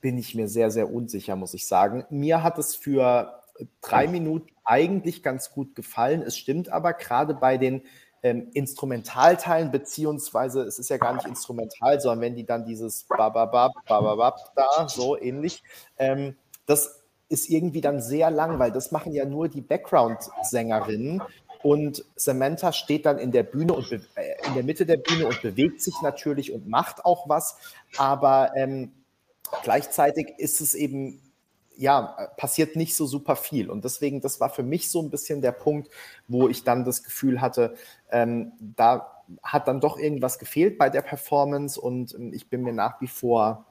[0.00, 2.04] bin ich mir sehr, sehr unsicher, muss ich sagen.
[2.10, 3.41] Mir hat es für
[3.80, 6.22] drei Minuten eigentlich ganz gut gefallen.
[6.22, 7.82] Es stimmt aber gerade bei den
[8.22, 13.72] ähm, Instrumentalteilen, beziehungsweise es ist ja gar nicht instrumental, sondern wenn die dann dieses Bababab,
[13.86, 15.62] Bababab da, so ähnlich,
[15.98, 21.22] ähm, das ist irgendwie dann sehr lang, weil das machen ja nur die Background-Sängerinnen.
[21.62, 23.98] Und Samantha steht dann in der Bühne und äh,
[24.46, 27.56] in der Mitte der Bühne und bewegt sich natürlich und macht auch was,
[27.96, 28.92] aber ähm,
[29.62, 31.21] gleichzeitig ist es eben
[31.76, 33.70] ja, passiert nicht so super viel.
[33.70, 35.90] Und deswegen, das war für mich so ein bisschen der Punkt,
[36.28, 37.74] wo ich dann das Gefühl hatte,
[38.10, 42.72] ähm, da hat dann doch irgendwas gefehlt bei der Performance und ähm, ich bin mir
[42.72, 43.66] nach wie vor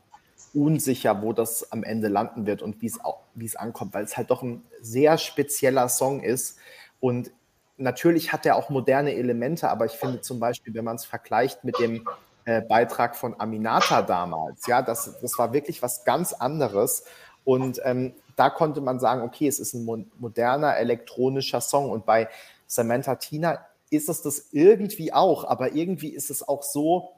[0.53, 2.99] unsicher, wo das am Ende landen wird und wie es,
[3.36, 6.57] wie es ankommt, weil es halt doch ein sehr spezieller Song ist.
[6.99, 7.32] Und
[7.78, 11.64] natürlich hat er auch moderne Elemente, aber ich finde zum Beispiel, wenn man es vergleicht
[11.64, 12.06] mit dem
[12.45, 17.06] äh, Beitrag von Aminata damals, ja, das, das war wirklich was ganz anderes.
[17.43, 21.89] Und ähm, da konnte man sagen, okay, es ist ein mo moderner elektronischer Song.
[21.89, 22.30] Und bei
[22.68, 27.11] Samantha Tina ist es das irgendwie auch, aber irgendwie ist es auch so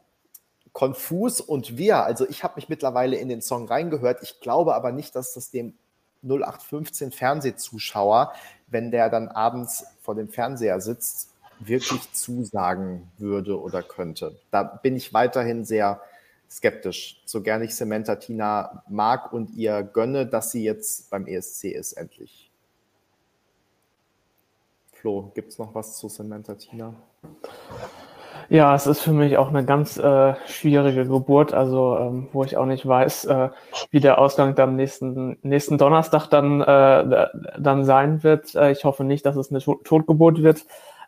[0.74, 2.04] konfus und wir.
[2.04, 4.24] Also ich habe mich mittlerweile in den Song reingehört.
[4.24, 5.76] Ich glaube aber nicht, dass das dem
[6.24, 8.34] 0815 Fernsehzuschauer,
[8.68, 11.30] wenn der dann abends vor dem Fernseher sitzt,
[11.60, 14.36] wirklich zusagen würde oder könnte.
[14.52, 16.02] Da bin ich weiterhin sehr
[16.54, 17.22] skeptisch.
[17.26, 21.94] So gerne ich Samantha Tina mag und ihr gönne, dass sie jetzt beim ESC ist,
[21.94, 22.52] endlich.
[24.92, 26.94] Flo, gibt es noch was zu Samantha Tina?
[28.50, 32.58] Ja, es ist für mich auch eine ganz äh, schwierige Geburt, also ähm, wo ich
[32.58, 33.50] auch nicht weiß, äh,
[33.90, 37.28] wie der Ausgang dann nächsten, nächsten Donnerstag dann, äh,
[37.58, 38.54] dann sein wird.
[38.56, 40.66] Äh, ich hoffe nicht, dass es eine Totgeburt wird.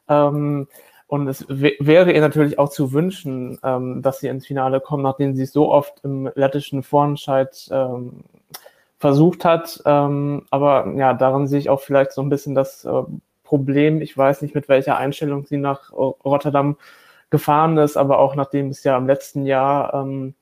[0.07, 0.67] Ähm,
[1.07, 5.35] und es wäre ihr natürlich auch zu wünschen, ähm, dass sie ins Finale kommt, nachdem
[5.35, 8.23] sie es so oft im lettischen Vorentscheid ähm,
[8.97, 9.81] versucht hat.
[9.85, 13.03] Ähm, aber ja, daran sehe ich auch vielleicht so ein bisschen das äh,
[13.43, 14.01] Problem.
[14.01, 16.77] Ich weiß nicht, mit welcher Einstellung sie nach Rotterdam
[17.29, 20.33] gefahren ist, aber auch nachdem es ja im letzten Jahr ähm,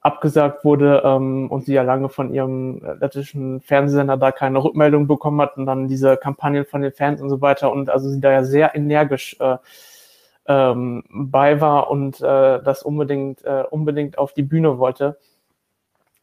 [0.00, 5.40] abgesagt wurde ähm, und sie ja lange von ihrem lettischen Fernsehsender da keine Rückmeldung bekommen
[5.40, 8.30] hat und dann diese Kampagnen von den Fans und so weiter und also sie da
[8.30, 9.56] ja sehr energisch äh,
[10.46, 15.18] ähm, bei war und äh, das unbedingt, äh, unbedingt auf die Bühne wollte,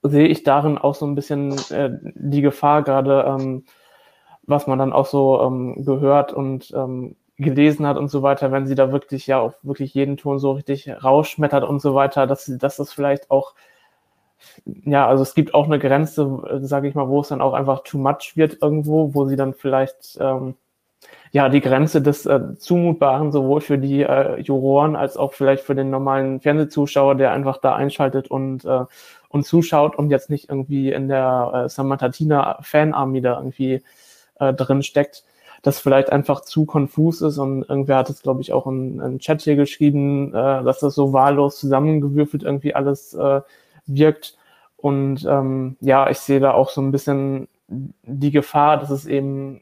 [0.04, 3.66] sehe ich darin auch so ein bisschen äh, die Gefahr gerade, ähm,
[4.44, 8.68] was man dann auch so ähm, gehört und ähm, gelesen hat und so weiter, wenn
[8.68, 12.46] sie da wirklich ja auch wirklich jeden Ton so richtig rausschmettert und so weiter, dass,
[12.46, 13.56] dass das vielleicht auch
[14.66, 17.84] ja, also es gibt auch eine Grenze, sage ich mal, wo es dann auch einfach
[17.84, 20.56] too much wird irgendwo, wo sie dann vielleicht ähm,
[21.32, 25.76] ja, die Grenze des äh, Zumutbaren sowohl für die äh, Juroren als auch vielleicht für
[25.76, 28.86] den normalen Fernsehzuschauer, der einfach da einschaltet und, äh,
[29.30, 33.82] und zuschaut und jetzt nicht irgendwie in der äh, Samantha Tina Fanarmy da irgendwie
[34.40, 35.24] äh, drin steckt,
[35.62, 39.20] das vielleicht einfach zu konfus ist und irgendwer hat es, glaube ich, auch in, in
[39.20, 43.42] Chat hier geschrieben, äh, dass das so wahllos zusammengewürfelt irgendwie alles äh,
[43.86, 44.38] wirkt.
[44.76, 49.62] Und ähm, ja, ich sehe da auch so ein bisschen die Gefahr, dass es eben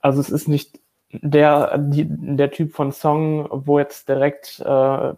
[0.00, 0.80] also es ist nicht
[1.12, 5.14] der, die, der Typ von Song, wo jetzt direkt äh,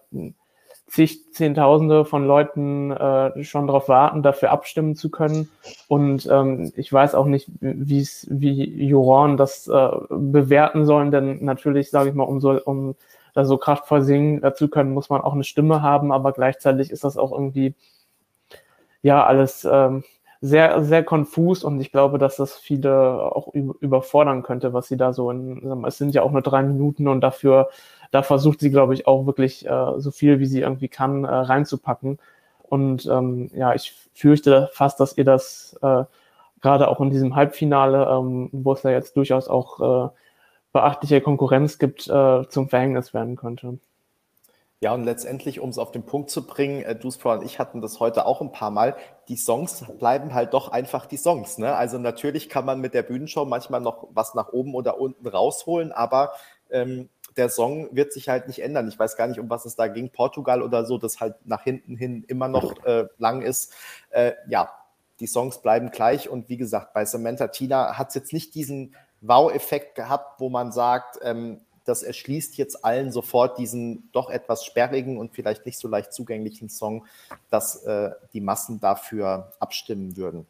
[0.87, 5.49] zig, Zehntausende von Leuten äh, schon darauf warten, dafür abstimmen zu können.
[5.89, 11.45] Und ähm, ich weiß auch nicht, wie es wie Juroren das äh, bewerten sollen, denn
[11.45, 12.95] natürlich, sage ich mal, um so, um
[13.35, 17.05] da so kraftvoll singen zu können, muss man auch eine Stimme haben, aber gleichzeitig ist
[17.05, 17.75] das auch irgendwie
[19.01, 20.05] ja alles ähm,
[20.43, 22.93] sehr, sehr konfus und ich glaube, dass das viele
[23.33, 27.07] auch überfordern könnte, was sie da so in, es sind ja auch nur drei Minuten
[27.07, 27.71] und dafür,
[28.11, 31.29] da versucht sie, glaube ich, auch wirklich äh, so viel, wie sie irgendwie kann, äh,
[31.33, 32.19] reinzupacken.
[32.65, 36.05] Und ähm, ja, ich fürchte fast, dass ihr das äh,
[36.61, 40.11] gerade auch in diesem Halbfinale, ähm, wo es ja jetzt durchaus auch äh,
[40.73, 43.79] beachtliche Konkurrenz gibt, äh, zum Verhängnis werden könnte.
[44.83, 47.81] Ja, und letztendlich, um es auf den Punkt zu bringen, äh, Duspro und ich hatten
[47.81, 48.97] das heute auch ein paar Mal,
[49.29, 51.57] die Songs bleiben halt doch einfach die Songs.
[51.57, 51.73] Ne?
[51.73, 55.93] Also natürlich kann man mit der Bühnenshow manchmal noch was nach oben oder unten rausholen,
[55.93, 56.33] aber
[56.69, 58.89] ähm, der Song wird sich halt nicht ändern.
[58.89, 61.63] Ich weiß gar nicht, um was es da ging, Portugal oder so, das halt nach
[61.63, 63.73] hinten hin immer noch äh, lang ist.
[64.11, 64.69] Äh, ja,
[65.21, 68.97] die Songs bleiben gleich und wie gesagt, bei Samantha Tina hat es jetzt nicht diesen
[69.21, 75.19] Wow-Effekt gehabt, wo man sagt, ähm, das erschließt jetzt allen sofort diesen doch etwas sperrigen
[75.19, 77.07] und vielleicht nicht so leicht zugänglichen Song,
[77.51, 80.47] dass äh, die Massen dafür abstimmen würden.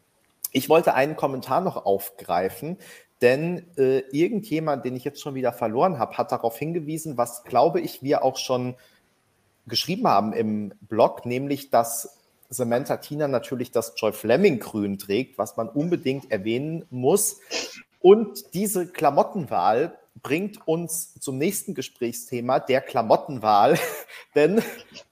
[0.53, 2.77] Ich wollte einen Kommentar noch aufgreifen,
[3.23, 7.81] denn äh, irgendjemand, den ich jetzt schon wieder verloren habe, hat darauf hingewiesen, was, glaube
[7.81, 8.75] ich, wir auch schon
[9.67, 12.19] geschrieben haben im Blog, nämlich dass
[12.51, 17.39] Samantha Tina natürlich das Joy Fleming Grün trägt, was man unbedingt erwähnen muss.
[18.01, 23.79] Und diese Klamottenwahl bringt uns zum nächsten Gesprächsthema, der Klamottenwahl.
[24.35, 24.63] Denn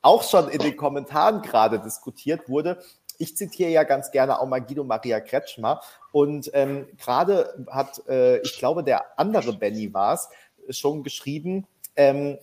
[0.03, 2.83] auch schon in den Kommentaren gerade diskutiert wurde,
[3.21, 5.83] ich zitiere ja ganz gerne auch mal Guido Maria Kretschmer.
[6.11, 10.29] Und ähm, gerade hat, äh, ich glaube, der andere Benny war es,
[10.71, 11.67] schon geschrieben,
[11.97, 12.39] ähm,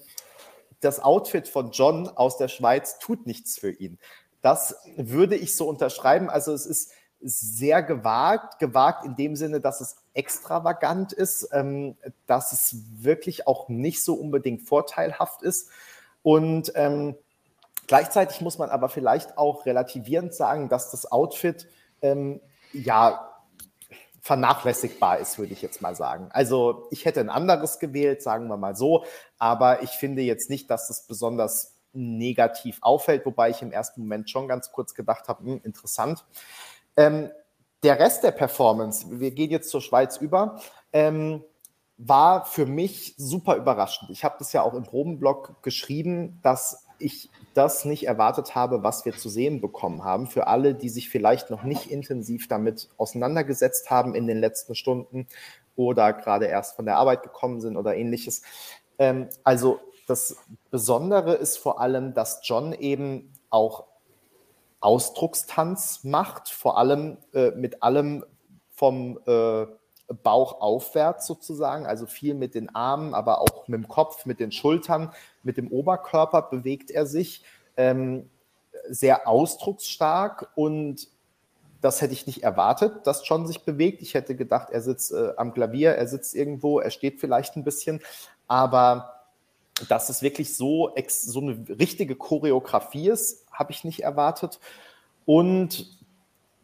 [0.82, 3.98] das Outfit von John aus der Schweiz tut nichts für ihn.
[4.42, 6.30] Das würde ich so unterschreiben.
[6.30, 11.96] Also es ist sehr gewagt, gewagt in dem Sinne, dass es extravagant ist, ähm,
[12.26, 15.70] dass es wirklich auch nicht so unbedingt vorteilhaft ist.
[16.24, 17.16] Und ähm,
[17.86, 21.68] gleichzeitig muss man aber vielleicht auch relativierend sagen, dass das Outfit
[22.02, 22.42] ähm,
[22.74, 23.34] ja
[24.22, 26.28] vernachlässigbar ist, würde ich jetzt mal sagen.
[26.32, 29.06] Also ich hätte ein anderes gewählt, sagen wir mal so,
[29.38, 34.30] aber ich finde jetzt nicht, dass es besonders negativ auffällt, wobei ich im ersten Moment
[34.30, 36.26] schon ganz kurz gedacht habe, hm, interessant.
[36.98, 37.32] Ähm,
[37.84, 40.60] der Rest der Performance, wir gehen jetzt zur Schweiz über,
[40.94, 41.44] ähm,
[41.98, 44.12] war für mich super überraschend.
[44.12, 49.06] Ich habe das ja auch im Probenblog geschrieben, dass ich das nicht erwartet habe, was
[49.06, 50.28] wir zu sehen bekommen haben.
[50.28, 55.28] Für alle, die sich vielleicht noch nicht intensiv damit auseinandergesetzt haben in den letzten Stunden
[55.76, 58.42] oder gerade erst von der Arbeit gekommen sind oder ähnliches.
[59.00, 60.38] Ähm, also das
[60.72, 63.86] Besondere ist vor allem, dass John eben auch
[64.80, 68.26] Ausdruckstanz macht, vor allem äh, mit allem
[68.72, 69.66] vom äh,
[70.24, 74.52] Bauch aufwärts sozusagen, also viel mit den Armen, aber auch mit dem Kopf, mit den
[74.52, 75.12] Schultern,
[75.44, 77.44] mit dem Oberkörper bewegt er sich.
[77.76, 78.30] Ähm,
[78.90, 81.10] sehr ausdrucksstark und
[81.82, 84.02] das hätte ich nicht erwartet, dass John sich bewegt.
[84.02, 87.64] Ich hätte gedacht, er sitzt äh, am Klavier, er sitzt irgendwo, er steht vielleicht ein
[87.64, 88.02] bisschen,
[88.48, 89.14] aber
[89.90, 94.60] dass es wirklich so, so eine richtige Choreografie ist, habe ich nicht erwartet.
[95.26, 95.98] Und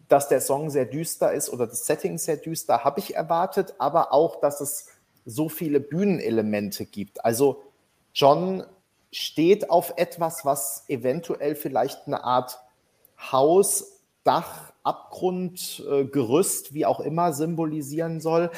[0.08, 4.14] dass der Song sehr düster ist oder das Setting sehr düster, habe ich erwartet, aber
[4.14, 4.88] auch, dass es
[5.26, 7.24] so viele Bühnenelemente gibt.
[7.26, 7.64] Also
[8.14, 8.64] John
[9.12, 12.60] steht auf etwas, was eventuell vielleicht eine Art
[13.32, 18.52] Haus, Dach, Abgrund, äh, Gerüst, wie auch immer symbolisieren soll.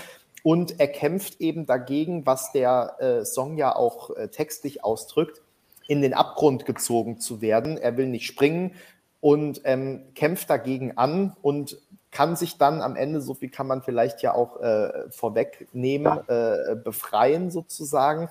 [0.43, 5.41] Und er kämpft eben dagegen, was der äh, Song ja auch äh, textlich ausdrückt,
[5.87, 7.77] in den Abgrund gezogen zu werden.
[7.77, 8.71] Er will nicht springen,
[9.25, 11.79] und ähm, kämpft dagegen an und
[12.11, 16.75] kann sich dann am Ende, so viel kann man vielleicht ja auch äh, vorwegnehmen, äh,
[16.75, 18.29] befreien sozusagen.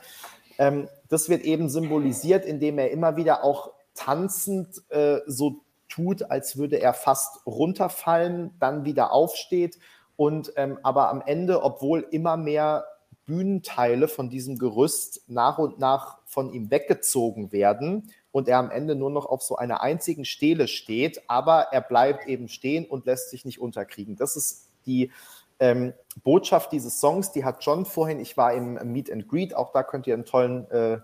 [0.56, 6.59] Ähm, das wird eben symbolisiert, indem er immer wieder auch tanzend äh, so tut, als
[6.59, 9.81] würde er fast runterfallen, dann wieder aufsteht
[10.14, 12.85] und ähm, aber am Ende, obwohl immer mehr
[13.26, 18.97] Bühnenteile von diesem Gerüst nach und nach von ihm weggezogen werden und er am Ende
[18.97, 23.31] nur noch auf so einer einzigen Stele steht, aber er bleibt eben stehen und lässt
[23.31, 24.16] sich nicht unterkriegen.
[24.16, 25.12] Das ist die
[25.61, 25.94] ähm,
[26.24, 29.85] Botschaft dieses Songs, die hat John vorhin, ich war im Meet and Greet, auch da
[29.85, 30.98] könnt ihr einen tollen äh,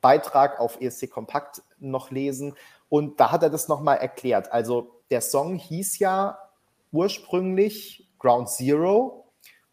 [0.00, 2.54] Beitrag auf ESC Kompakt noch lesen
[2.88, 4.52] und da hat er das nochmal erklärt.
[4.52, 6.38] Also der Song hieß ja
[6.92, 9.26] ursprünglich Ground Zero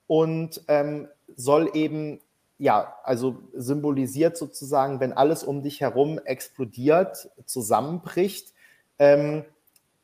[0.07, 2.19] und ähm, soll eben
[2.59, 8.53] ja, also symbolisiert sozusagen, wenn alles um dich herum explodiert, zusammenbricht,
[8.99, 9.45] ähm,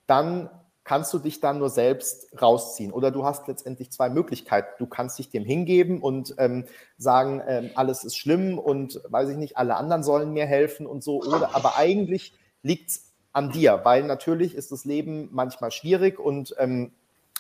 [0.07, 0.49] dann
[0.85, 2.93] kannst du dich dann nur selbst rausziehen.
[2.93, 4.69] Oder du hast letztendlich zwei Möglichkeiten.
[4.77, 6.65] Du kannst dich dem hingeben und ähm,
[6.97, 11.03] sagen, ähm, alles ist schlimm und weiß ich nicht, alle anderen sollen mir helfen und
[11.03, 11.21] so.
[11.21, 16.55] Oder aber eigentlich liegt es an dir, weil natürlich ist das Leben manchmal schwierig und
[16.57, 16.91] ähm,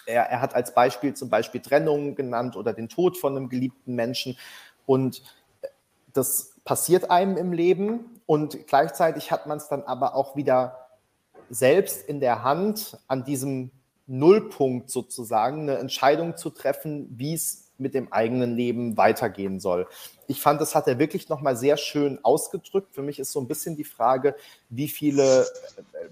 [0.05, 3.95] er, er hat als Beispiel zum Beispiel Trennung genannt oder den Tod von einem geliebten
[3.95, 4.37] Menschen.
[4.85, 5.23] Und
[6.13, 10.87] das passiert einem im Leben und gleichzeitig hat man es dann aber auch wieder
[11.49, 13.71] selbst in der Hand, an diesem
[14.07, 19.87] Nullpunkt sozusagen eine Entscheidung zu treffen, wie es mit dem eigenen Leben weitergehen soll.
[20.27, 22.95] Ich fand, das hat er wirklich nochmal sehr schön ausgedrückt.
[22.95, 24.35] Für mich ist so ein bisschen die Frage,
[24.69, 25.45] wie viele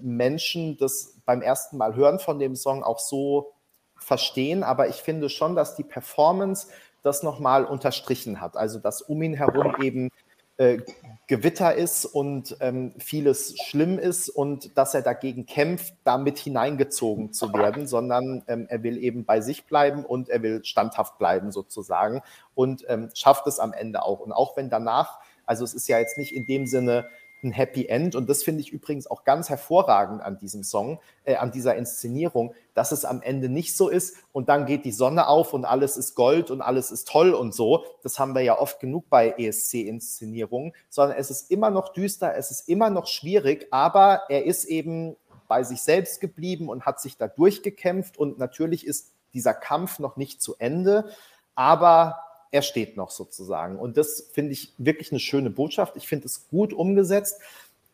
[0.00, 3.52] Menschen das beim ersten Mal hören von dem Song auch so
[3.96, 4.62] verstehen.
[4.62, 6.68] Aber ich finde schon, dass die Performance
[7.04, 8.56] das nochmal unterstrichen hat.
[8.56, 10.10] Also dass um ihn herum eben
[10.56, 10.78] äh,
[11.26, 17.52] Gewitter ist und ähm, vieles schlimm ist und dass er dagegen kämpft, damit hineingezogen zu
[17.52, 22.22] werden, sondern ähm, er will eben bei sich bleiben und er will standhaft bleiben sozusagen
[22.54, 24.20] und ähm, schafft es am Ende auch.
[24.20, 27.08] Und auch wenn danach, also es ist ja jetzt nicht in dem Sinne
[27.44, 28.16] ein Happy End.
[28.16, 32.54] Und das finde ich übrigens auch ganz hervorragend an diesem Song, äh, an dieser Inszenierung,
[32.74, 35.96] dass es am Ende nicht so ist und dann geht die Sonne auf und alles
[35.96, 37.84] ist Gold und alles ist toll und so.
[38.02, 42.50] Das haben wir ja oft genug bei ESC-Inszenierungen, sondern es ist immer noch düster, es
[42.50, 45.16] ist immer noch schwierig, aber er ist eben
[45.46, 50.16] bei sich selbst geblieben und hat sich da durchgekämpft und natürlich ist dieser Kampf noch
[50.16, 51.10] nicht zu Ende,
[51.54, 52.18] aber
[52.54, 53.80] er steht noch sozusagen.
[53.80, 55.96] Und das finde ich wirklich eine schöne Botschaft.
[55.96, 57.40] Ich finde es gut umgesetzt.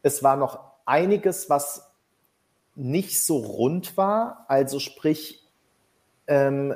[0.02, 1.90] Es war noch einiges, was
[2.74, 4.44] nicht so rund war.
[4.48, 5.42] Also sprich,
[6.26, 6.74] ähm,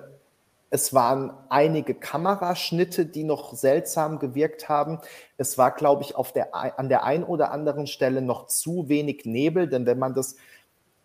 [0.70, 4.98] es waren einige Kameraschnitte, die noch seltsam gewirkt haben.
[5.36, 9.26] Es war, glaube ich, auf der, an der einen oder anderen Stelle noch zu wenig
[9.26, 10.36] Nebel, denn wenn man das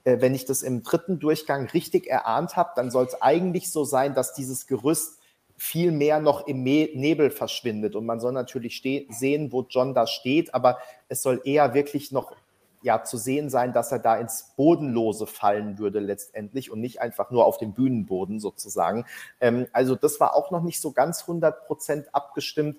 [0.05, 3.83] äh, wenn ich das im dritten Durchgang richtig erahnt habe, dann soll es eigentlich so
[3.83, 5.18] sein, dass dieses Gerüst
[5.59, 7.93] viel mehr noch im Nebel verschwindet.
[7.95, 10.77] Und man soll natürlich sehen, wo John da steht, aber
[11.09, 12.33] es soll eher wirklich noch
[12.81, 17.29] ja, zu sehen sein, dass er da ins Bodenlose fallen würde letztendlich und nicht einfach
[17.29, 19.05] nur auf dem Bühnenboden sozusagen.
[19.41, 22.77] Ähm, also das war auch noch nicht so ganz 100 Prozent abgestimmt.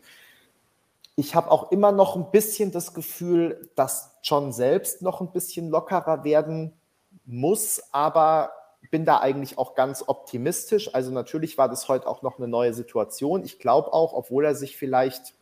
[1.16, 5.68] Ich habe auch immer noch ein bisschen das Gefühl, dass John selbst noch ein bisschen
[5.68, 6.72] lockerer werden
[7.26, 8.52] muss, aber
[8.90, 10.94] bin da eigentlich auch ganz optimistisch.
[10.94, 13.44] Also natürlich war das heute auch noch eine neue Situation.
[13.44, 15.34] Ich glaube auch, obwohl er sich vielleicht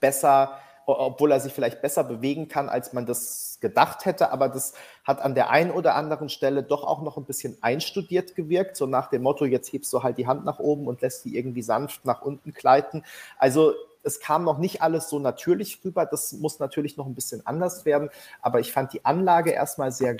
[0.00, 4.74] besser, obwohl er sich vielleicht besser bewegen kann, als man das gedacht hätte, aber das
[5.04, 8.86] hat an der einen oder anderen Stelle doch auch noch ein bisschen einstudiert gewirkt, so
[8.86, 11.62] nach dem Motto, jetzt hebst du halt die Hand nach oben und lässt die irgendwie
[11.62, 13.04] sanft nach unten gleiten.
[13.38, 16.06] Also es kam noch nicht alles so natürlich rüber.
[16.06, 18.10] Das muss natürlich noch ein bisschen anders werden.
[18.40, 20.16] Aber ich fand die Anlage erstmal sehr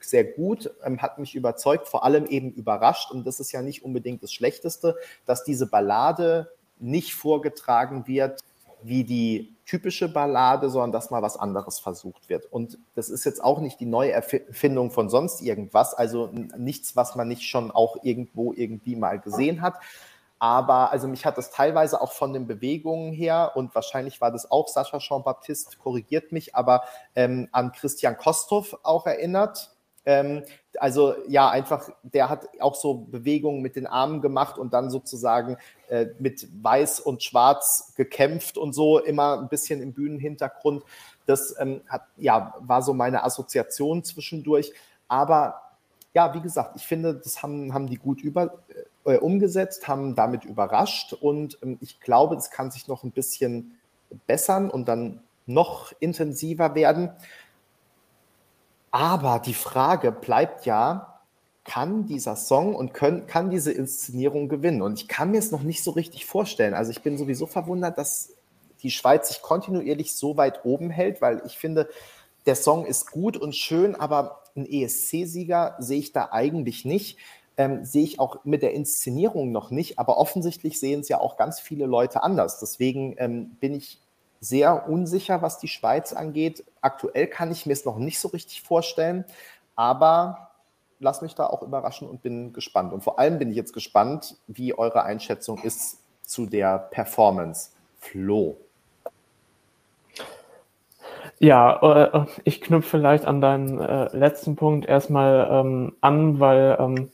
[0.00, 3.10] sehr gut, ähm, hat mich überzeugt, vor allem eben überrascht.
[3.10, 8.42] Und das ist ja nicht unbedingt das Schlechteste, dass diese Ballade nicht vorgetragen wird
[8.82, 12.50] wie die typische Ballade, sondern dass mal was anderes versucht wird.
[12.52, 17.16] Und das ist jetzt auch nicht die neue Erfindung von sonst irgendwas, also nichts, was
[17.16, 19.74] man nicht schon auch irgendwo irgendwie mal gesehen hat.
[20.38, 24.50] Aber also mich hat das teilweise auch von den Bewegungen her und wahrscheinlich war das
[24.50, 26.82] auch Sascha Jean-Baptiste, korrigiert mich, aber
[27.14, 29.75] ähm, an Christian Kostov auch erinnert,
[30.06, 30.44] ähm,
[30.78, 35.56] also ja, einfach, der hat auch so Bewegungen mit den Armen gemacht und dann sozusagen
[35.88, 40.84] äh, mit Weiß und Schwarz gekämpft und so, immer ein bisschen im Bühnenhintergrund.
[41.26, 44.72] Das ähm, hat, ja, war so meine Assoziation zwischendurch.
[45.08, 45.60] Aber
[46.14, 48.60] ja, wie gesagt, ich finde, das haben, haben die gut über,
[49.04, 53.76] äh, umgesetzt, haben damit überrascht und ähm, ich glaube, es kann sich noch ein bisschen
[54.26, 57.10] bessern und dann noch intensiver werden.
[58.98, 61.20] Aber die Frage bleibt ja,
[61.64, 64.80] kann dieser Song und können, kann diese Inszenierung gewinnen?
[64.80, 66.72] Und ich kann mir es noch nicht so richtig vorstellen.
[66.72, 68.32] Also ich bin sowieso verwundert, dass
[68.82, 71.90] die Schweiz sich kontinuierlich so weit oben hält, weil ich finde,
[72.46, 77.18] der Song ist gut und schön, aber einen ESC-Sieger sehe ich da eigentlich nicht.
[77.58, 81.36] Ähm, sehe ich auch mit der Inszenierung noch nicht, aber offensichtlich sehen es ja auch
[81.36, 82.60] ganz viele Leute anders.
[82.60, 84.00] Deswegen ähm, bin ich
[84.40, 86.64] sehr unsicher, was die Schweiz angeht.
[86.80, 89.24] Aktuell kann ich mir es noch nicht so richtig vorstellen,
[89.74, 90.50] aber
[90.98, 92.92] lass mich da auch überraschen und bin gespannt.
[92.92, 97.70] Und vor allem bin ich jetzt gespannt, wie eure Einschätzung ist zu der Performance.
[97.98, 98.56] Flo.
[101.38, 107.10] Ja, äh, ich knüpfe vielleicht an deinen äh, letzten Punkt erstmal ähm, an, weil ähm,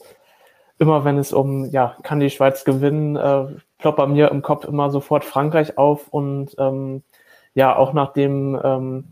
[0.78, 3.47] immer wenn es um, ja, kann die Schweiz gewinnen, äh,
[3.78, 7.03] ploppt bei mir im Kopf immer sofort Frankreich auf und ähm,
[7.55, 9.05] ja, auch nachdem ähm,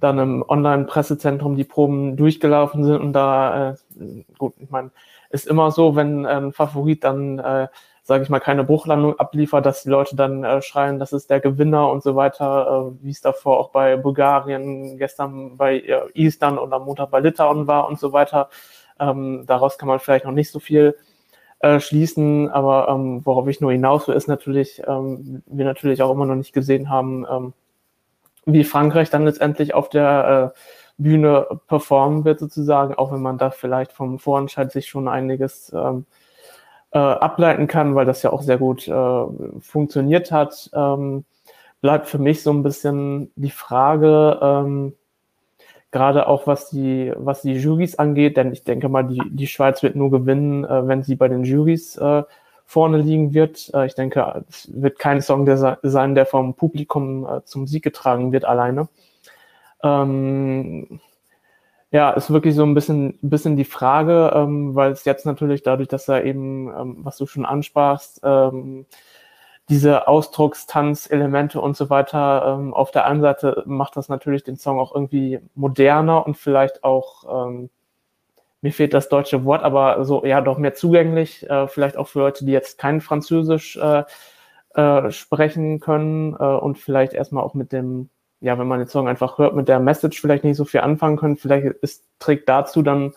[0.00, 4.90] dann im Online-Pressezentrum die Proben durchgelaufen sind und da, äh, gut, ich meine,
[5.30, 7.68] ist immer so, wenn ein Favorit dann, äh,
[8.02, 11.40] sage ich mal, keine Bruchlandung abliefert, dass die Leute dann äh, schreien, das ist der
[11.40, 16.58] Gewinner und so weiter, äh, wie es davor auch bei Bulgarien, gestern bei äh, Eastern
[16.58, 18.48] und am Montag bei Litauen war und so weiter.
[18.98, 20.96] Ähm, daraus kann man vielleicht noch nicht so viel
[21.60, 26.10] äh, schließen, aber ähm, worauf ich nur hinaus will, ist natürlich, ähm, wir natürlich auch
[26.10, 27.52] immer noch nicht gesehen haben, ähm,
[28.52, 30.60] wie Frankreich dann letztendlich auf der äh,
[31.02, 36.06] Bühne performen wird, sozusagen, auch wenn man da vielleicht vom Vorentscheid sich schon einiges ähm,
[36.92, 39.24] äh, ableiten kann, weil das ja auch sehr gut äh,
[39.60, 41.24] funktioniert hat, ähm,
[41.80, 44.94] bleibt für mich so ein bisschen die Frage, ähm,
[45.90, 49.82] gerade auch was die, was die Jurys angeht, denn ich denke mal, die, die Schweiz
[49.82, 52.22] wird nur gewinnen, äh, wenn sie bei den Jurys äh,
[52.70, 53.68] vorne liegen wird.
[53.74, 57.82] Äh, ich denke, es wird kein Song der sein, der vom Publikum äh, zum Sieg
[57.82, 58.88] getragen wird alleine.
[59.82, 61.00] Ähm,
[61.90, 65.88] ja, ist wirklich so ein bisschen, bisschen die Frage, ähm, weil es jetzt natürlich dadurch,
[65.88, 68.86] dass er eben, ähm, was du schon ansprachst, ähm,
[69.68, 74.78] diese Ausdruckstanzelemente und so weiter, ähm, auf der einen Seite macht das natürlich den Song
[74.78, 77.70] auch irgendwie moderner und vielleicht auch ähm,
[78.62, 82.20] mir fehlt das deutsche Wort, aber so ja doch mehr zugänglich, äh, vielleicht auch für
[82.20, 84.04] Leute, die jetzt kein Französisch äh,
[84.74, 88.10] äh, sprechen können äh, und vielleicht erstmal auch mit dem,
[88.40, 91.16] ja, wenn man den Song einfach hört, mit der Message vielleicht nicht so viel anfangen
[91.16, 91.36] können.
[91.36, 93.12] Vielleicht ist, trägt dazu dann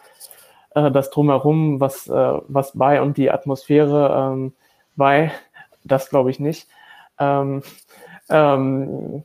[0.76, 4.54] äh, das drumherum, was, äh, was bei und die Atmosphäre ähm,
[4.96, 5.32] bei.
[5.84, 6.68] Das glaube ich nicht.
[7.20, 7.62] Ähm,
[8.30, 9.24] ähm,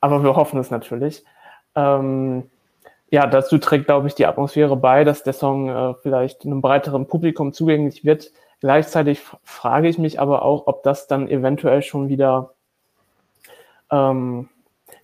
[0.00, 1.24] aber wir hoffen es natürlich.
[1.74, 2.50] Ähm,
[3.14, 7.06] ja, dazu trägt, glaube ich, die Atmosphäre bei, dass der Song äh, vielleicht einem breiteren
[7.06, 8.32] Publikum zugänglich wird.
[8.58, 12.54] Gleichzeitig frage ich mich aber auch, ob das dann eventuell schon wieder
[13.92, 14.48] ähm,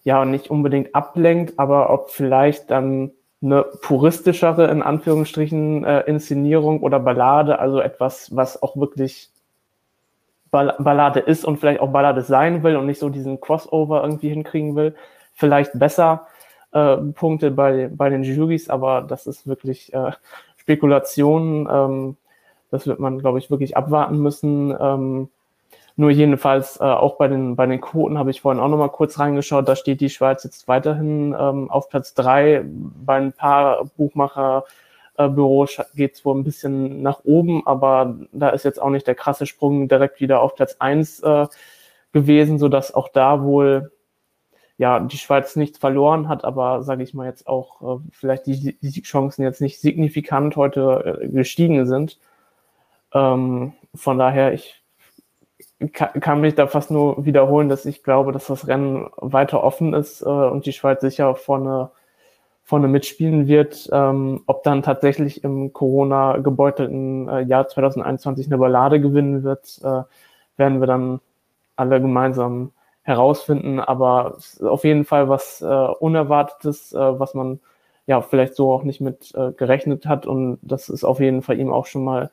[0.03, 3.12] ja nicht unbedingt ablenkt, aber ob vielleicht dann
[3.43, 9.31] eine puristischere, in Anführungsstrichen, äh, Inszenierung oder Ballade, also etwas, was auch wirklich
[10.51, 14.74] Ballade ist und vielleicht auch Ballade sein will und nicht so diesen Crossover irgendwie hinkriegen
[14.74, 14.97] will,
[15.32, 16.27] vielleicht besser
[16.72, 20.12] äh, Punkte bei, bei den Juries, aber das ist wirklich äh,
[20.56, 21.68] Spekulation.
[21.70, 22.16] Ähm,
[22.70, 24.74] das wird man, glaube ich, wirklich abwarten müssen.
[24.78, 25.28] Ähm,
[25.97, 28.88] nur jedenfalls äh, auch bei den, bei den Quoten habe ich vorhin auch noch mal
[28.88, 29.68] kurz reingeschaut.
[29.68, 32.64] Da steht die Schweiz jetzt weiterhin ähm, auf Platz drei.
[32.64, 38.80] Bei ein paar Buchmacherbüros geht es wohl ein bisschen nach oben, aber da ist jetzt
[38.80, 41.47] auch nicht der krasse Sprung direkt wieder auf Platz eins äh,
[42.12, 43.92] gewesen, sodass auch da wohl
[44.81, 48.78] ja, die Schweiz nichts verloren hat, aber sage ich mal jetzt auch äh, vielleicht die,
[48.81, 52.19] die Chancen jetzt nicht signifikant heute äh, gestiegen sind.
[53.12, 54.82] Ähm, von daher, ich
[55.93, 59.93] kann, kann, mich da fast nur wiederholen, dass ich glaube, dass das Rennen weiter offen
[59.93, 61.90] ist äh, und die Schweiz sicher vorne,
[62.65, 63.86] vorne mitspielen wird.
[63.93, 70.05] Ähm, ob dann tatsächlich im Corona gebeutelten äh, Jahr 2021 eine Ballade gewinnen wird, äh,
[70.57, 71.20] werden wir dann
[71.77, 72.73] alle gemeinsam
[73.11, 77.61] herausfinden, aber auf jeden Fall was äh, Unerwartetes, äh, was man
[78.07, 81.59] ja vielleicht so auch nicht mit äh, gerechnet hat und das ist auf jeden Fall
[81.59, 82.31] ihm auch schon mal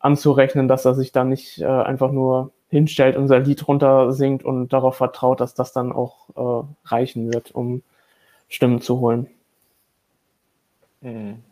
[0.00, 4.44] anzurechnen, dass er sich da nicht äh, einfach nur hinstellt und sein Lied runter singt
[4.44, 7.82] und darauf vertraut, dass das dann auch äh, reichen wird, um
[8.48, 9.28] Stimmen zu holen.
[11.00, 11.42] Mhm.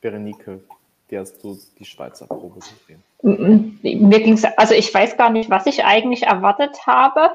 [0.00, 0.60] Berenike,
[1.08, 3.02] wie hast du die Schweizer Probe gesehen?
[3.22, 7.30] Mir ging es, also ich weiß gar nicht, was ich eigentlich erwartet habe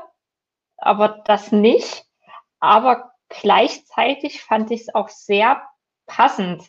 [0.77, 2.05] aber das nicht.
[2.59, 5.61] Aber gleichzeitig fand ich es auch sehr
[6.05, 6.63] passend.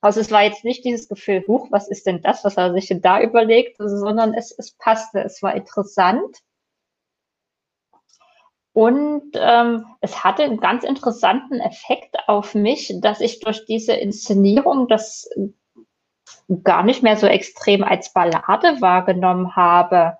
[0.00, 2.86] Also es war jetzt nicht dieses Gefühl, huch, was ist denn das, was er sich
[2.86, 6.38] denn da überlegt, sondern es, es passte, es war interessant.
[8.72, 14.86] Und ähm, es hatte einen ganz interessanten Effekt auf mich, dass ich durch diese Inszenierung
[14.86, 15.28] das
[16.62, 20.16] gar nicht mehr so extrem als Ballade wahrgenommen habe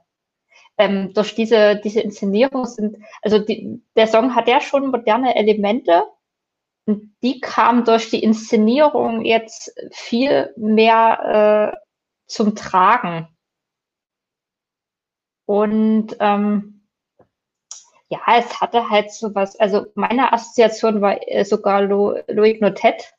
[0.78, 6.04] ähm, durch diese, diese Inszenierung sind, also die, der Song hat ja schon moderne Elemente
[6.86, 11.78] und die kamen durch die Inszenierung jetzt viel mehr äh,
[12.26, 13.28] zum Tragen.
[15.46, 16.86] Und ähm,
[18.08, 23.14] ja, es hatte halt so was, also meine Assoziation war äh, sogar Lo, Notet,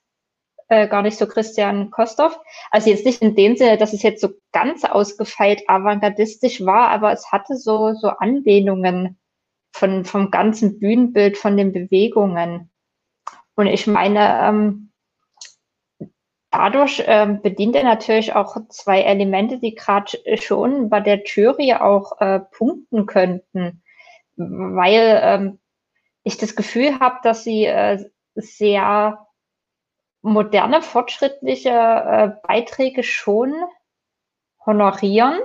[0.69, 2.31] äh, gar nicht so Christian Kostow.
[2.71, 7.11] Also jetzt nicht in dem Sinne, dass es jetzt so ganz ausgefeilt avantgardistisch war, aber
[7.11, 9.19] es hatte so, so Anlehnungen
[9.71, 12.71] von, vom ganzen Bühnenbild, von den Bewegungen.
[13.55, 14.91] Und ich meine, ähm,
[16.51, 22.19] dadurch ähm, bedient er natürlich auch zwei Elemente, die gerade schon bei der Jury auch
[22.21, 23.81] äh, punkten könnten,
[24.35, 25.59] weil ähm,
[26.23, 28.03] ich das Gefühl habe, dass sie äh,
[28.35, 29.25] sehr
[30.21, 33.53] moderne, fortschrittliche äh, Beiträge schon
[34.65, 35.39] honorieren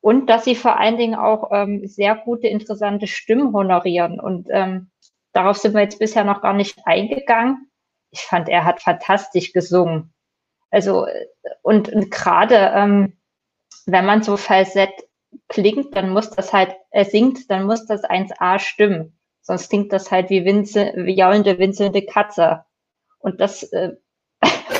[0.00, 4.20] und dass sie vor allen Dingen auch ähm, sehr gute, interessante Stimmen honorieren.
[4.20, 4.90] Und ähm,
[5.32, 7.70] darauf sind wir jetzt bisher noch gar nicht eingegangen.
[8.10, 10.12] Ich fand, er hat fantastisch gesungen.
[10.70, 11.06] Also,
[11.62, 13.18] und, und gerade ähm,
[13.86, 14.92] wenn man so falsett
[15.48, 19.18] klingt, dann muss das halt, er singt, dann muss das 1a stimmen.
[19.40, 22.64] Sonst klingt das halt wie, winze, wie jaulende, winselnde Katze.
[23.18, 23.62] Und das.
[23.64, 23.92] Äh,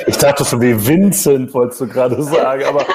[0.07, 2.87] ich dachte schon, wie Vincent wolltest du gerade sagen, aber.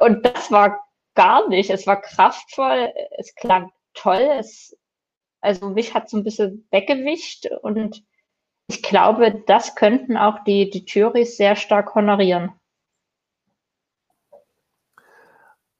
[0.00, 0.84] und das war
[1.14, 1.70] gar nicht.
[1.70, 4.28] Es war kraftvoll, es klang toll.
[4.38, 4.76] Es,
[5.40, 8.02] also mich hat so ein bisschen weggewischt und
[8.68, 12.52] ich glaube, das könnten auch die, die Juries sehr stark honorieren.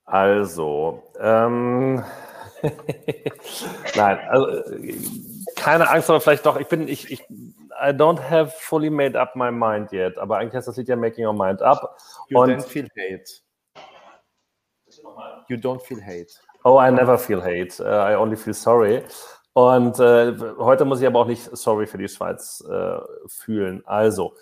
[0.05, 2.05] Also, ähm,
[3.97, 4.47] nein, also
[5.65, 6.59] keine Angst, aber vielleicht doch.
[6.61, 10.19] Ich bin, ich, ich, I don't have fully made up my mind yet.
[10.19, 11.97] Aber eigentlich heißt das Lied ja Making Your Mind Up.
[12.28, 13.41] You Und don't feel hate.
[15.49, 16.35] You don't feel hate.
[16.65, 17.81] Oh, I never feel hate.
[17.81, 19.03] Uh, I only feel sorry.
[19.55, 23.82] Und äh, heute muss ich aber auch nicht sorry für die Schweiz äh, fühlen.
[23.86, 24.35] Also,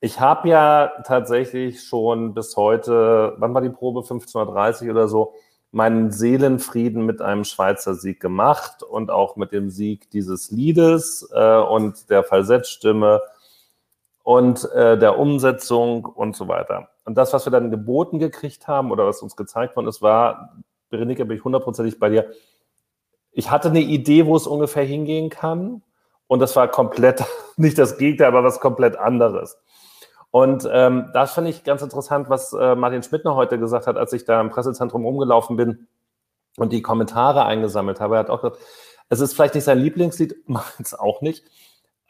[0.00, 4.00] ich habe ja tatsächlich schon bis heute, wann war die Probe?
[4.00, 5.34] 1530 oder so,
[5.70, 11.58] meinen Seelenfrieden mit einem Schweizer Sieg gemacht und auch mit dem Sieg dieses Liedes äh,
[11.58, 13.20] und der Falsettstimme
[14.22, 16.88] und äh, der Umsetzung und so weiter.
[17.04, 20.56] Und das, was wir dann geboten gekriegt haben oder was uns gezeigt worden ist, war,
[20.90, 22.30] Berenike, bin ich hundertprozentig bei dir,
[23.32, 25.82] ich hatte eine Idee, wo es ungefähr hingehen kann
[26.26, 27.24] und das war komplett,
[27.56, 29.58] nicht das Gegenteil, aber was komplett anderes.
[30.30, 34.12] Und ähm, das fand ich ganz interessant, was äh, Martin Schmidtner heute gesagt hat, als
[34.12, 35.88] ich da im Pressezentrum rumgelaufen bin
[36.58, 38.16] und die Kommentare eingesammelt habe.
[38.16, 38.62] Er hat auch gesagt,
[39.08, 41.44] es ist vielleicht nicht sein Lieblingslied, meins auch nicht,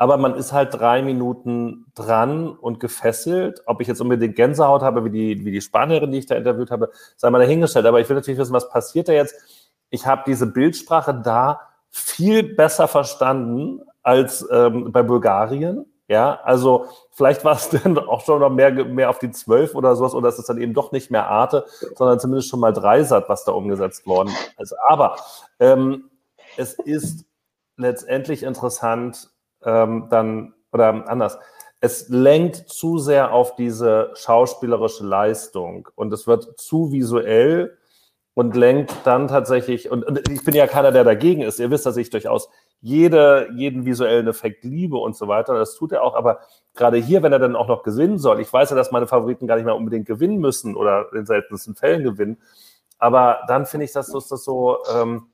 [0.00, 3.62] aber man ist halt drei Minuten dran und gefesselt.
[3.66, 6.70] Ob ich jetzt unbedingt Gänsehaut habe, wie die, wie die Spanierin, die ich da interviewt
[6.70, 7.84] habe, sei mal dahingestellt.
[7.84, 9.34] Aber ich will natürlich wissen, was passiert da jetzt?
[9.90, 15.84] Ich habe diese Bildsprache da viel besser verstanden als ähm, bei Bulgarien.
[16.08, 19.94] Ja, also vielleicht war es dann auch schon noch mehr, mehr auf die zwölf oder
[19.94, 21.66] sowas, oder es ist dann eben doch nicht mehr Arte,
[21.96, 24.74] sondern zumindest schon mal Dreisat, was da umgesetzt worden ist.
[24.88, 25.16] Aber
[25.60, 26.10] ähm,
[26.56, 27.26] es ist
[27.76, 29.30] letztendlich interessant,
[29.62, 31.38] ähm, dann, oder anders,
[31.80, 37.76] es lenkt zu sehr auf diese schauspielerische Leistung und es wird zu visuell
[38.34, 41.60] und lenkt dann tatsächlich, und, und, ich bin ja keiner, der dagegen ist.
[41.60, 42.48] Ihr wisst, dass ich durchaus
[42.80, 45.54] jede, jeden visuellen Effekt liebe und so weiter.
[45.54, 46.40] Das tut er auch, aber
[46.74, 49.46] gerade hier, wenn er dann auch noch gewinnen soll, ich weiß ja, dass meine Favoriten
[49.46, 52.38] gar nicht mehr unbedingt gewinnen müssen oder in seltensten Fällen gewinnen,
[52.98, 55.28] aber dann finde ich, dass das, so, ähm,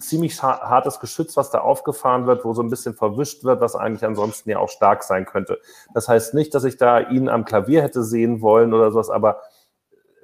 [0.00, 4.04] ziemlich hartes Geschütz, was da aufgefahren wird, wo so ein bisschen verwischt wird, was eigentlich
[4.04, 5.60] ansonsten ja auch stark sein könnte.
[5.94, 9.40] Das heißt nicht, dass ich da ihn am Klavier hätte sehen wollen oder sowas, aber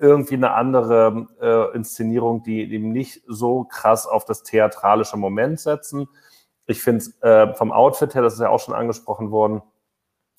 [0.00, 6.08] irgendwie eine andere äh, Inszenierung, die eben nicht so krass auf das theatralische Moment setzen.
[6.68, 9.62] Ich finde es äh, vom Outfit her, das ist ja auch schon angesprochen worden,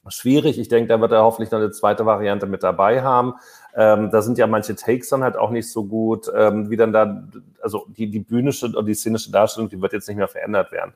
[0.07, 0.59] schwierig.
[0.59, 3.35] Ich denke, da wird er hoffentlich noch eine zweite Variante mit dabei haben.
[3.75, 6.93] Ähm, da sind ja manche Takes dann halt auch nicht so gut, ähm, wie dann
[6.93, 7.27] da,
[7.61, 10.93] also die, die bühnische und die szenische Darstellung, die wird jetzt nicht mehr verändert werden.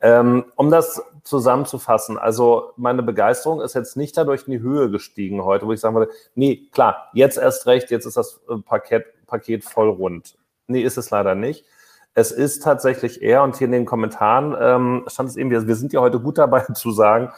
[0.00, 5.44] Ähm, um das zusammenzufassen, also meine Begeisterung ist jetzt nicht dadurch in die Höhe gestiegen
[5.44, 9.04] heute, wo ich sagen würde, nee, klar, jetzt erst recht, jetzt ist das äh, Paket,
[9.26, 10.36] Paket voll rund.
[10.66, 11.64] Nee, ist es leider nicht.
[12.14, 15.76] Es ist tatsächlich eher, und hier in den Kommentaren ähm, stand es eben, wir, wir
[15.76, 17.30] sind ja heute gut dabei zu sagen,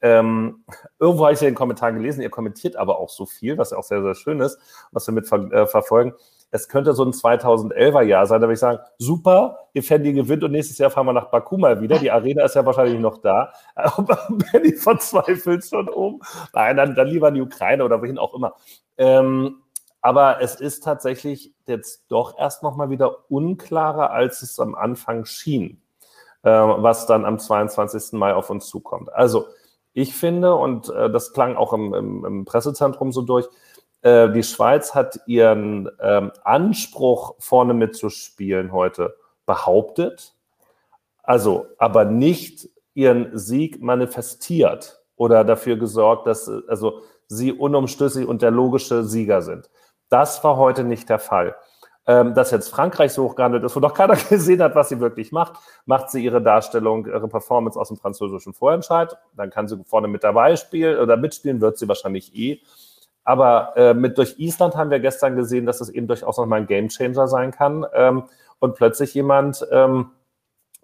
[0.00, 0.64] ähm,
[1.00, 3.78] irgendwo habe ich ja den Kommentar gelesen, ihr kommentiert aber auch so viel, was ja
[3.78, 4.58] auch sehr, sehr schön ist,
[4.92, 6.14] was wir mit ver äh, verfolgen.
[6.50, 10.52] Es könnte so ein 2011er Jahr sein, da würde ich sagen, super, Effendi gewinnt und
[10.52, 11.98] nächstes Jahr fahren wir nach Baku mal wieder.
[11.98, 13.52] Die Arena ist ja wahrscheinlich noch da.
[13.74, 16.22] Aber Benny verzweifelt schon um.
[16.54, 18.54] Nein, dann, dann lieber in die Ukraine oder wohin auch immer.
[18.96, 19.62] Ähm,
[20.00, 25.24] aber es ist tatsächlich jetzt doch erst noch mal wieder unklarer, als es am Anfang
[25.24, 25.82] schien,
[26.42, 28.12] äh, was dann am 22.
[28.12, 29.12] Mai auf uns zukommt.
[29.12, 29.46] Also
[29.92, 33.48] ich finde, und äh, das klang auch im, im, im Pressezentrum so durch,
[34.02, 39.16] äh, die Schweiz hat ihren ähm, Anspruch, vorne mitzuspielen heute
[39.46, 40.34] behauptet,
[41.22, 48.50] also aber nicht ihren Sieg manifestiert oder dafür gesorgt, dass also sie unumstößlich und der
[48.50, 49.68] logische Sieger sind.
[50.08, 51.56] Das war heute nicht der Fall
[52.08, 55.30] ähm, dass jetzt Frankreich so hochgehandelt ist, wo doch keiner gesehen hat, was sie wirklich
[55.30, 59.16] macht, macht sie ihre Darstellung, ihre Performance aus dem französischen Vorentscheid.
[59.36, 62.60] Dann kann sie vorne mit dabei spielen oder mitspielen, wird sie wahrscheinlich eh.
[63.24, 66.66] Aber äh, mit durch Island haben wir gestern gesehen, dass es eben durchaus nochmal ein
[66.66, 68.24] Gamechanger sein kann ähm,
[68.58, 70.10] und plötzlich jemand, ähm,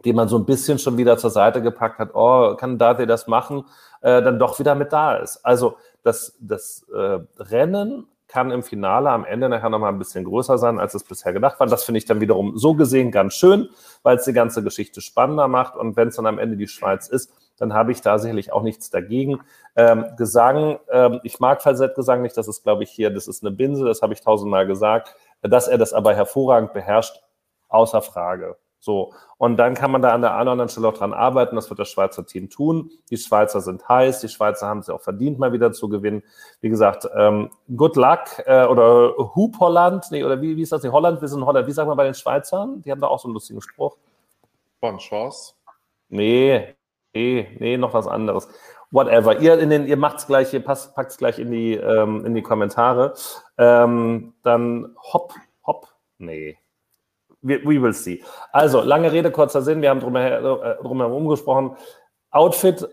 [0.05, 3.27] den man so ein bisschen schon wieder zur Seite gepackt hat, oh, kann Date das
[3.29, 3.65] machen,
[4.03, 5.39] äh, dann doch wieder mit da ist.
[5.43, 10.59] Also das, das äh, Rennen kann im Finale am Ende nachher nochmal ein bisschen größer
[10.59, 11.69] sein, als es bisher gedacht war.
[11.69, 13.69] Das finde ich dann wiederum so gesehen ganz schön,
[14.03, 15.77] weil es die ganze Geschichte spannender macht.
[15.77, 18.63] Und wenn es dann am Ende die Schweiz ist, dann habe ich da sicherlich auch
[18.63, 19.41] nichts dagegen.
[19.77, 23.55] Ähm, Gesang, ähm, ich mag Falsettgesang nicht, das ist, glaube ich, hier, das ist eine
[23.55, 25.15] Binse, das habe ich tausendmal gesagt.
[25.41, 27.23] Dass er das aber hervorragend beherrscht,
[27.69, 28.57] außer Frage.
[28.85, 31.57] So, und dann kann man da an der einen oder anderen Stelle auch dran arbeiten.
[31.57, 32.91] Das wird das Schweizer Team tun.
[33.09, 34.21] Die Schweizer sind heiß.
[34.21, 36.23] Die Schweizer haben es ja auch verdient, mal wieder zu gewinnen.
[36.61, 40.05] Wie gesagt, ähm, good luck äh, oder Hoop Holland.
[40.11, 40.83] Nee, oder wie, wie ist das?
[40.83, 41.67] Nee, Holland, wir sind Holland.
[41.67, 42.83] Wie sagt man bei den Schweizern?
[42.83, 43.97] Die haben da auch so einen lustigen Spruch.
[44.83, 45.55] Bonne Chance.
[46.11, 46.75] Nee,
[47.15, 48.49] nee, nee, noch was anderes.
[48.91, 49.39] Whatever.
[49.41, 52.43] Ihr, in den, ihr macht's gleich, ihr packt es gleich in die, ähm, in die
[52.43, 53.15] Kommentare.
[53.57, 55.33] Ähm, dann hopp,
[55.67, 55.89] hopp.
[56.19, 56.59] Nee,
[57.45, 58.23] we will see.
[58.53, 59.83] Also, lange Rede, kurzer Sinn.
[59.83, 61.77] Wir haben drumherum, drumherum gesprochen.
[62.31, 62.89] Outfit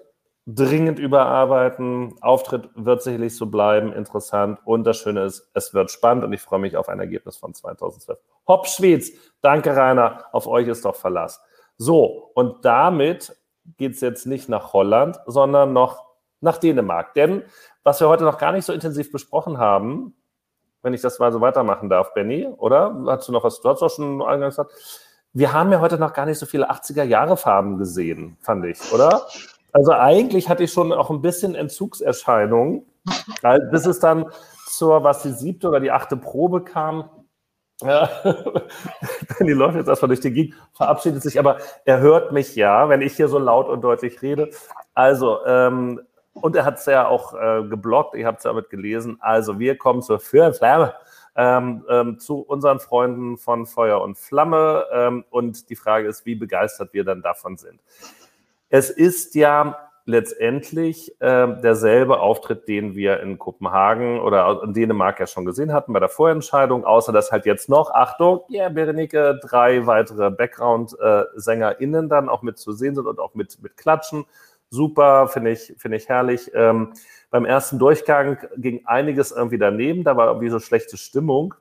[0.47, 2.15] dringend überarbeiten.
[2.21, 4.59] Auftritt wird sicherlich so bleiben, interessant.
[4.65, 7.53] Und das Schöne ist, es wird spannend und ich freue mich auf ein Ergebnis von
[7.53, 8.19] 2012.
[8.47, 9.11] Hopp, Schweiz.
[9.41, 10.25] Danke, Rainer.
[10.31, 11.41] Auf euch ist doch Verlass.
[11.77, 13.35] So, und damit
[13.77, 16.05] geht es jetzt nicht nach Holland, sondern noch
[16.39, 17.13] nach Dänemark.
[17.13, 17.43] Denn
[17.83, 20.15] was wir heute noch gar nicht so intensiv besprochen haben,
[20.81, 22.95] wenn ich das mal so weitermachen darf, Benny, oder?
[23.07, 23.61] Hast du noch was?
[23.61, 24.73] Du hast auch schon eingangs gesagt.
[25.33, 29.27] Wir haben ja heute noch gar nicht so viele 80er-Jahre-Farben gesehen, fand ich, oder?
[29.71, 32.85] Also eigentlich hatte ich schon auch ein bisschen Entzugserscheinungen,
[33.71, 34.25] bis es dann
[34.67, 37.09] zur, was die siebte oder die achte Probe kam.
[37.83, 38.07] Ja,
[39.39, 43.01] Benny läuft jetzt erstmal durch die Gegend, verabschiedet sich, aber er hört mich ja, wenn
[43.01, 44.51] ich hier so laut und deutlich rede.
[44.93, 45.99] Also, ähm,
[46.33, 49.17] und er hat es ja auch äh, geblockt, ihr habt es ja mit gelesen.
[49.19, 50.93] Also wir kommen zur Feuer Flamme.
[51.33, 54.85] Ähm, ähm, zu unseren Freunden von Feuer und Flamme.
[54.91, 57.79] Ähm, und die Frage ist, wie begeistert wir dann davon sind.
[58.69, 65.27] Es ist ja letztendlich äh, derselbe Auftritt, den wir in Kopenhagen oder in Dänemark ja
[65.27, 69.39] schon gesehen hatten bei der Vorentscheidung, außer dass halt jetzt noch, Achtung, ja, yeah, Berenike,
[69.41, 74.25] drei weitere Background-SängerInnen dann auch mit zu sehen sind und auch mit, mit Klatschen.
[74.71, 76.49] Super, finde ich, finde ich herrlich.
[76.53, 76.93] Ähm,
[77.29, 81.53] beim ersten Durchgang ging einiges irgendwie daneben, da war irgendwie so schlechte Stimmung.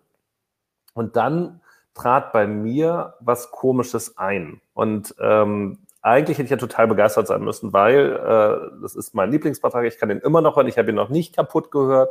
[0.95, 1.61] Und dann
[1.95, 4.61] trat bei mir was Komisches ein.
[4.75, 9.31] Und ähm, eigentlich hätte ich ja total begeistert sein müssen, weil äh, das ist mein
[9.33, 9.85] Lieblingsbeitrag.
[9.87, 10.69] Ich kann den immer noch hören.
[10.69, 12.11] Ich habe ihn noch nicht kaputt gehört.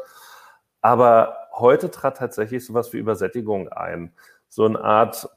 [0.82, 4.14] Aber heute trat tatsächlich sowas wie Übersättigung ein.
[4.50, 5.30] So eine Art,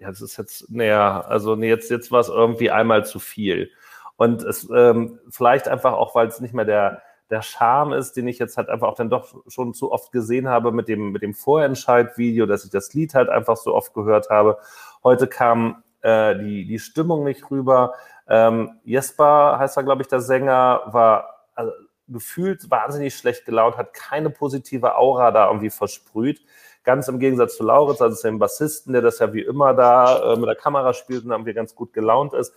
[0.00, 3.70] ja, das ist jetzt, naja, also nee, jetzt, jetzt war es irgendwie einmal zu viel.
[4.16, 8.28] Und es ähm, vielleicht einfach auch, weil es nicht mehr der, der Charme ist, den
[8.28, 11.22] ich jetzt halt einfach auch dann doch schon zu oft gesehen habe mit dem, mit
[11.22, 14.58] dem Vorentscheid-Video, dass ich das Lied halt einfach so oft gehört habe.
[15.02, 17.94] Heute kam äh, die, die Stimmung nicht rüber.
[18.28, 21.72] Ähm, Jesper heißt er, glaube ich, der Sänger, war also,
[22.08, 26.42] gefühlt wahnsinnig schlecht gelaunt, hat keine positive Aura da irgendwie versprüht.
[26.84, 30.36] Ganz im Gegensatz zu Lauritz, also dem Bassisten, der das ja wie immer da äh,
[30.36, 32.52] mit der Kamera spielt und irgendwie ganz gut gelaunt ist.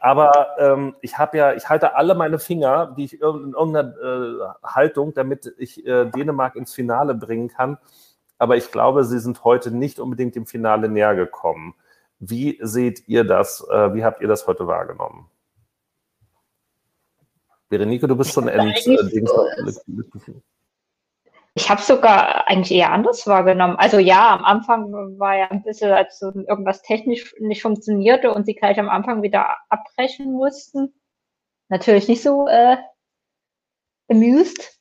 [0.00, 4.66] Aber ähm, ich habe ja, ich halte alle meine Finger, die ich in irgendeiner äh,
[4.66, 7.76] Haltung, damit ich äh, Dänemark ins Finale bringen kann.
[8.38, 11.74] Aber ich glaube, sie sind heute nicht unbedingt dem Finale näher gekommen.
[12.18, 13.62] Wie seht ihr das?
[13.70, 15.28] Äh, wie habt ihr das heute wahrgenommen?
[17.68, 18.74] Berenike, du bist schon ent,
[21.54, 23.76] ich habe sogar eigentlich eher anders wahrgenommen.
[23.76, 28.54] Also ja, am Anfang war ja ein bisschen, als irgendwas technisch nicht funktionierte und sie
[28.54, 30.94] gleich am Anfang wieder abbrechen mussten.
[31.68, 32.76] Natürlich nicht so äh,
[34.08, 34.80] amused.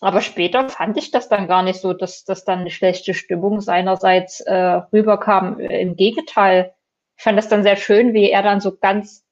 [0.00, 3.60] Aber später fand ich das dann gar nicht so, dass, dass dann eine schlechte Stimmung
[3.60, 4.54] seinerseits äh,
[4.92, 5.60] rüberkam.
[5.60, 6.74] Im Gegenteil,
[7.16, 9.26] ich fand das dann sehr schön, wie er dann so ganz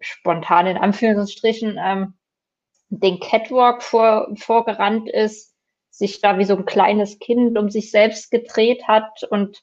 [0.00, 2.14] spontan in Anführungsstrichen ähm,
[2.88, 5.51] den Catwalk vor, vorgerannt ist,
[5.92, 9.62] sich da wie so ein kleines Kind um sich selbst gedreht hat und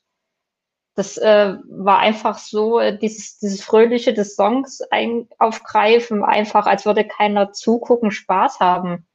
[0.96, 6.86] das äh, war einfach so, äh, dieses, dieses Fröhliche des Songs ein, aufgreifen, einfach als
[6.86, 9.08] würde keiner zugucken, Spaß haben.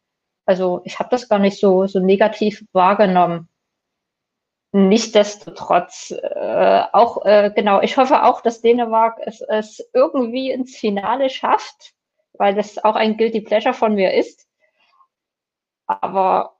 [0.46, 3.48] Also ich habe das gar nicht so, so negativ wahrgenommen.
[4.72, 11.30] Nichtsdestotrotz, äh, auch, äh, genau, ich hoffe auch, dass Dänemark es, es irgendwie ins Finale
[11.30, 11.92] schafft,
[12.32, 14.48] weil das auch ein Guilty Pleasure von mir ist.
[15.86, 16.56] Aber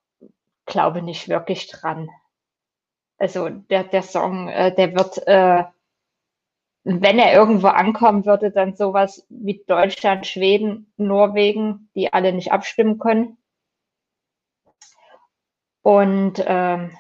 [0.67, 2.09] glaube nicht wirklich dran.
[3.19, 5.65] Also der, der Song, äh, der wird, äh,
[6.85, 12.99] wenn er irgendwo ankommen würde, dann sowas wie Deutschland, Schweden, Norwegen, die alle nicht abstimmen
[12.99, 13.39] können.
[15.83, 16.97] Und ähm,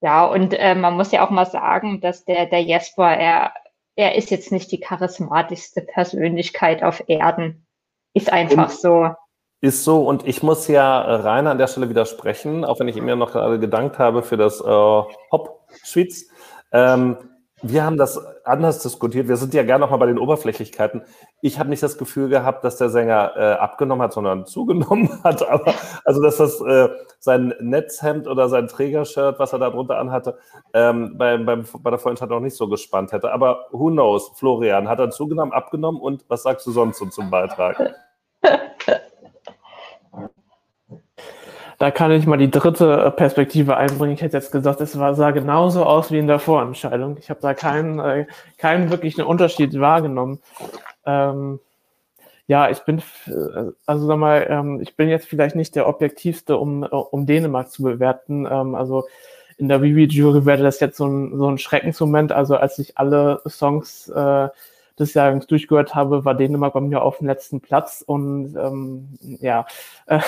[0.00, 3.54] ja, und äh, man muss ja auch mal sagen, dass der, der Jesper, er,
[3.96, 7.66] er ist jetzt nicht die charismatischste Persönlichkeit auf Erden.
[8.14, 9.14] Ist einfach und, so.
[9.66, 13.08] Ist so, und ich muss ja Rainer an der Stelle widersprechen, auch wenn ich ihm
[13.08, 16.28] ja noch gerade gedankt habe für das äh, Hop-Schwitz.
[16.70, 17.16] Ähm,
[17.62, 19.26] wir haben das anders diskutiert.
[19.26, 21.02] Wir sind ja gerne nochmal bei den Oberflächlichkeiten.
[21.40, 25.42] Ich habe nicht das Gefühl gehabt, dass der Sänger äh, abgenommen hat, sondern zugenommen hat.
[25.48, 25.74] Aber
[26.04, 26.88] also, dass das äh,
[27.18, 30.38] sein Netzhemd oder sein Trägershirt, was er da drunter anhatte,
[30.74, 33.32] ähm, beim, beim, bei der Freundschaft noch nicht so gespannt hätte.
[33.32, 37.30] Aber who knows, Florian, hat er zugenommen, abgenommen und was sagst du sonst so zum
[37.32, 37.96] Beitrag?
[41.78, 44.14] Da kann ich mal die dritte äh, Perspektive einbringen.
[44.14, 47.18] Ich hätte jetzt gesagt, es war, sah genauso aus wie in der Vorentscheidung.
[47.18, 48.26] Ich habe da keinen, äh,
[48.56, 50.40] keinen wirklichen Unterschied wahrgenommen.
[51.04, 51.60] Ähm,
[52.46, 56.56] ja, ich bin, äh, also sag mal, ähm, ich bin jetzt vielleicht nicht der objektivste,
[56.56, 58.46] um, äh, um Dänemark zu bewerten.
[58.50, 59.04] Ähm, also
[59.58, 62.32] in der Vivi-Jury wäre das jetzt so ein, so ein Schreckensmoment.
[62.32, 64.48] Also als ich alle Songs äh,
[64.98, 69.66] des Jahres durchgehört habe, war Dänemark bei mir auf dem letzten Platz und ähm, ja,
[70.06, 70.20] äh,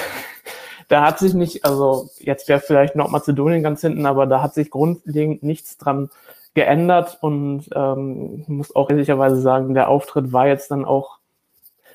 [0.88, 4.70] da hat sich nicht, also jetzt wäre vielleicht Nordmazedonien ganz hinten, aber da hat sich
[4.70, 6.10] grundlegend nichts dran
[6.54, 11.18] geändert und ähm, muss auch ehrlicherweise sagen, der Auftritt war jetzt dann auch,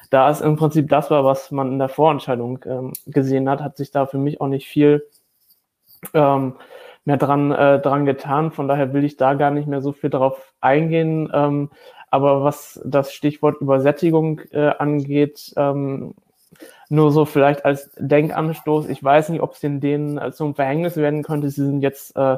[0.10, 3.78] da es im Prinzip das war, was man in der Vorentscheidung ähm, gesehen hat, hat
[3.78, 5.04] sich da für mich auch nicht viel
[6.14, 6.56] ähm,
[7.04, 8.52] mehr dran, äh, dran getan.
[8.52, 11.32] Von daher will ich da gar nicht mehr so viel drauf eingehen.
[11.34, 11.72] Ähm,
[12.12, 16.14] aber was das Stichwort Übersättigung äh, angeht, ähm,
[16.94, 18.88] nur so vielleicht als Denkanstoß.
[18.88, 21.50] Ich weiß nicht, ob es in denen zum Verhängnis werden könnte.
[21.50, 22.38] Sie sind jetzt äh,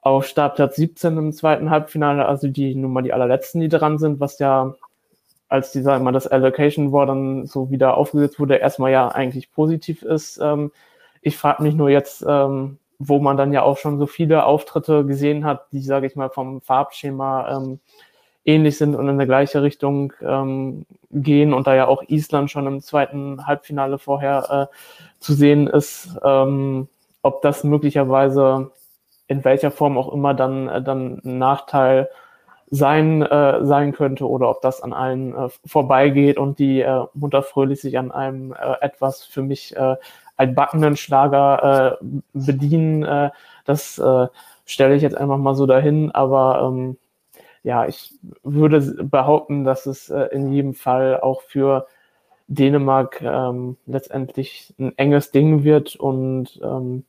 [0.00, 4.20] auf Startplatz 17 im zweiten Halbfinale, also die nun mal die allerletzten, die dran sind,
[4.20, 4.74] was ja,
[5.48, 9.08] als die, sagen wir mal, das Allocation War dann so wieder aufgesetzt wurde, erstmal ja
[9.08, 10.38] eigentlich positiv ist.
[10.38, 10.72] Ähm,
[11.20, 15.04] ich frage mich nur jetzt, ähm, wo man dann ja auch schon so viele Auftritte
[15.04, 17.80] gesehen hat, die, sage ich mal, vom Farbschema ähm,
[18.48, 22.66] ähnlich sind und in der gleiche Richtung ähm, gehen und da ja auch Island schon
[22.66, 24.74] im zweiten Halbfinale vorher äh,
[25.20, 26.88] zu sehen ist, ähm,
[27.22, 28.70] ob das möglicherweise
[29.26, 32.08] in welcher Form auch immer dann, äh, dann ein Nachteil
[32.70, 37.42] sein, äh, sein könnte oder ob das an allen äh, vorbeigeht und die äh, munter
[37.42, 39.96] fröhlich sich an einem äh, etwas für mich äh,
[40.36, 43.02] altbackenen Schlager äh, bedienen.
[43.04, 43.30] Äh,
[43.64, 44.26] das äh,
[44.64, 46.96] stelle ich jetzt einfach mal so dahin, aber ähm,
[47.62, 51.86] ja, ich würde behaupten, dass es äh, in jedem Fall auch für
[52.48, 57.04] Dänemark ähm, letztendlich ein enges Ding wird und ähm,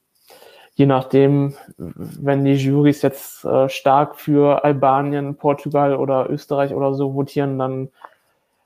[0.76, 7.14] je nachdem, wenn die Jurys jetzt äh, stark für Albanien, Portugal oder Österreich oder so
[7.16, 7.90] votieren, dann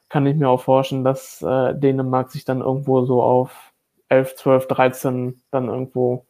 [0.10, 3.74] kann ich mir auch vorstellen, dass äh, Dänemark sich dann irgendwo so auf
[4.10, 6.26] 11, 12, 13 dann irgendwo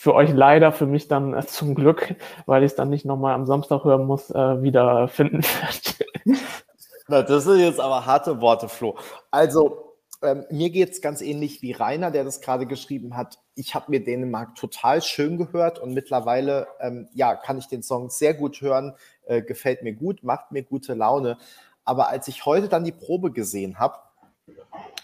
[0.00, 2.14] für euch leider, für mich dann äh, zum Glück,
[2.46, 7.26] weil ich es dann nicht nochmal am Samstag hören muss, äh, wieder finden wird.
[7.28, 8.96] Das sind jetzt aber harte Worte, Flo.
[9.32, 13.40] Also, ähm, mir geht es ganz ähnlich wie Rainer, der das gerade geschrieben hat.
[13.56, 18.08] Ich habe mir Dänemark total schön gehört und mittlerweile ähm, ja, kann ich den Song
[18.08, 18.94] sehr gut hören,
[19.24, 21.38] äh, gefällt mir gut, macht mir gute Laune.
[21.84, 23.98] Aber als ich heute dann die Probe gesehen habe,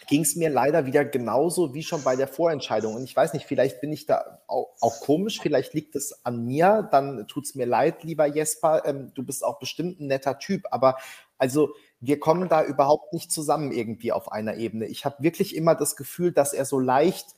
[0.06, 2.94] ging es mir leider wieder genauso wie schon bei der Vorentscheidung.
[2.94, 6.44] Und ich weiß nicht, vielleicht bin ich da auch, auch komisch, vielleicht liegt es an
[6.44, 8.82] mir, dann tut es mir leid, lieber Jesper.
[8.84, 10.98] Ähm, du bist auch bestimmt ein netter Typ, aber
[11.38, 14.86] also wir kommen da überhaupt nicht zusammen irgendwie auf einer Ebene.
[14.86, 17.34] Ich habe wirklich immer das Gefühl, dass er so leicht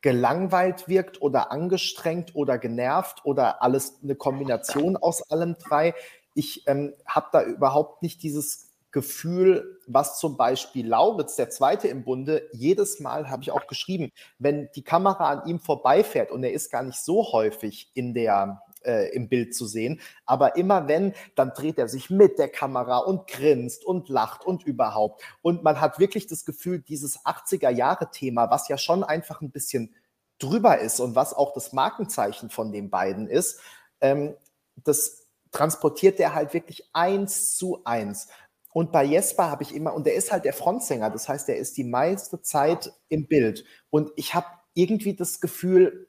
[0.00, 5.94] gelangweilt wirkt oder angestrengt oder genervt oder alles eine Kombination aus allem drei.
[6.34, 12.04] Ich ähm, habe da überhaupt nicht dieses Gefühl, was zum Beispiel Lauritz, der Zweite im
[12.04, 16.52] Bunde, jedes Mal habe ich auch geschrieben, wenn die Kamera an ihm vorbeifährt und er
[16.52, 20.00] ist gar nicht so häufig in der, äh, im Bild zu sehen.
[20.26, 24.64] Aber immer wenn, dann dreht er sich mit der Kamera und grinst und lacht und
[24.64, 25.22] überhaupt.
[25.40, 29.94] Und man hat wirklich das Gefühl, dieses 80er-Jahre-Thema, was ja schon einfach ein bisschen
[30.38, 33.58] drüber ist und was auch das Markenzeichen von den beiden ist,
[34.02, 34.34] ähm,
[34.76, 38.28] das transportiert er halt wirklich eins zu eins.
[38.72, 41.56] Und bei Jesper habe ich immer, und der ist halt der Frontsänger, das heißt, er
[41.56, 43.64] ist die meiste Zeit im Bild.
[43.90, 46.08] Und ich habe irgendwie das Gefühl,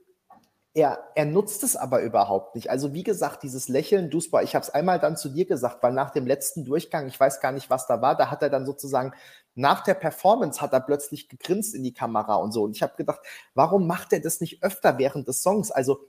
[0.75, 2.71] er, er nutzt es aber überhaupt nicht.
[2.71, 5.93] Also wie gesagt, dieses Lächeln, Duspa, ich habe es einmal dann zu dir gesagt, weil
[5.93, 8.65] nach dem letzten Durchgang, ich weiß gar nicht, was da war, da hat er dann
[8.65, 9.13] sozusagen
[9.53, 12.63] nach der Performance hat er plötzlich gegrinst in die Kamera und so.
[12.63, 13.19] Und ich habe gedacht,
[13.53, 15.69] warum macht er das nicht öfter während des Songs?
[15.69, 16.07] Also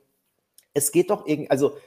[0.73, 1.77] es geht doch irgendwie, also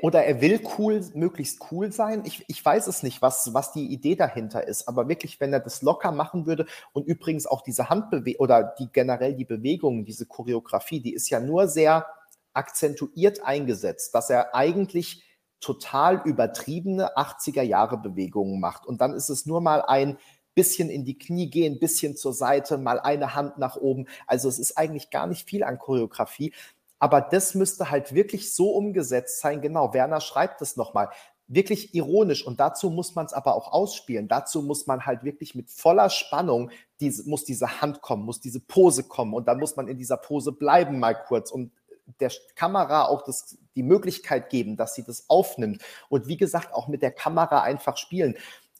[0.00, 2.22] oder er will cool, möglichst cool sein.
[2.24, 4.88] Ich, ich weiß es nicht, was, was die Idee dahinter ist.
[4.88, 8.88] Aber wirklich, wenn er das locker machen würde und übrigens auch diese Handbewegung oder die
[8.90, 12.06] generell die Bewegungen, diese Choreografie, die ist ja nur sehr
[12.54, 15.22] akzentuiert eingesetzt, dass er eigentlich
[15.60, 18.86] total übertriebene 80er Jahre Bewegungen macht.
[18.86, 20.18] Und dann ist es nur mal ein
[20.54, 24.06] bisschen in die Knie gehen, bisschen zur Seite, mal eine Hand nach oben.
[24.26, 26.52] Also es ist eigentlich gar nicht viel an Choreografie.
[26.98, 29.60] Aber das müsste halt wirklich so umgesetzt sein.
[29.60, 31.10] Genau, Werner schreibt es nochmal.
[31.46, 34.28] Wirklich ironisch und dazu muss man es aber auch ausspielen.
[34.28, 38.60] Dazu muss man halt wirklich mit voller Spannung, diese, muss diese Hand kommen, muss diese
[38.60, 41.70] Pose kommen und dann muss man in dieser Pose bleiben mal kurz und
[42.20, 46.88] der Kamera auch das, die Möglichkeit geben, dass sie das aufnimmt und wie gesagt auch
[46.88, 48.36] mit der Kamera einfach spielen.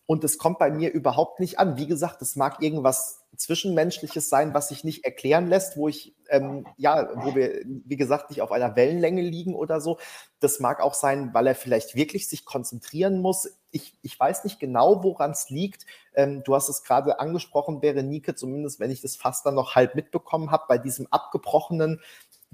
[0.06, 1.78] Und es kommt bei mir überhaupt nicht an.
[1.78, 6.66] Wie gesagt, es mag irgendwas Zwischenmenschliches sein, was sich nicht erklären lässt, wo ich, ähm,
[6.76, 9.98] ja, wo wir, wie gesagt, nicht auf einer Wellenlänge liegen oder so.
[10.40, 13.48] Das mag auch sein, weil er vielleicht wirklich sich konzentrieren muss.
[13.70, 15.86] Ich, ich weiß nicht genau, woran es liegt.
[16.14, 19.94] Ähm, du hast es gerade angesprochen, Berenike, zumindest wenn ich das fast dann noch halb
[19.94, 22.00] mitbekommen habe, bei diesem abgebrochenen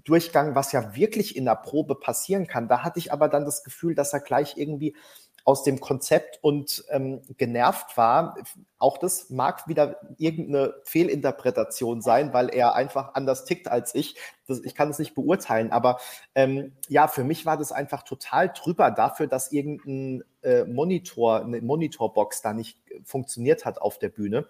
[0.05, 2.69] Durchgang, was ja wirklich in der Probe passieren kann.
[2.69, 4.97] Da hatte ich aber dann das Gefühl, dass er gleich irgendwie
[5.45, 8.37] aus dem Konzept und ähm, genervt war.
[8.79, 14.17] Auch das mag wieder irgendeine Fehlinterpretation sein, weil er einfach anders tickt als ich.
[14.47, 15.99] Das, ich kann es nicht beurteilen, aber
[16.35, 21.61] ähm, ja, für mich war das einfach total drüber dafür, dass irgendein äh, Monitor, eine
[21.61, 24.47] Monitorbox da nicht funktioniert hat auf der Bühne.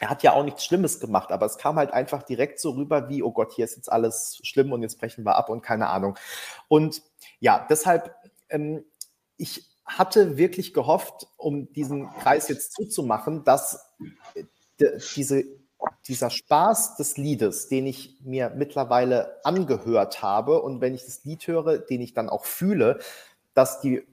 [0.00, 3.08] Er hat ja auch nichts Schlimmes gemacht, aber es kam halt einfach direkt so rüber
[3.08, 5.88] wie, oh Gott, hier ist jetzt alles schlimm und jetzt brechen wir ab und keine
[5.88, 6.16] Ahnung.
[6.68, 7.02] Und
[7.40, 8.14] ja, deshalb,
[8.48, 8.84] ähm,
[9.36, 13.80] ich hatte wirklich gehofft, um diesen Kreis jetzt zuzumachen, dass
[15.16, 15.44] diese,
[16.06, 21.46] dieser Spaß des Liedes, den ich mir mittlerweile angehört habe und wenn ich das Lied
[21.46, 23.00] höre, den ich dann auch fühle,
[23.54, 24.06] dass die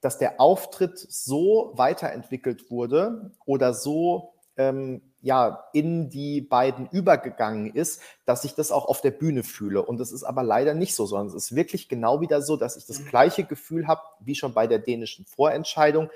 [0.00, 8.00] dass der Auftritt so weiterentwickelt wurde oder so ähm, ja, in die beiden übergegangen ist,
[8.24, 9.82] dass ich das auch auf der Bühne fühle.
[9.82, 12.76] Und das ist aber leider nicht so, sondern es ist wirklich genau wieder so, dass
[12.76, 16.10] ich das gleiche Gefühl habe wie schon bei der dänischen Vorentscheidung.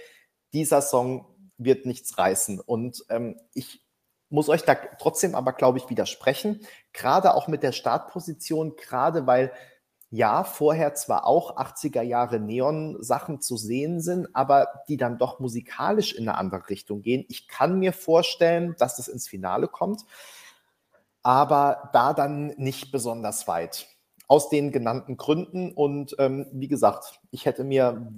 [0.52, 1.26] Dieser Song
[1.58, 2.60] wird nichts reißen.
[2.60, 3.82] Und ähm, ich
[4.30, 6.60] muss euch da trotzdem aber, glaube ich, widersprechen.
[6.92, 9.52] Gerade auch mit der Startposition, gerade weil
[10.10, 16.12] ja, vorher zwar auch 80er Jahre Neon-Sachen zu sehen sind, aber die dann doch musikalisch
[16.12, 17.24] in eine andere Richtung gehen.
[17.28, 20.04] Ich kann mir vorstellen, dass das ins Finale kommt,
[21.22, 23.88] aber da dann nicht besonders weit.
[24.28, 25.72] Aus den genannten Gründen.
[25.72, 28.08] Und ähm, wie gesagt, ich hätte mir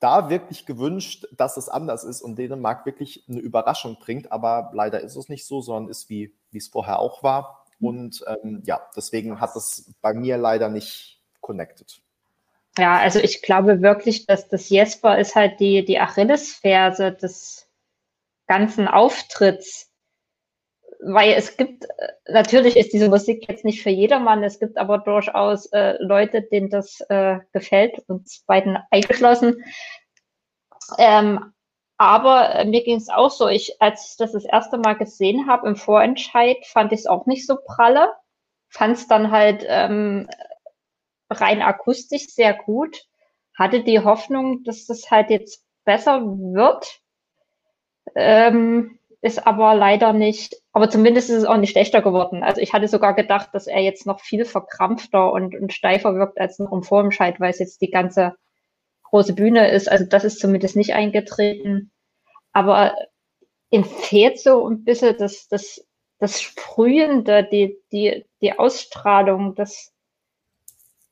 [0.00, 4.32] da wirklich gewünscht, dass es anders ist und Dänemark wirklich eine Überraschung bringt.
[4.32, 7.64] Aber leider ist es nicht so, sondern ist wie, wie es vorher auch war.
[7.80, 11.17] Und ähm, ja, deswegen hat es bei mir leider nicht
[11.48, 12.02] connected.
[12.76, 17.66] Ja, also ich glaube wirklich, dass das Jesper ist halt die, die Achillesferse des
[18.46, 19.90] ganzen Auftritts.
[21.00, 21.86] Weil es gibt,
[22.28, 26.70] natürlich ist diese Musik jetzt nicht für jedermann, es gibt aber durchaus äh, Leute, denen
[26.70, 29.64] das äh, gefällt, uns beiden eingeschlossen.
[30.98, 31.52] Ähm,
[31.96, 35.48] aber äh, mir ging es auch so, ich, als ich das das erste Mal gesehen
[35.48, 38.12] habe im Vorentscheid, fand ich es auch nicht so pralle.
[38.68, 40.28] Fand es dann halt ähm,
[41.30, 43.04] rein akustisch sehr gut.
[43.56, 47.00] Hatte die Hoffnung, dass das halt jetzt besser wird.
[48.14, 52.44] Ähm, ist aber leider nicht, aber zumindest ist es auch nicht schlechter geworden.
[52.44, 56.40] Also ich hatte sogar gedacht, dass er jetzt noch viel verkrampfter und, und steifer wirkt
[56.40, 58.36] als noch im Vorentscheid, weil es jetzt die ganze
[59.04, 59.90] große Bühne ist.
[59.90, 61.90] Also das ist zumindest nicht eingetreten.
[62.52, 62.94] Aber
[63.70, 65.84] ihm fehlt so ein bisschen das, das,
[66.18, 69.92] das Sprühende, die, die, die Ausstrahlung, das,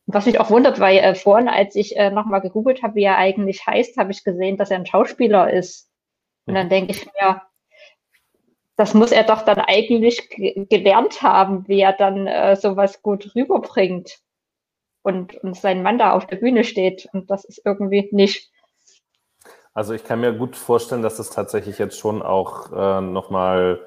[0.06, 3.18] was mich auch wundert, weil äh, vorhin, als ich äh, nochmal gegoogelt habe, wie er
[3.18, 5.90] eigentlich heißt, habe ich gesehen, dass er ein Schauspieler ist.
[6.46, 7.42] Und dann denke ich mir,
[8.76, 14.20] das muss er doch dann eigentlich gelernt haben, wie er dann äh, sowas gut rüberbringt
[15.02, 17.08] und, und sein Mann da auf der Bühne steht.
[17.12, 18.50] Und das ist irgendwie nicht.
[19.72, 23.80] Also ich kann mir gut vorstellen, dass das tatsächlich jetzt schon auch äh, nochmal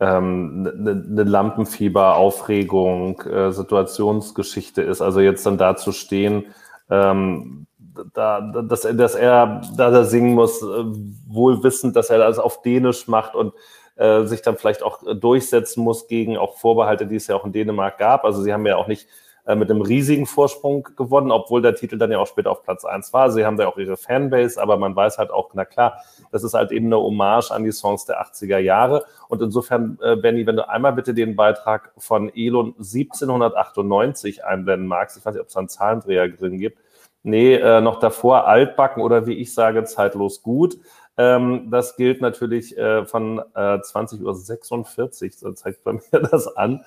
[0.00, 5.00] ähm, eine, eine Lampenfieber, Aufregung, äh, Situationsgeschichte ist.
[5.00, 6.46] Also jetzt dann da zu stehen,
[6.90, 7.66] ähm,
[8.14, 10.84] da, dass, dass er da, da singen muss, äh,
[11.26, 13.52] wohl wissend, dass er das auf Dänisch macht und
[13.96, 17.52] äh, sich dann vielleicht auch durchsetzen muss gegen auch Vorbehalte, die es ja auch in
[17.52, 18.24] Dänemark gab.
[18.24, 19.08] Also sie haben ja auch nicht
[19.48, 22.84] äh, mit einem riesigen Vorsprung gewonnen, obwohl der Titel dann ja auch später auf Platz
[22.84, 23.30] eins war.
[23.30, 26.52] Sie haben da auch ihre Fanbase, aber man weiß halt auch, na klar, das ist
[26.52, 29.06] halt eben eine Hommage an die Songs der 80er Jahre.
[29.28, 35.16] Und insofern, äh, Benny, wenn du einmal bitte den Beitrag von Elon 1798 einblenden magst,
[35.16, 36.78] ich weiß nicht, ob es da einen Zahlendreher drin gibt.
[37.22, 40.76] Nee, äh, noch davor altbacken oder wie ich sage, zeitlos gut.
[41.16, 46.84] Ähm, das gilt natürlich äh, von äh, 20.46 Uhr, so zeigt bei mir das an.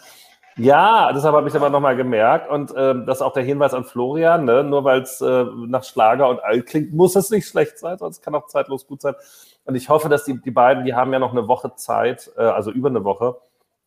[0.58, 3.86] Ja, deshalb habe ich aber nochmal gemerkt und äh, das ist auch der Hinweis an
[3.86, 4.64] Florian, ne?
[4.64, 8.22] nur weil es äh, nach Schlager und alt klingt, muss es nicht schlecht sein, sonst
[8.22, 9.16] kann auch zeitlos gut sein.
[9.64, 12.42] Und ich hoffe, dass die, die beiden, die haben ja noch eine Woche Zeit, äh,
[12.42, 13.38] also über eine Woche,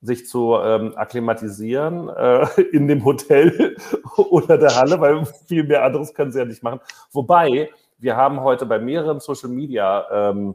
[0.00, 3.76] sich zu ähm, akklimatisieren äh, in dem Hotel
[4.16, 6.80] oder der Halle, weil viel mehr anderes können sie ja nicht machen.
[7.12, 10.54] Wobei, wir haben heute bei mehreren Social Media ähm,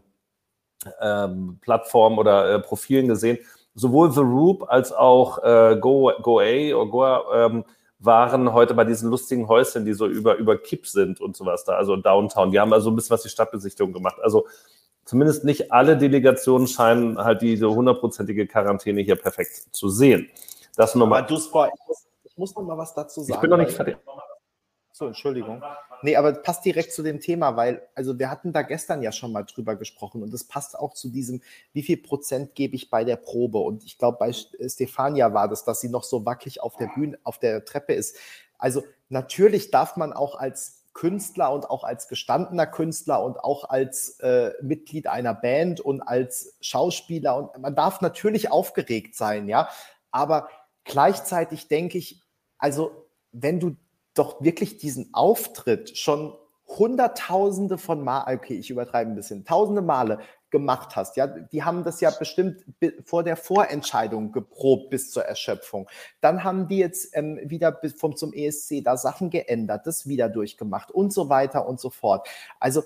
[1.02, 3.40] ähm, Plattformen oder äh, Profilen gesehen,
[3.80, 7.64] sowohl The Roop als auch äh, Go, Go A oder Goa ähm,
[8.00, 11.74] waren heute bei diesen lustigen Häuschen, die so über, über Kipp sind und sowas da,
[11.74, 12.52] also Downtown.
[12.52, 14.18] Die haben also ein bisschen was die Stadtbesichtigung gemacht.
[14.22, 14.48] Also
[15.06, 20.30] zumindest nicht alle Delegationen scheinen halt diese hundertprozentige Quarantäne hier perfekt zu sehen.
[20.76, 21.20] Das nur mal.
[21.20, 23.34] Aber du, Sport, ich muss, ich muss noch mal was dazu sagen.
[23.34, 23.98] Ich bin noch nicht fertig.
[25.00, 25.64] So, Entschuldigung.
[26.02, 29.32] Nee, aber passt direkt zu dem Thema, weil, also wir hatten da gestern ja schon
[29.32, 33.06] mal drüber gesprochen und es passt auch zu diesem, wie viel Prozent gebe ich bei
[33.06, 33.60] der Probe?
[33.60, 37.18] Und ich glaube, bei Stefania war das, dass sie noch so wackelig auf der Bühne,
[37.24, 38.18] auf der Treppe ist.
[38.58, 44.20] Also natürlich darf man auch als Künstler und auch als gestandener Künstler und auch als
[44.20, 49.70] äh, Mitglied einer Band und als Schauspieler und man darf natürlich aufgeregt sein, ja.
[50.12, 50.50] Aber
[50.84, 52.22] gleichzeitig denke ich,
[52.58, 53.78] also wenn du
[54.20, 56.34] doch wirklich diesen Auftritt schon
[56.68, 60.20] Hunderttausende von Mal, okay, ich übertreibe ein bisschen, tausende Male
[60.52, 61.18] gemacht hast.
[61.18, 62.64] Ja, die haben das ja bestimmt
[63.06, 65.90] vor der Vorentscheidung geprobt bis zur Erschöpfung.
[66.22, 70.92] Dann haben die jetzt ähm, wieder vom zum ESC da Sachen geändert, das wieder durchgemacht
[70.92, 72.28] und so weiter und so fort.
[72.60, 72.84] Also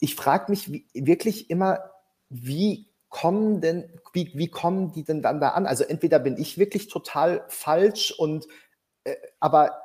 [0.00, 1.90] ich frage mich wie, wirklich immer,
[2.28, 5.66] wie kommen denn, wie, wie kommen die denn dann da an?
[5.66, 8.46] Also entweder bin ich wirklich total falsch und
[9.04, 9.83] äh, aber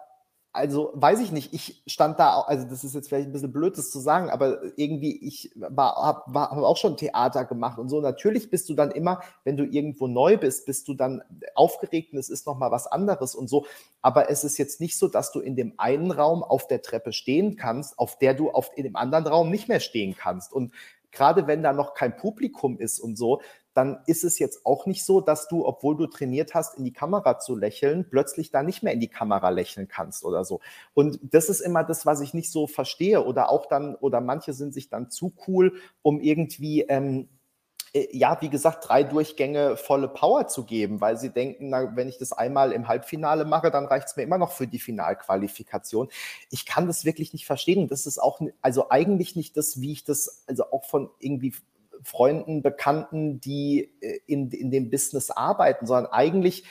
[0.52, 3.78] also weiß ich nicht, ich stand da, also das ist jetzt vielleicht ein bisschen blöd,
[3.78, 8.02] das zu sagen, aber irgendwie, ich war, habe hab auch schon Theater gemacht und so.
[8.02, 11.22] Natürlich bist du dann immer, wenn du irgendwo neu bist, bist du dann
[11.54, 13.68] aufgeregt und es ist nochmal was anderes und so.
[14.02, 17.14] Aber es ist jetzt nicht so, dass du in dem einen Raum auf der Treppe
[17.14, 20.52] stehen kannst, auf der du auf, in dem anderen Raum nicht mehr stehen kannst.
[20.52, 20.74] Und
[21.12, 23.42] gerade wenn da noch kein Publikum ist und so,
[23.80, 26.92] dann ist es jetzt auch nicht so, dass du, obwohl du trainiert hast, in die
[26.92, 30.60] Kamera zu lächeln, plötzlich da nicht mehr in die Kamera lächeln kannst oder so.
[30.94, 33.24] Und das ist immer das, was ich nicht so verstehe.
[33.24, 37.30] Oder auch dann, oder manche sind sich dann zu cool, um irgendwie ähm,
[37.94, 42.10] äh, ja, wie gesagt, drei Durchgänge volle Power zu geben, weil sie denken, na, wenn
[42.10, 46.10] ich das einmal im Halbfinale mache, dann reicht es mir immer noch für die Finalqualifikation.
[46.50, 47.88] Ich kann das wirklich nicht verstehen.
[47.88, 51.54] Das ist auch, also eigentlich nicht das, wie ich das, also auch von irgendwie
[52.04, 56.66] Freunden, Bekannten, die äh, in, in dem Business arbeiten, sondern eigentlich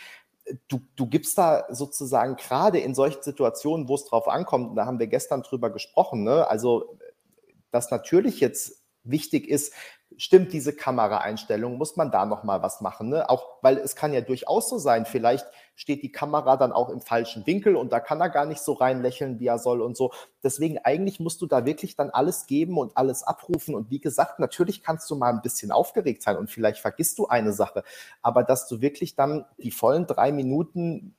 [0.45, 4.87] äh, du, du gibst da sozusagen gerade in solchen Situationen, wo es drauf ankommt, da
[4.87, 6.47] haben wir gestern drüber gesprochen, ne?
[6.49, 6.99] also
[7.71, 9.73] dass natürlich jetzt wichtig ist,
[10.19, 13.31] stimmt diese Kameraeinstellung, muss man da noch mal was machen, ne?
[13.31, 15.47] Auch weil es kann ja durchaus so sein, vielleicht
[15.77, 18.73] steht die Kamera dann auch im falschen Winkel und da kann er gar nicht so
[18.73, 20.13] rein lächeln, wie er soll und so.
[20.43, 24.41] Deswegen eigentlich musst du da wirklich dann alles geben und alles abrufen und wie gesagt,
[24.41, 27.85] natürlich kannst du mal ein bisschen aufgeregt sein und vielleicht vergisst du eine Sache,
[28.21, 31.15] aber dass du wirklich dann die vollen drei Minuten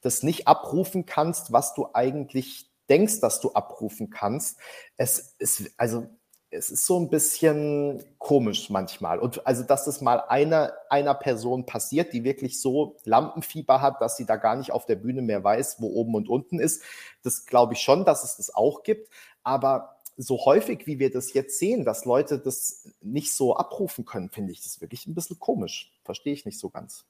[0.00, 4.58] das nicht abrufen kannst, was du eigentlich denkst, dass du abrufen kannst.
[4.96, 6.06] Es ist, also
[6.50, 9.18] es ist so ein bisschen komisch manchmal.
[9.18, 14.16] Und also, dass es mal einer, einer Person passiert, die wirklich so Lampenfieber hat, dass
[14.16, 16.82] sie da gar nicht auf der Bühne mehr weiß, wo oben und unten ist,
[17.22, 19.10] das glaube ich schon, dass es das auch gibt.
[19.42, 24.30] Aber so häufig, wie wir das jetzt sehen, dass Leute das nicht so abrufen können,
[24.30, 25.92] finde ich das wirklich ein bisschen komisch.
[26.04, 27.04] Verstehe ich nicht so ganz.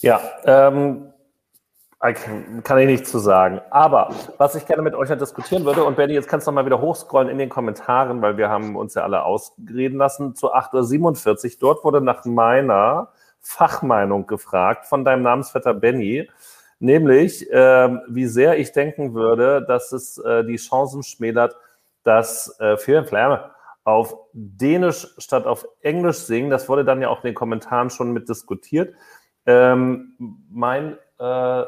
[0.00, 1.12] Ja, ähm,
[2.64, 3.60] kann ich nicht zu sagen.
[3.70, 6.66] Aber was ich gerne mit euch diskutieren würde, und Benny, jetzt kannst du noch mal
[6.66, 11.54] wieder hochscrollen in den Kommentaren, weil wir haben uns ja alle ausreden lassen, zu 8.47
[11.54, 11.58] Uhr.
[11.60, 16.28] Dort wurde nach meiner Fachmeinung gefragt von deinem Namensvetter Benny,
[16.80, 21.56] nämlich äh, wie sehr ich denken würde, dass es äh, die Chancen schmälert,
[22.02, 23.52] dass äh, Flamme
[23.84, 26.50] auf Dänisch statt auf Englisch singen.
[26.50, 28.92] Das wurde dann ja auch in den Kommentaren schon mit diskutiert.
[29.46, 30.14] Ähm,
[30.50, 31.64] mein äh,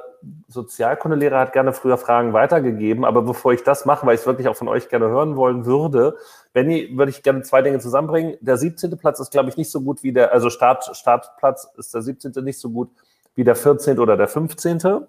[0.49, 4.49] Sozialkundelehrer hat gerne früher Fragen weitergegeben, aber bevor ich das mache, weil ich es wirklich
[4.49, 6.17] auch von euch gerne hören wollen würde,
[6.53, 8.37] Benny, würde ich gerne zwei Dinge zusammenbringen.
[8.41, 8.97] Der 17.
[8.99, 12.33] Platz ist, glaube ich, nicht so gut wie der, also Start, Startplatz ist der 17.
[12.43, 12.91] nicht so gut
[13.35, 13.99] wie der 14.
[13.99, 15.07] oder der 15.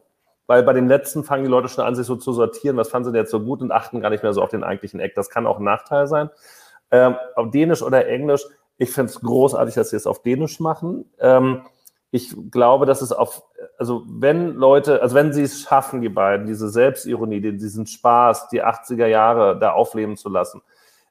[0.47, 3.05] Weil bei dem letzten fangen die Leute schon an, sich so zu sortieren, was fanden
[3.05, 5.15] sie denn jetzt so gut und achten gar nicht mehr so auf den eigentlichen Eck.
[5.15, 6.29] Das kann auch ein Nachteil sein.
[6.91, 8.45] Ähm, auf Dänisch oder Englisch,
[8.77, 11.09] ich finde es großartig, dass sie es auf Dänisch machen.
[11.19, 11.63] Ähm,
[12.15, 13.43] ich glaube, dass es auf,
[13.77, 18.63] also wenn Leute, also wenn sie es schaffen, die beiden, diese Selbstironie, diesen Spaß, die
[18.63, 20.61] 80er Jahre da aufleben zu lassen.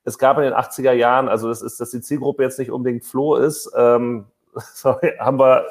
[0.05, 3.05] Es gab in den 80er Jahren, also das ist, dass die Zielgruppe jetzt nicht unbedingt
[3.05, 4.25] Flo ist, ähm,
[4.57, 5.67] sorry, haben wir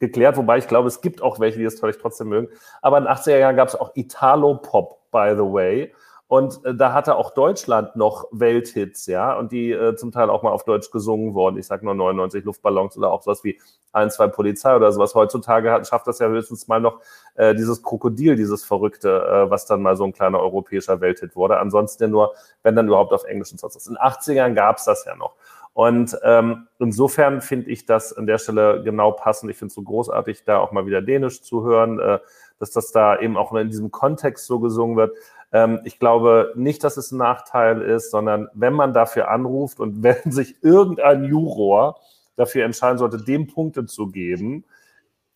[0.00, 2.48] geklärt, wobei ich glaube, es gibt auch welche, die das vielleicht trotzdem mögen.
[2.82, 5.94] Aber in den 80er Jahren gab es auch Italo-Pop, by the way.
[6.28, 10.42] Und äh, da hatte auch Deutschland noch Welthits, ja, und die äh, zum Teil auch
[10.42, 11.56] mal auf Deutsch gesungen wurden.
[11.56, 13.58] Ich sag nur 99 Luftballons oder auch sowas wie
[13.92, 15.14] ein, zwei Polizei oder sowas.
[15.14, 17.00] Heutzutage hat, schafft das ja höchstens mal noch
[17.34, 21.58] äh, dieses Krokodil, dieses Verrückte, äh, was dann mal so ein kleiner europäischer Welthit wurde.
[21.58, 23.86] Ansonsten ja nur, wenn dann überhaupt auf Englisch und sonst was.
[23.86, 25.34] In den 80ern gab's das ja noch.
[25.78, 29.50] Und ähm, insofern finde ich das an der Stelle genau passend.
[29.50, 32.18] Ich finde es so großartig, da auch mal wieder Dänisch zu hören, äh,
[32.58, 35.16] dass das da eben auch in diesem Kontext so gesungen wird.
[35.52, 40.02] Ähm, ich glaube nicht, dass es ein Nachteil ist, sondern wenn man dafür anruft und
[40.02, 42.00] wenn sich irgendein Juror
[42.36, 44.64] dafür entscheiden sollte, dem Punkte zu geben,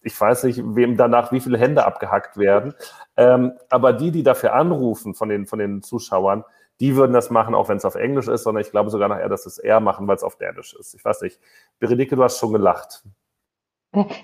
[0.05, 2.75] ich weiß nicht, wem danach wie viele Hände abgehackt werden,
[3.17, 6.45] ähm, aber die, die dafür anrufen von den, von den Zuschauern,
[6.81, 9.29] die würden das machen, auch wenn es auf Englisch ist, sondern ich glaube sogar nachher,
[9.29, 10.95] dass es eher machen, weil es auf Dänisch ist.
[10.95, 11.39] Ich weiß nicht.
[11.79, 13.05] Beredike, du hast schon gelacht.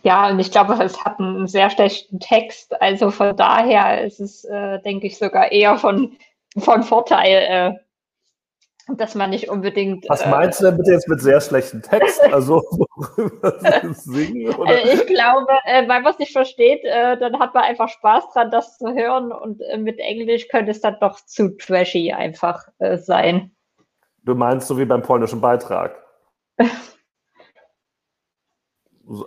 [0.02, 2.80] Ja, und ich glaube, es hat einen sehr schlechten Text.
[2.80, 6.16] Also von daher ist es, äh, denke ich, sogar eher von,
[6.56, 7.76] von Vorteil,
[8.88, 10.08] äh, dass man nicht unbedingt.
[10.08, 12.20] Was äh, meinst du denn bitte jetzt mit sehr schlechten Text?
[12.32, 13.58] Also worüber
[13.92, 14.54] singen?
[14.54, 14.70] Oder?
[14.70, 18.32] Also ich glaube, äh, wenn man es nicht versteht, äh, dann hat man einfach Spaß
[18.32, 19.32] dran, das zu hören.
[19.32, 23.50] Und äh, mit Englisch könnte es dann doch zu trashy einfach sein.
[24.24, 25.94] Du meinst so wie beim polnischen Beitrag?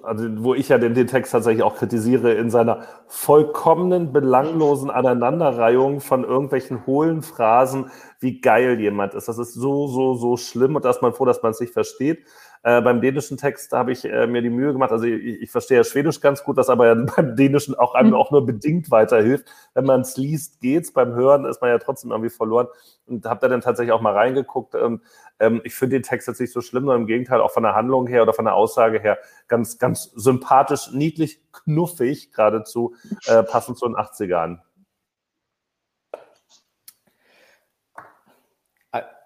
[0.04, 6.02] also wo ich ja den, den Text tatsächlich auch kritisiere, in seiner vollkommenen, belanglosen Aneinanderreihung
[6.02, 7.90] von irgendwelchen hohlen Phrasen,
[8.20, 9.28] wie geil jemand ist.
[9.28, 11.74] Das ist so, so, so schlimm und da ist man froh, dass man es nicht
[11.74, 12.26] versteht.
[12.64, 15.78] Äh, beim dänischen Text habe ich äh, mir die Mühe gemacht, also ich, ich verstehe
[15.78, 18.16] ja Schwedisch ganz gut, das aber ja beim dänischen auch einem mhm.
[18.16, 19.46] auch nur bedingt weiterhilft.
[19.74, 22.68] Wenn man es liest, geht's, beim Hören ist man ja trotzdem irgendwie verloren
[23.08, 24.76] und habe da dann tatsächlich auch mal reingeguckt.
[24.76, 25.02] Und,
[25.40, 27.76] ähm, ich finde den Text jetzt nicht so schlimm, sondern im Gegenteil auch von der
[27.76, 29.18] Handlung her oder von der Aussage her
[29.48, 34.60] ganz, ganz sympathisch, niedlich, knuffig geradezu, äh, passend zu den 80ern.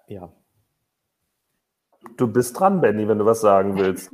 [0.07, 0.31] Ja.
[2.17, 4.11] Du bist dran, Benny, wenn du was sagen willst.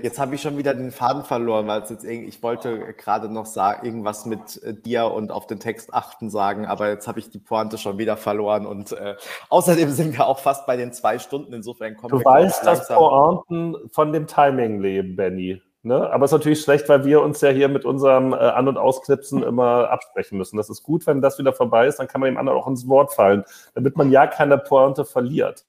[0.00, 3.28] Jetzt habe ich schon wieder den Faden verloren, weil es jetzt irgendwie, ich wollte gerade
[3.28, 7.18] noch sagen, irgendwas mit äh, dir und auf den Text achten sagen, aber jetzt habe
[7.18, 9.16] ich die Pointe schon wieder verloren und äh,
[9.48, 12.24] außerdem sind wir auch fast bei den zwei Stunden, insofern kommen du wir.
[12.24, 15.60] Du weißt, dass Pointen von dem Timing leben, Benny.
[15.84, 16.10] Ne?
[16.10, 18.78] Aber es ist natürlich schlecht, weil wir uns ja hier mit unserem äh, An- und
[18.78, 20.56] Ausknipsen immer absprechen müssen.
[20.56, 22.88] Das ist gut, wenn das wieder vorbei ist, dann kann man dem anderen auch ins
[22.88, 23.44] Wort fallen,
[23.74, 25.64] damit man ja keine Pointe verliert.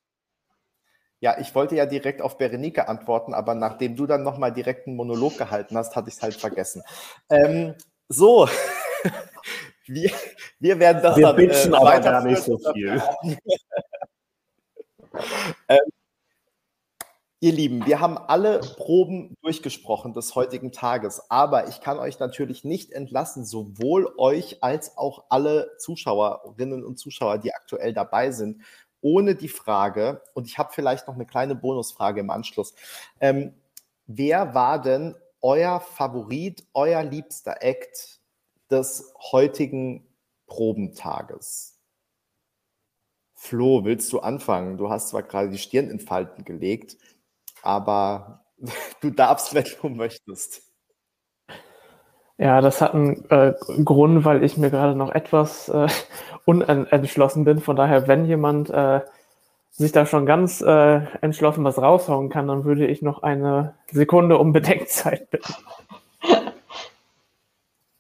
[1.24, 4.98] Ja, ich wollte ja direkt auf Berenike antworten, aber nachdem du dann nochmal direkt einen
[4.98, 6.84] Monolog gehalten hast, hatte ich es halt vergessen.
[7.30, 7.76] Ähm,
[8.10, 8.50] so,
[9.88, 10.12] wir,
[10.60, 13.02] wir werden das wir dann äh, aber gar nicht so viel.
[15.70, 15.80] ähm,
[17.40, 22.66] ihr Lieben, wir haben alle Proben durchgesprochen des heutigen Tages, aber ich kann euch natürlich
[22.66, 28.62] nicht entlassen, sowohl euch als auch alle Zuschauerinnen und Zuschauer, die aktuell dabei sind,
[29.04, 32.74] ohne die Frage, und ich habe vielleicht noch eine kleine Bonusfrage im Anschluss.
[33.20, 33.54] Ähm,
[34.08, 38.22] wer war denn euer Favorit, euer liebster Act
[38.72, 40.08] des heutigen
[40.48, 41.78] Probentages?
[43.36, 44.78] Flo, willst du anfangen?
[44.78, 46.98] Du hast zwar gerade die Stirn in Falten gelegt,
[47.62, 48.46] aber
[49.02, 50.73] du darfst, wenn du möchtest.
[52.38, 53.54] Ja, das hat einen äh,
[53.84, 55.88] Grund, weil ich mir gerade noch etwas äh,
[56.46, 57.60] unentschlossen bin.
[57.60, 59.02] Von daher, wenn jemand äh,
[59.72, 64.38] sich da schon ganz äh, entschlossen was raushauen kann, dann würde ich noch eine Sekunde
[64.38, 65.54] um Bedenkzeit bitten.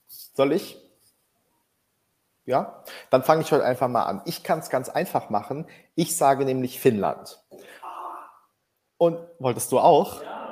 [0.07, 0.79] Soll ich?
[2.45, 4.21] Ja, dann fange ich heute einfach mal an.
[4.25, 5.65] Ich kann es ganz einfach machen.
[5.95, 7.41] Ich sage nämlich Finnland.
[8.97, 10.21] Und wolltest du auch?
[10.21, 10.42] Ja.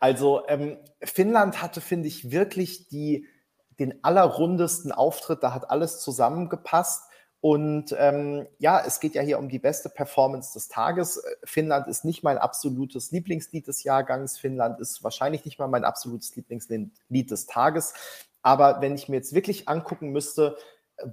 [0.00, 3.26] Also ähm, Finnland hatte, finde ich, wirklich die,
[3.78, 5.42] den allerrundesten Auftritt.
[5.42, 7.04] Da hat alles zusammengepasst.
[7.40, 11.22] Und ähm, ja, es geht ja hier um die beste Performance des Tages.
[11.44, 14.38] Finnland ist nicht mein absolutes Lieblingslied des Jahrgangs.
[14.38, 17.94] Finnland ist wahrscheinlich nicht mal mein absolutes Lieblingslied des Tages.
[18.42, 20.56] Aber wenn ich mir jetzt wirklich angucken müsste,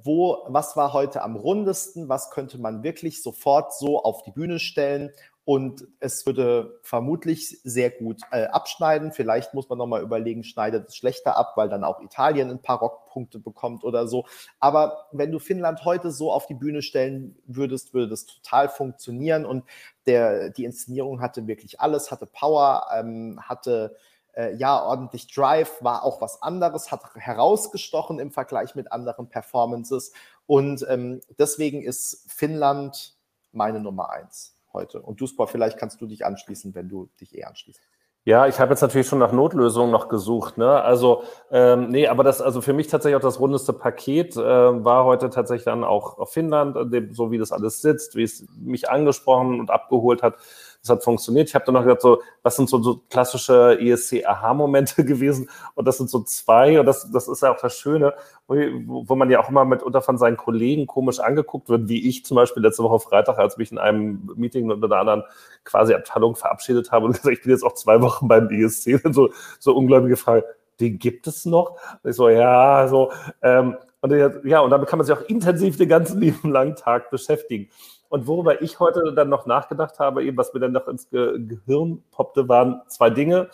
[0.04, 4.58] wo, was war heute am rundesten, was könnte man wirklich sofort so auf die Bühne
[4.58, 5.12] stellen
[5.46, 9.12] und es würde vermutlich sehr gut äh, abschneiden.
[9.12, 12.80] Vielleicht muss man nochmal überlegen, schneidet es schlechter ab, weil dann auch Italien ein paar
[12.80, 14.26] Rockpunkte bekommt oder so.
[14.60, 19.46] Aber wenn du Finnland heute so auf die Bühne stellen würdest, würde das total funktionieren.
[19.46, 19.66] Und
[20.08, 23.96] der, die Inszenierung hatte wirklich alles, hatte Power, ähm, hatte
[24.34, 30.12] äh, ja ordentlich Drive, war auch was anderes, hat herausgestochen im Vergleich mit anderen Performances.
[30.48, 33.14] Und ähm, deswegen ist Finnland
[33.52, 35.02] meine Nummer eins heute.
[35.02, 37.82] Und Duspor, vielleicht kannst du dich anschließen, wenn du dich eh anschließt.
[38.28, 40.58] Ja, ich habe jetzt natürlich schon nach Notlösungen noch gesucht.
[40.58, 40.82] Ne?
[40.82, 41.22] Also,
[41.52, 45.30] ähm, nee, aber das, also für mich tatsächlich auch das rundeste Paket äh, war heute
[45.30, 46.76] tatsächlich dann auch auf Finnland,
[47.12, 50.38] so wie das alles sitzt, wie es mich angesprochen und abgeholt hat
[50.86, 51.50] das hat funktioniert.
[51.50, 55.50] Ich habe dann noch gedacht, so, was sind so, so klassische ESC-Aha-Momente gewesen?
[55.74, 58.14] Und das sind so zwei, und das, das ist ja auch das Schöne,
[58.48, 62.26] wo, wo man ja auch immer mitunter von seinen Kollegen komisch angeguckt wird, wie ich
[62.26, 65.24] zum Beispiel letzte Woche Freitag, als mich in einem Meeting mit einer anderen
[65.64, 69.30] quasi Abteilung verabschiedet habe und gesagt, ich bin jetzt auch zwei Wochen beim ESC, so,
[69.60, 70.46] so ungläubige Frage,
[70.80, 71.78] den gibt es noch?
[72.04, 75.78] Und ich so, ja, so, ähm, und ja, und damit kann man sich auch intensiv
[75.78, 77.70] den ganzen lieben langen Tag beschäftigen.
[78.16, 81.38] Und worüber ich heute dann noch nachgedacht habe, eben was mir dann noch ins Ge
[81.38, 83.50] Gehirn poppte, waren zwei Dinge.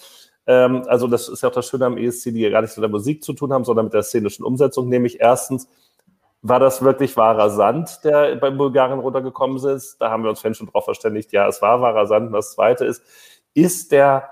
[0.45, 2.83] Ähm, also das ist ja auch das Schöne am ESC, die ja gar nichts mit
[2.83, 4.87] der Musik zu tun haben, sondern mit der szenischen Umsetzung.
[4.87, 5.67] Nämlich erstens,
[6.43, 9.97] war das wirklich wahrer Sand, der beim Bulgarien runtergekommen ist?
[9.99, 12.27] Da haben wir uns vorhin schon drauf verständigt, ja, es war wahrer Sand.
[12.27, 13.01] Und das Zweite ist,
[13.55, 14.29] ist der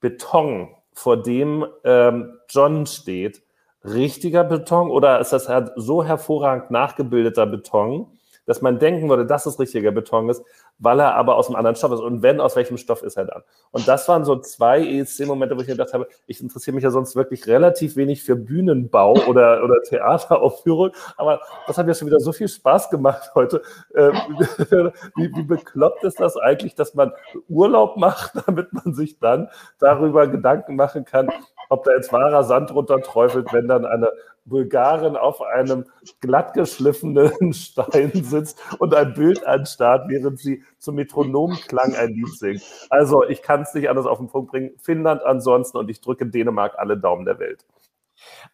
[0.00, 3.44] Beton, vor dem ähm, John steht,
[3.84, 8.17] richtiger Beton oder ist das so hervorragend nachgebildeter Beton,
[8.48, 10.42] dass man denken würde, dass es richtiger Beton ist,
[10.78, 12.00] weil er aber aus einem anderen Stoff ist.
[12.00, 13.42] Und wenn, aus welchem Stoff ist er dann?
[13.72, 16.90] Und das waren so zwei ESC-Momente, wo ich mir gedacht habe, ich interessiere mich ja
[16.90, 22.20] sonst wirklich relativ wenig für Bühnenbau oder, oder Theateraufführung, aber das hat mir schon wieder
[22.20, 23.60] so viel Spaß gemacht heute.
[23.94, 24.12] Ähm,
[25.16, 27.12] wie, wie bekloppt ist das eigentlich, dass man
[27.48, 29.48] Urlaub macht, damit man sich dann
[29.78, 31.28] darüber Gedanken machen kann,
[31.68, 34.10] ob da jetzt wahrer Sand runterträufelt, wenn dann eine
[34.48, 35.84] Bulgarin auf einem
[36.20, 42.62] glattgeschliffenen Stein sitzt und ein Bild anstarrt, während sie zum Metronomklang ein Lied singt.
[42.90, 44.70] Also ich kann es nicht anders auf den Punkt bringen.
[44.78, 47.66] Finnland ansonsten und ich drücke Dänemark alle Daumen der Welt.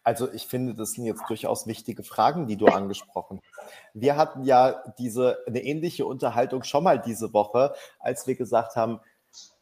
[0.03, 3.65] Also ich finde, das sind jetzt durchaus wichtige Fragen, die du angesprochen hast.
[3.93, 8.99] Wir hatten ja diese eine ähnliche Unterhaltung schon mal diese Woche, als wir gesagt haben,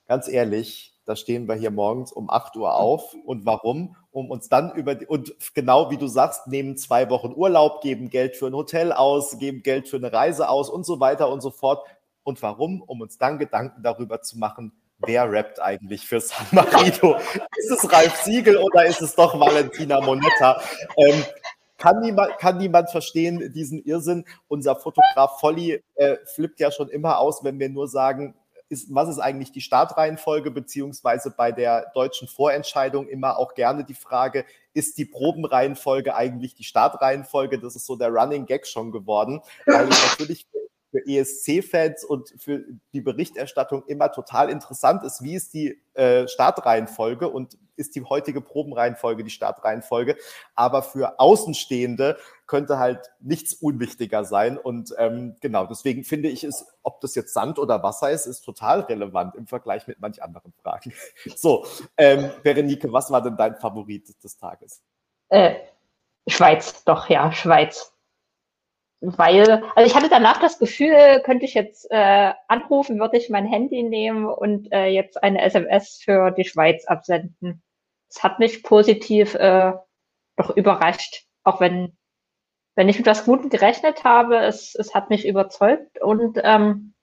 [0.07, 3.15] ganz ehrlich, da stehen wir hier morgens um 8 Uhr auf.
[3.25, 3.95] Und warum?
[4.11, 8.09] Um uns dann über die, und genau wie du sagst, nehmen zwei Wochen Urlaub, geben
[8.09, 11.41] Geld für ein Hotel aus, geben Geld für eine Reise aus und so weiter und
[11.41, 11.85] so fort.
[12.23, 12.81] Und warum?
[12.81, 17.17] Um uns dann Gedanken darüber zu machen, wer rappt eigentlich für San Marino?
[17.57, 20.61] ist es Ralf Siegel oder ist es doch Valentina Monetta?
[20.95, 21.23] Ähm,
[21.77, 24.23] kann niemand, kann niemand verstehen, diesen Irrsinn.
[24.47, 28.35] Unser Fotograf Volli äh, flippt ja schon immer aus, wenn wir nur sagen,
[28.73, 33.93] ist, was ist eigentlich die Startreihenfolge, beziehungsweise bei der deutschen Vorentscheidung immer auch gerne die
[33.93, 37.59] Frage, ist die Probenreihenfolge eigentlich die Startreihenfolge?
[37.59, 40.47] Das ist so der Running Gag schon geworden, weil es natürlich
[40.93, 42.63] für ESC-Fans und für
[42.93, 48.41] die Berichterstattung immer total interessant ist, wie ist die äh, Startreihenfolge und ist die heutige
[48.41, 50.15] Probenreihenfolge die Startreihenfolge.
[50.53, 54.59] Aber für Außenstehende könnte halt nichts unwichtiger sein.
[54.59, 58.41] Und ähm, genau, deswegen finde ich es, ob das jetzt Sand oder Wasser ist, ist
[58.41, 60.93] total relevant im Vergleich mit manch anderen Fragen.
[61.35, 61.65] So,
[61.97, 64.83] ähm, Berenike, was war denn dein Favorit des Tages?
[65.29, 65.55] Äh,
[66.27, 67.92] Schweiz, doch, ja, Schweiz
[69.03, 73.45] weil, also ich hatte danach das Gefühl, könnte ich jetzt äh, anrufen, würde ich mein
[73.45, 77.61] Handy nehmen und äh, jetzt eine SMS für die Schweiz absenden.
[78.09, 79.73] Es hat mich positiv äh,
[80.37, 81.97] doch überrascht, auch wenn,
[82.75, 86.93] wenn ich mit was Gutem gerechnet habe, es, es hat mich überzeugt und ähm,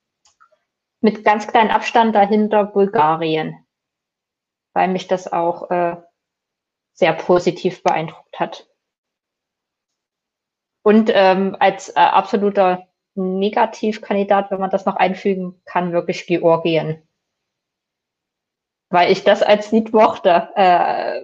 [1.01, 3.63] mit ganz kleinem Abstand dahinter Bulgarien,
[4.73, 5.97] weil mich das auch äh,
[6.93, 8.70] sehr positiv beeindruckt hat.
[10.83, 17.01] Und ähm, als äh, absoluter Negativkandidat, wenn man das noch einfügen kann, wirklich Georgien.
[18.89, 21.21] Weil ich das als Lied mochte, äh,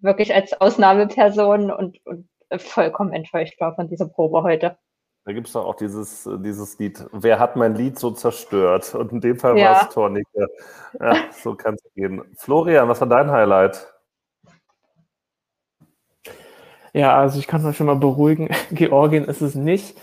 [0.00, 2.28] wirklich als Ausnahmeperson und, und
[2.58, 4.76] vollkommen enttäuscht war von dieser Probe heute.
[5.24, 8.94] Da gibt es doch auch dieses, dieses Lied, Wer hat mein Lied so zerstört?
[8.94, 9.72] Und in dem Fall ja.
[9.72, 10.48] war es Tornike.
[11.00, 12.22] Ja, so kann es gehen.
[12.36, 13.92] Florian, was war dein Highlight?
[16.96, 19.98] Ja, also ich kann euch schon mal beruhigen, Georgien ist es nicht.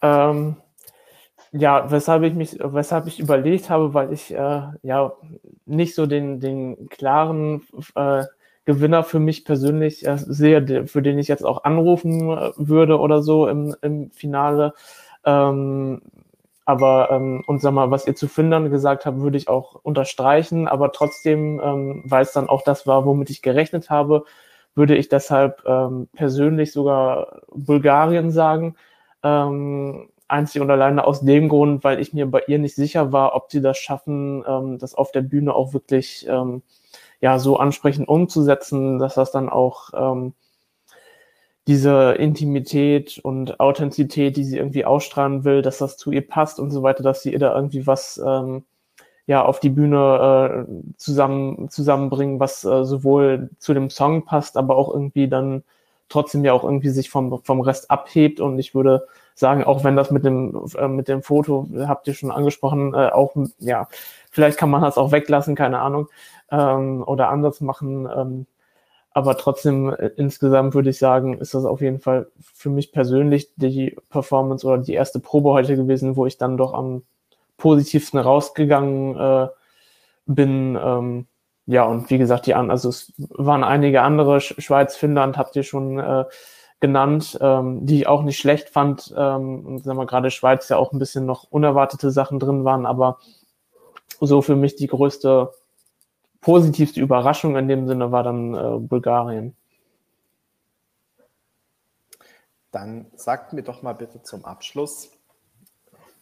[0.00, 0.56] Ähm,
[1.52, 5.12] ja, weshalb ich mich, weshalb ich überlegt habe, weil ich äh, ja
[5.66, 7.62] nicht so den, den klaren
[7.94, 8.24] äh,
[8.64, 13.22] Gewinner für mich persönlich äh, sehe, für den ich jetzt auch anrufen äh, würde oder
[13.22, 14.74] so im, im Finale.
[15.26, 16.00] Ähm,
[16.64, 20.68] aber ähm, und sag mal, was ihr zu Findern gesagt habt, würde ich auch unterstreichen.
[20.68, 24.24] Aber trotzdem, ähm, weil es dann auch das war, womit ich gerechnet habe,
[24.74, 28.76] würde ich deshalb ähm, persönlich sogar Bulgarien sagen.
[29.22, 33.34] Ähm, einzig und alleine aus dem Grund, weil ich mir bei ihr nicht sicher war,
[33.34, 36.62] ob sie das schaffen, ähm, das auf der Bühne auch wirklich ähm,
[37.20, 40.34] ja so ansprechend umzusetzen, dass das dann auch ähm,
[41.66, 46.70] diese Intimität und Authentizität, die sie irgendwie ausstrahlen will, dass das zu ihr passt und
[46.70, 48.64] so weiter, dass sie ihr da irgendwie was ähm,
[49.28, 54.76] ja auf die Bühne äh, zusammen zusammenbringen, was äh, sowohl zu dem Song passt, aber
[54.76, 55.62] auch irgendwie dann
[56.08, 59.96] trotzdem ja auch irgendwie sich vom vom Rest abhebt und ich würde sagen, auch wenn
[59.96, 63.88] das mit dem äh, mit dem Foto habt ihr schon angesprochen, äh, auch ja
[64.30, 66.08] vielleicht kann man das auch weglassen, keine Ahnung
[66.50, 68.08] ähm, oder anders machen.
[68.14, 68.46] Ähm,
[69.12, 73.50] aber trotzdem äh, insgesamt würde ich sagen, ist das auf jeden Fall für mich persönlich
[73.56, 77.02] die Performance oder die erste Probe heute gewesen, wo ich dann doch am
[77.58, 79.48] positivsten rausgegangen äh,
[80.26, 80.78] bin.
[80.82, 81.26] Ähm,
[81.66, 85.64] ja, und wie gesagt, die an, also es waren einige andere, Schweiz, Finnland habt ihr
[85.64, 86.24] schon äh,
[86.80, 89.12] genannt, ähm, die ich auch nicht schlecht fand.
[89.14, 93.18] Ähm, gerade Schweiz ja auch ein bisschen noch unerwartete Sachen drin waren, aber
[94.20, 95.52] so für mich die größte
[96.40, 99.54] positivste Überraschung in dem Sinne war dann äh, Bulgarien.
[102.70, 105.10] Dann sagt mir doch mal bitte zum Abschluss,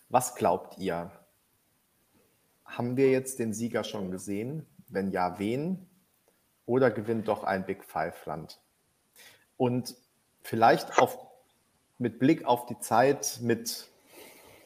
[0.09, 1.11] was glaubt ihr?
[2.67, 4.67] Haben wir jetzt den Sieger schon gesehen?
[4.89, 5.89] Wenn ja, wen?
[6.67, 8.61] Oder gewinnt doch ein Big Five-Land?
[9.57, 9.97] Und
[10.43, 11.19] vielleicht auf,
[11.99, 13.89] mit Blick auf die Zeit, mit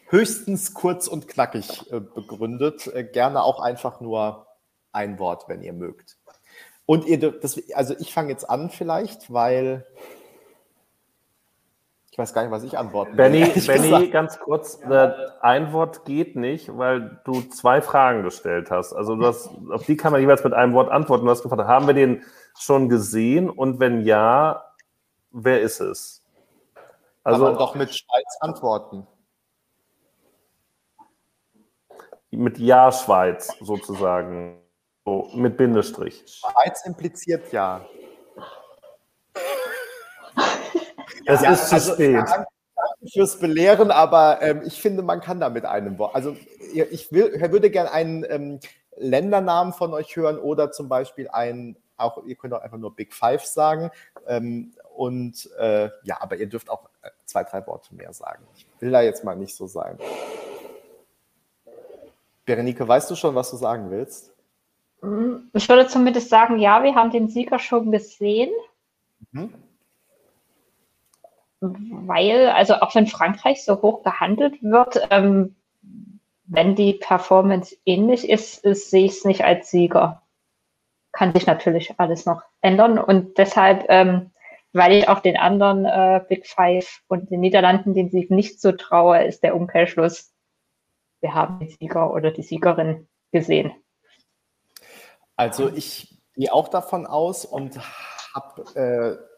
[0.06, 4.46] höchstens kurz und knackig äh, begründet, äh, gerne auch einfach nur
[4.92, 6.16] ein Wort, wenn ihr mögt.
[6.86, 9.86] Und ihr, das, also ich fange jetzt an vielleicht, weil
[12.20, 15.10] weiß gar nicht, was ich antworten Benny, Benny ganz kurz, äh,
[15.40, 18.92] ein Wort geht nicht, weil du zwei Fragen gestellt hast.
[18.92, 21.24] Also hast, auf die kann man jeweils mit einem Wort antworten.
[21.24, 22.22] Du hast gefragt, haben wir den
[22.58, 23.50] schon gesehen?
[23.50, 24.64] Und wenn ja,
[25.30, 26.22] wer ist es?
[27.24, 29.06] Also man doch mit Schweiz antworten.
[32.30, 34.60] Mit Ja Schweiz sozusagen.
[35.04, 36.22] So, mit Bindestrich.
[36.26, 37.84] Schweiz impliziert ja.
[41.34, 42.16] Es ja, ist zu also, spät.
[42.16, 42.46] Danke
[43.12, 46.14] fürs Belehren, aber ähm, ich finde, man kann da mit einem Wort.
[46.14, 46.36] Also
[46.72, 48.60] ich will, würde gerne einen ähm,
[48.96, 53.14] Ländernamen von euch hören oder zum Beispiel einen, auch ihr könnt auch einfach nur Big
[53.14, 53.90] Five sagen.
[54.26, 58.46] Ähm, und äh, ja, aber ihr dürft auch äh, zwei, drei Worte mehr sagen.
[58.54, 59.98] Ich will da jetzt mal nicht so sein.
[62.44, 64.32] Berenike, weißt du schon, was du sagen willst?
[65.54, 68.50] Ich würde zumindest sagen, ja, wir haben den Sieger schon gesehen.
[69.32, 69.54] Mhm
[71.60, 75.56] weil, also auch wenn Frankreich so hoch gehandelt wird, ähm,
[76.44, 80.22] wenn die Performance ähnlich ist, ist sehe ich es nicht als Sieger.
[81.12, 84.32] Kann sich natürlich alles noch ändern und deshalb, ähm,
[84.72, 88.72] weil ich auch den anderen äh, Big Five und den Niederlanden den Sieg nicht so
[88.72, 90.32] traue, ist der Umkehrschluss.
[91.20, 93.72] Wir haben den Sieger oder die Siegerin gesehen.
[95.36, 97.78] Also ich gehe auch davon aus und
[98.34, 99.29] habe äh,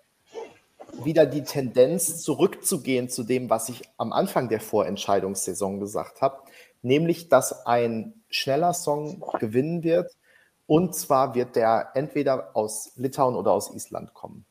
[1.04, 6.38] wieder die Tendenz zurückzugehen zu dem, was ich am Anfang der Vorentscheidungssaison gesagt habe,
[6.82, 10.12] nämlich dass ein schneller Song gewinnen wird
[10.66, 14.44] und zwar wird der entweder aus Litauen oder aus Island kommen.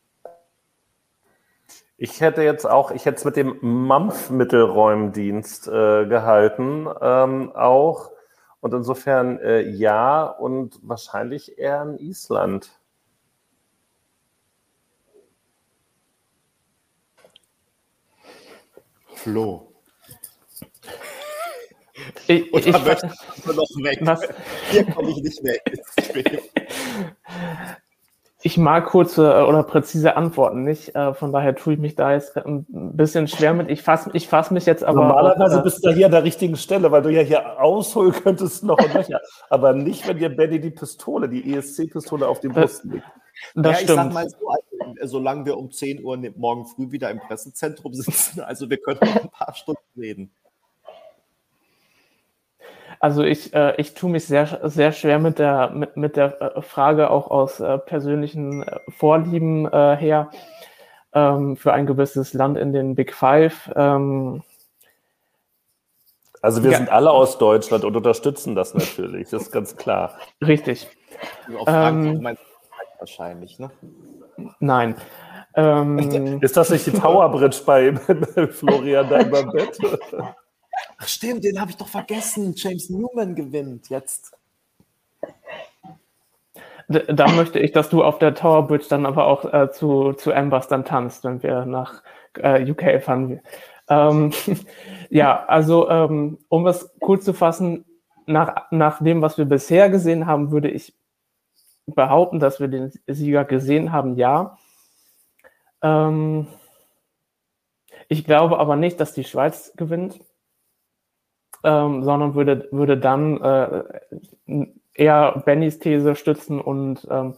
[1.97, 8.09] Ich hätte jetzt auch, ich hätte es mit dem MAMF-Mittelräumdienst äh, gehalten, ähm, auch.
[8.59, 12.80] Und insofern äh, ja und wahrscheinlich eher in Island.
[19.23, 19.71] Flo.
[22.27, 23.15] Ich, Oder ich, möchtest
[23.45, 23.99] du noch weg?
[24.01, 24.21] Was?
[24.71, 25.79] Hier komme ich nicht weg.
[28.43, 30.95] Ich mag kurze äh, oder präzise Antworten nicht.
[30.95, 33.69] Äh, von daher tue ich mich da jetzt ein bisschen schwer mit.
[33.69, 35.05] Ich fasse ich fass mich jetzt aber.
[35.05, 38.63] Normalerweise auch, bist du hier an der richtigen Stelle, weil du ja hier ausholen könntest
[38.63, 39.19] noch und nöcher.
[39.51, 43.05] aber nicht, wenn dir Benny die Pistole, die ESC-Pistole auf dem Brust liegt.
[43.53, 43.89] Das ja, stimmt.
[43.89, 44.70] ich sag mal so, also,
[45.03, 49.23] solange wir um 10 Uhr morgen früh wieder im Pressezentrum sitzen, also wir können noch
[49.23, 50.31] ein paar Stunden reden.
[52.99, 56.61] Also ich, äh, ich tue mich sehr, sehr schwer mit der, mit, mit der äh,
[56.61, 60.29] Frage auch aus äh, persönlichen äh, Vorlieben äh, her
[61.13, 63.71] ähm, für ein gewisses Land in den Big Five.
[63.75, 64.43] Ähm,
[66.43, 66.77] also wir ja.
[66.77, 70.17] sind alle aus Deutschland und unterstützen das natürlich, das ist ganz klar.
[70.39, 70.87] Richtig.
[71.57, 72.37] Auf Frankreich ähm,
[72.99, 73.71] wahrscheinlich, ne?
[74.59, 74.95] Nein.
[75.55, 77.93] Ähm, ist das nicht die Tower Bridge bei,
[78.51, 79.77] Florian da über Bett?
[80.97, 82.53] Ach stimmt, den habe ich doch vergessen.
[82.55, 84.33] James Newman gewinnt jetzt.
[86.87, 90.33] Da möchte ich, dass du auf der Tower Bridge dann aber auch äh, zu, zu
[90.33, 92.01] Ambers dann tanzt, wenn wir nach
[92.37, 93.39] äh, UK fahren.
[93.87, 94.31] Ähm,
[95.09, 97.85] ja, also um, ähm, um es kurz zu fassen,
[98.25, 100.93] nach, nach dem, was wir bisher gesehen haben, würde ich
[101.85, 104.57] behaupten, dass wir den Sieger gesehen haben, ja.
[105.81, 106.47] Ähm,
[108.07, 110.19] ich glaube aber nicht, dass die Schweiz gewinnt,
[111.63, 113.83] ähm, sondern würde, würde dann äh,
[114.93, 117.35] eher Bennys These stützen und ähm,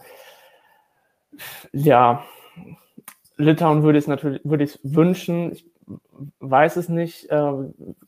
[1.72, 2.24] ja,
[3.36, 5.52] Litauen würde es natürlich würde ich wünschen.
[5.52, 5.66] Ich
[6.38, 7.52] weiß es nicht, äh,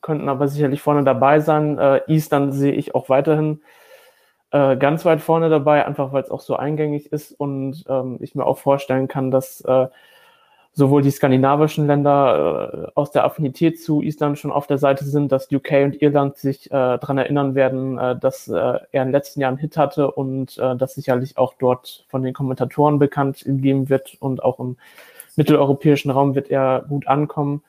[0.01, 1.77] könnten aber sicherlich vorne dabei sein.
[1.77, 3.61] Äh, Eastern sehe ich auch weiterhin
[4.51, 8.35] äh, ganz weit vorne dabei, einfach weil es auch so eingängig ist und ähm, ich
[8.35, 9.87] mir auch vorstellen kann, dass äh,
[10.77, 15.31] sowohl die skandinavischen Länder äh, aus der Affinität zu Island schon auf der Seite sind,
[15.31, 19.11] dass UK und Irland sich äh, daran erinnern werden, äh, dass äh, er in den
[19.11, 23.89] letzten Jahren Hit hatte und äh, das sicherlich auch dort von den Kommentatoren bekannt gegeben
[23.89, 24.77] wird und auch im
[25.35, 27.63] mitteleuropäischen Raum wird er gut ankommen.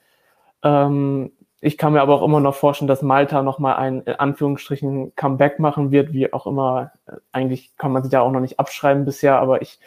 [0.62, 5.14] Ähm, ich kann mir aber auch immer noch vorstellen, dass Malta nochmal ein, in Anführungsstrichen,
[5.16, 6.92] Comeback machen wird, wie auch immer.
[7.32, 9.80] Eigentlich kann man sich ja auch noch nicht abschreiben bisher, aber ich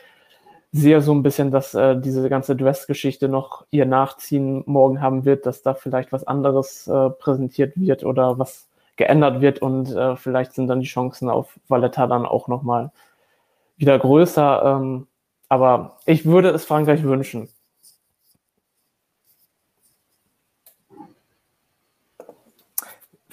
[0.74, 5.46] sehe so ein bisschen, dass äh, diese ganze Dress-Geschichte noch ihr Nachziehen morgen haben wird,
[5.46, 10.54] dass da vielleicht was anderes äh, präsentiert wird oder was geändert wird und äh, vielleicht
[10.54, 12.92] sind dann die Chancen auf Valletta dann auch nochmal
[13.78, 14.64] wieder größer.
[14.64, 15.08] Ähm,
[15.50, 17.50] aber ich würde es Frankreich wünschen.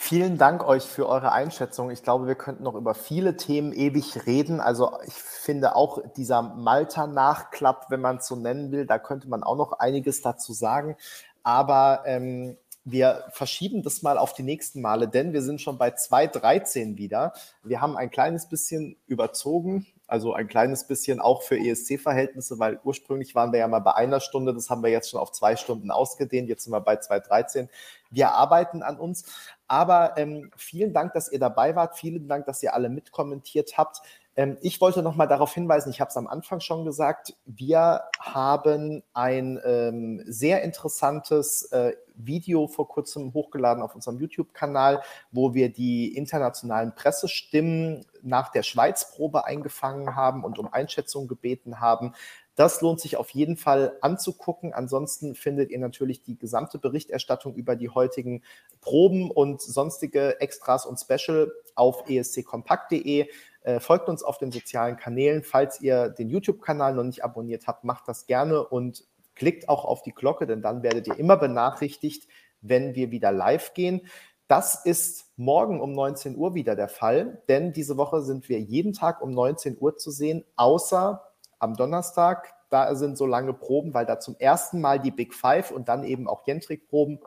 [0.09, 1.91] Vielen Dank euch für eure Einschätzung.
[1.91, 4.59] Ich glaube, wir könnten noch über viele Themen ewig reden.
[4.59, 9.43] Also ich finde auch dieser Malta-Nachklapp, wenn man es so nennen will, da könnte man
[9.43, 10.97] auch noch einiges dazu sagen.
[11.43, 15.91] Aber ähm, wir verschieben das mal auf die nächsten Male, denn wir sind schon bei
[15.91, 17.35] 2.13 wieder.
[17.63, 23.35] Wir haben ein kleines bisschen überzogen, also ein kleines bisschen auch für ESC-Verhältnisse, weil ursprünglich
[23.35, 25.91] waren wir ja mal bei einer Stunde, das haben wir jetzt schon auf zwei Stunden
[25.91, 27.69] ausgedehnt, jetzt sind wir bei 2.13.
[28.11, 29.25] Wir arbeiten an uns,
[29.67, 34.01] aber ähm, vielen Dank, dass ihr dabei wart, vielen Dank, dass ihr alle mitkommentiert habt.
[34.39, 38.05] Ähm, ich wollte noch mal darauf hinweisen, ich habe es am Anfang schon gesagt, wir
[38.21, 45.03] haben ein ähm, sehr interessantes äh, Video vor kurzem hochgeladen auf unserem YouTube-Kanal,
[45.33, 52.15] wo wir die internationalen Pressestimmen nach der Schweizprobe eingefangen haben und um Einschätzung gebeten haben.
[52.55, 54.73] Das lohnt sich auf jeden Fall anzugucken.
[54.73, 58.43] Ansonsten findet ihr natürlich die gesamte Berichterstattung über die heutigen
[58.81, 63.29] Proben und sonstige Extras und Special auf esckompakt.de.
[63.63, 65.43] Äh, folgt uns auf den sozialen Kanälen.
[65.43, 69.05] Falls ihr den YouTube-Kanal noch nicht abonniert habt, macht das gerne und
[69.35, 72.29] klickt auch auf die Glocke, denn dann werdet ihr immer benachrichtigt,
[72.61, 74.03] wenn wir wieder live gehen.
[74.49, 78.95] Das ist morgen um 19 Uhr wieder der Fall, denn diese Woche sind wir jeden
[78.95, 81.23] Tag um 19 Uhr zu sehen, außer
[81.59, 82.55] am Donnerstag.
[82.71, 86.05] Da sind so lange Proben, weil da zum ersten Mal die Big Five und dann
[86.05, 87.21] eben auch Jentrik-Proben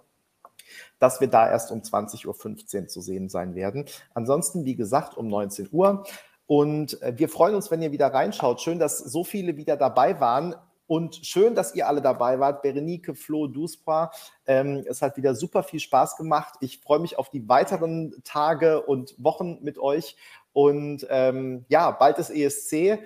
[0.99, 3.85] dass wir da erst um 20.15 Uhr zu sehen sein werden.
[4.13, 6.03] Ansonsten, wie gesagt, um 19 Uhr.
[6.47, 8.61] Und äh, wir freuen uns, wenn ihr wieder reinschaut.
[8.61, 10.55] Schön, dass so viele wieder dabei waren.
[10.85, 12.61] Und schön, dass ihr alle dabei wart.
[12.61, 14.11] Berenike, Flo, Duspra.
[14.45, 16.55] Ähm, es hat wieder super viel Spaß gemacht.
[16.59, 20.17] Ich freue mich auf die weiteren Tage und Wochen mit euch.
[20.51, 22.99] Und ähm, ja, bald ist ESC.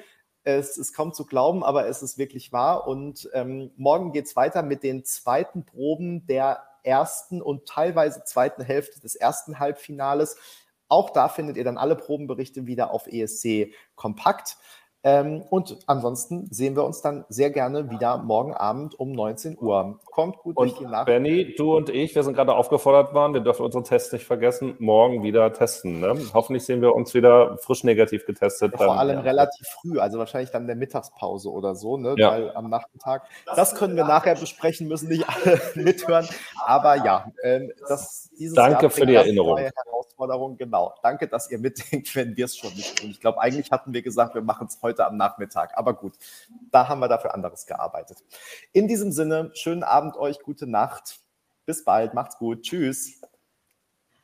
[0.44, 2.88] Es ist kaum zu glauben, aber es ist wirklich wahr.
[2.88, 8.64] Und ähm, morgen geht es weiter mit den zweiten Proben der ersten und teilweise zweiten
[8.64, 10.38] Hälfte des ersten Halbfinales.
[10.88, 14.58] Auch da findet ihr dann alle Probenberichte wieder auf ESC Kompakt.
[15.08, 20.00] Ähm, und ansonsten sehen wir uns dann sehr gerne wieder morgen Abend um 19 Uhr.
[20.06, 21.06] Kommt gut und durch die Nacht.
[21.06, 24.74] Benny, du und ich, wir sind gerade aufgefordert worden, wir dürfen unseren Test nicht vergessen,
[24.80, 26.00] morgen wieder testen.
[26.00, 26.18] Ne?
[26.34, 28.72] Hoffentlich sehen wir uns wieder frisch negativ getestet.
[28.72, 29.22] Ja, vor allem ja.
[29.22, 32.16] relativ früh, also wahrscheinlich dann der Mittagspause oder so, ne?
[32.18, 32.32] Ja.
[32.32, 33.28] weil am Nachmittag.
[33.56, 36.28] Das können wir nachher besprechen, müssen nicht alle mithören.
[36.66, 39.58] Aber ja, ähm, das, dieses Danke Jahr für die Erinnerung.
[39.58, 40.94] Herausforderung, genau.
[41.04, 43.10] Danke, dass ihr mitdenkt, wenn wir es schon nicht tun.
[43.10, 45.78] Ich glaube, eigentlich hatten wir gesagt, wir machen es heute am Nachmittag.
[45.78, 46.16] Aber gut,
[46.72, 48.24] da haben wir dafür anderes gearbeitet.
[48.72, 51.20] In diesem Sinne, schönen Abend euch, gute Nacht.
[51.66, 52.62] Bis bald, macht's gut.
[52.64, 53.22] Tschüss.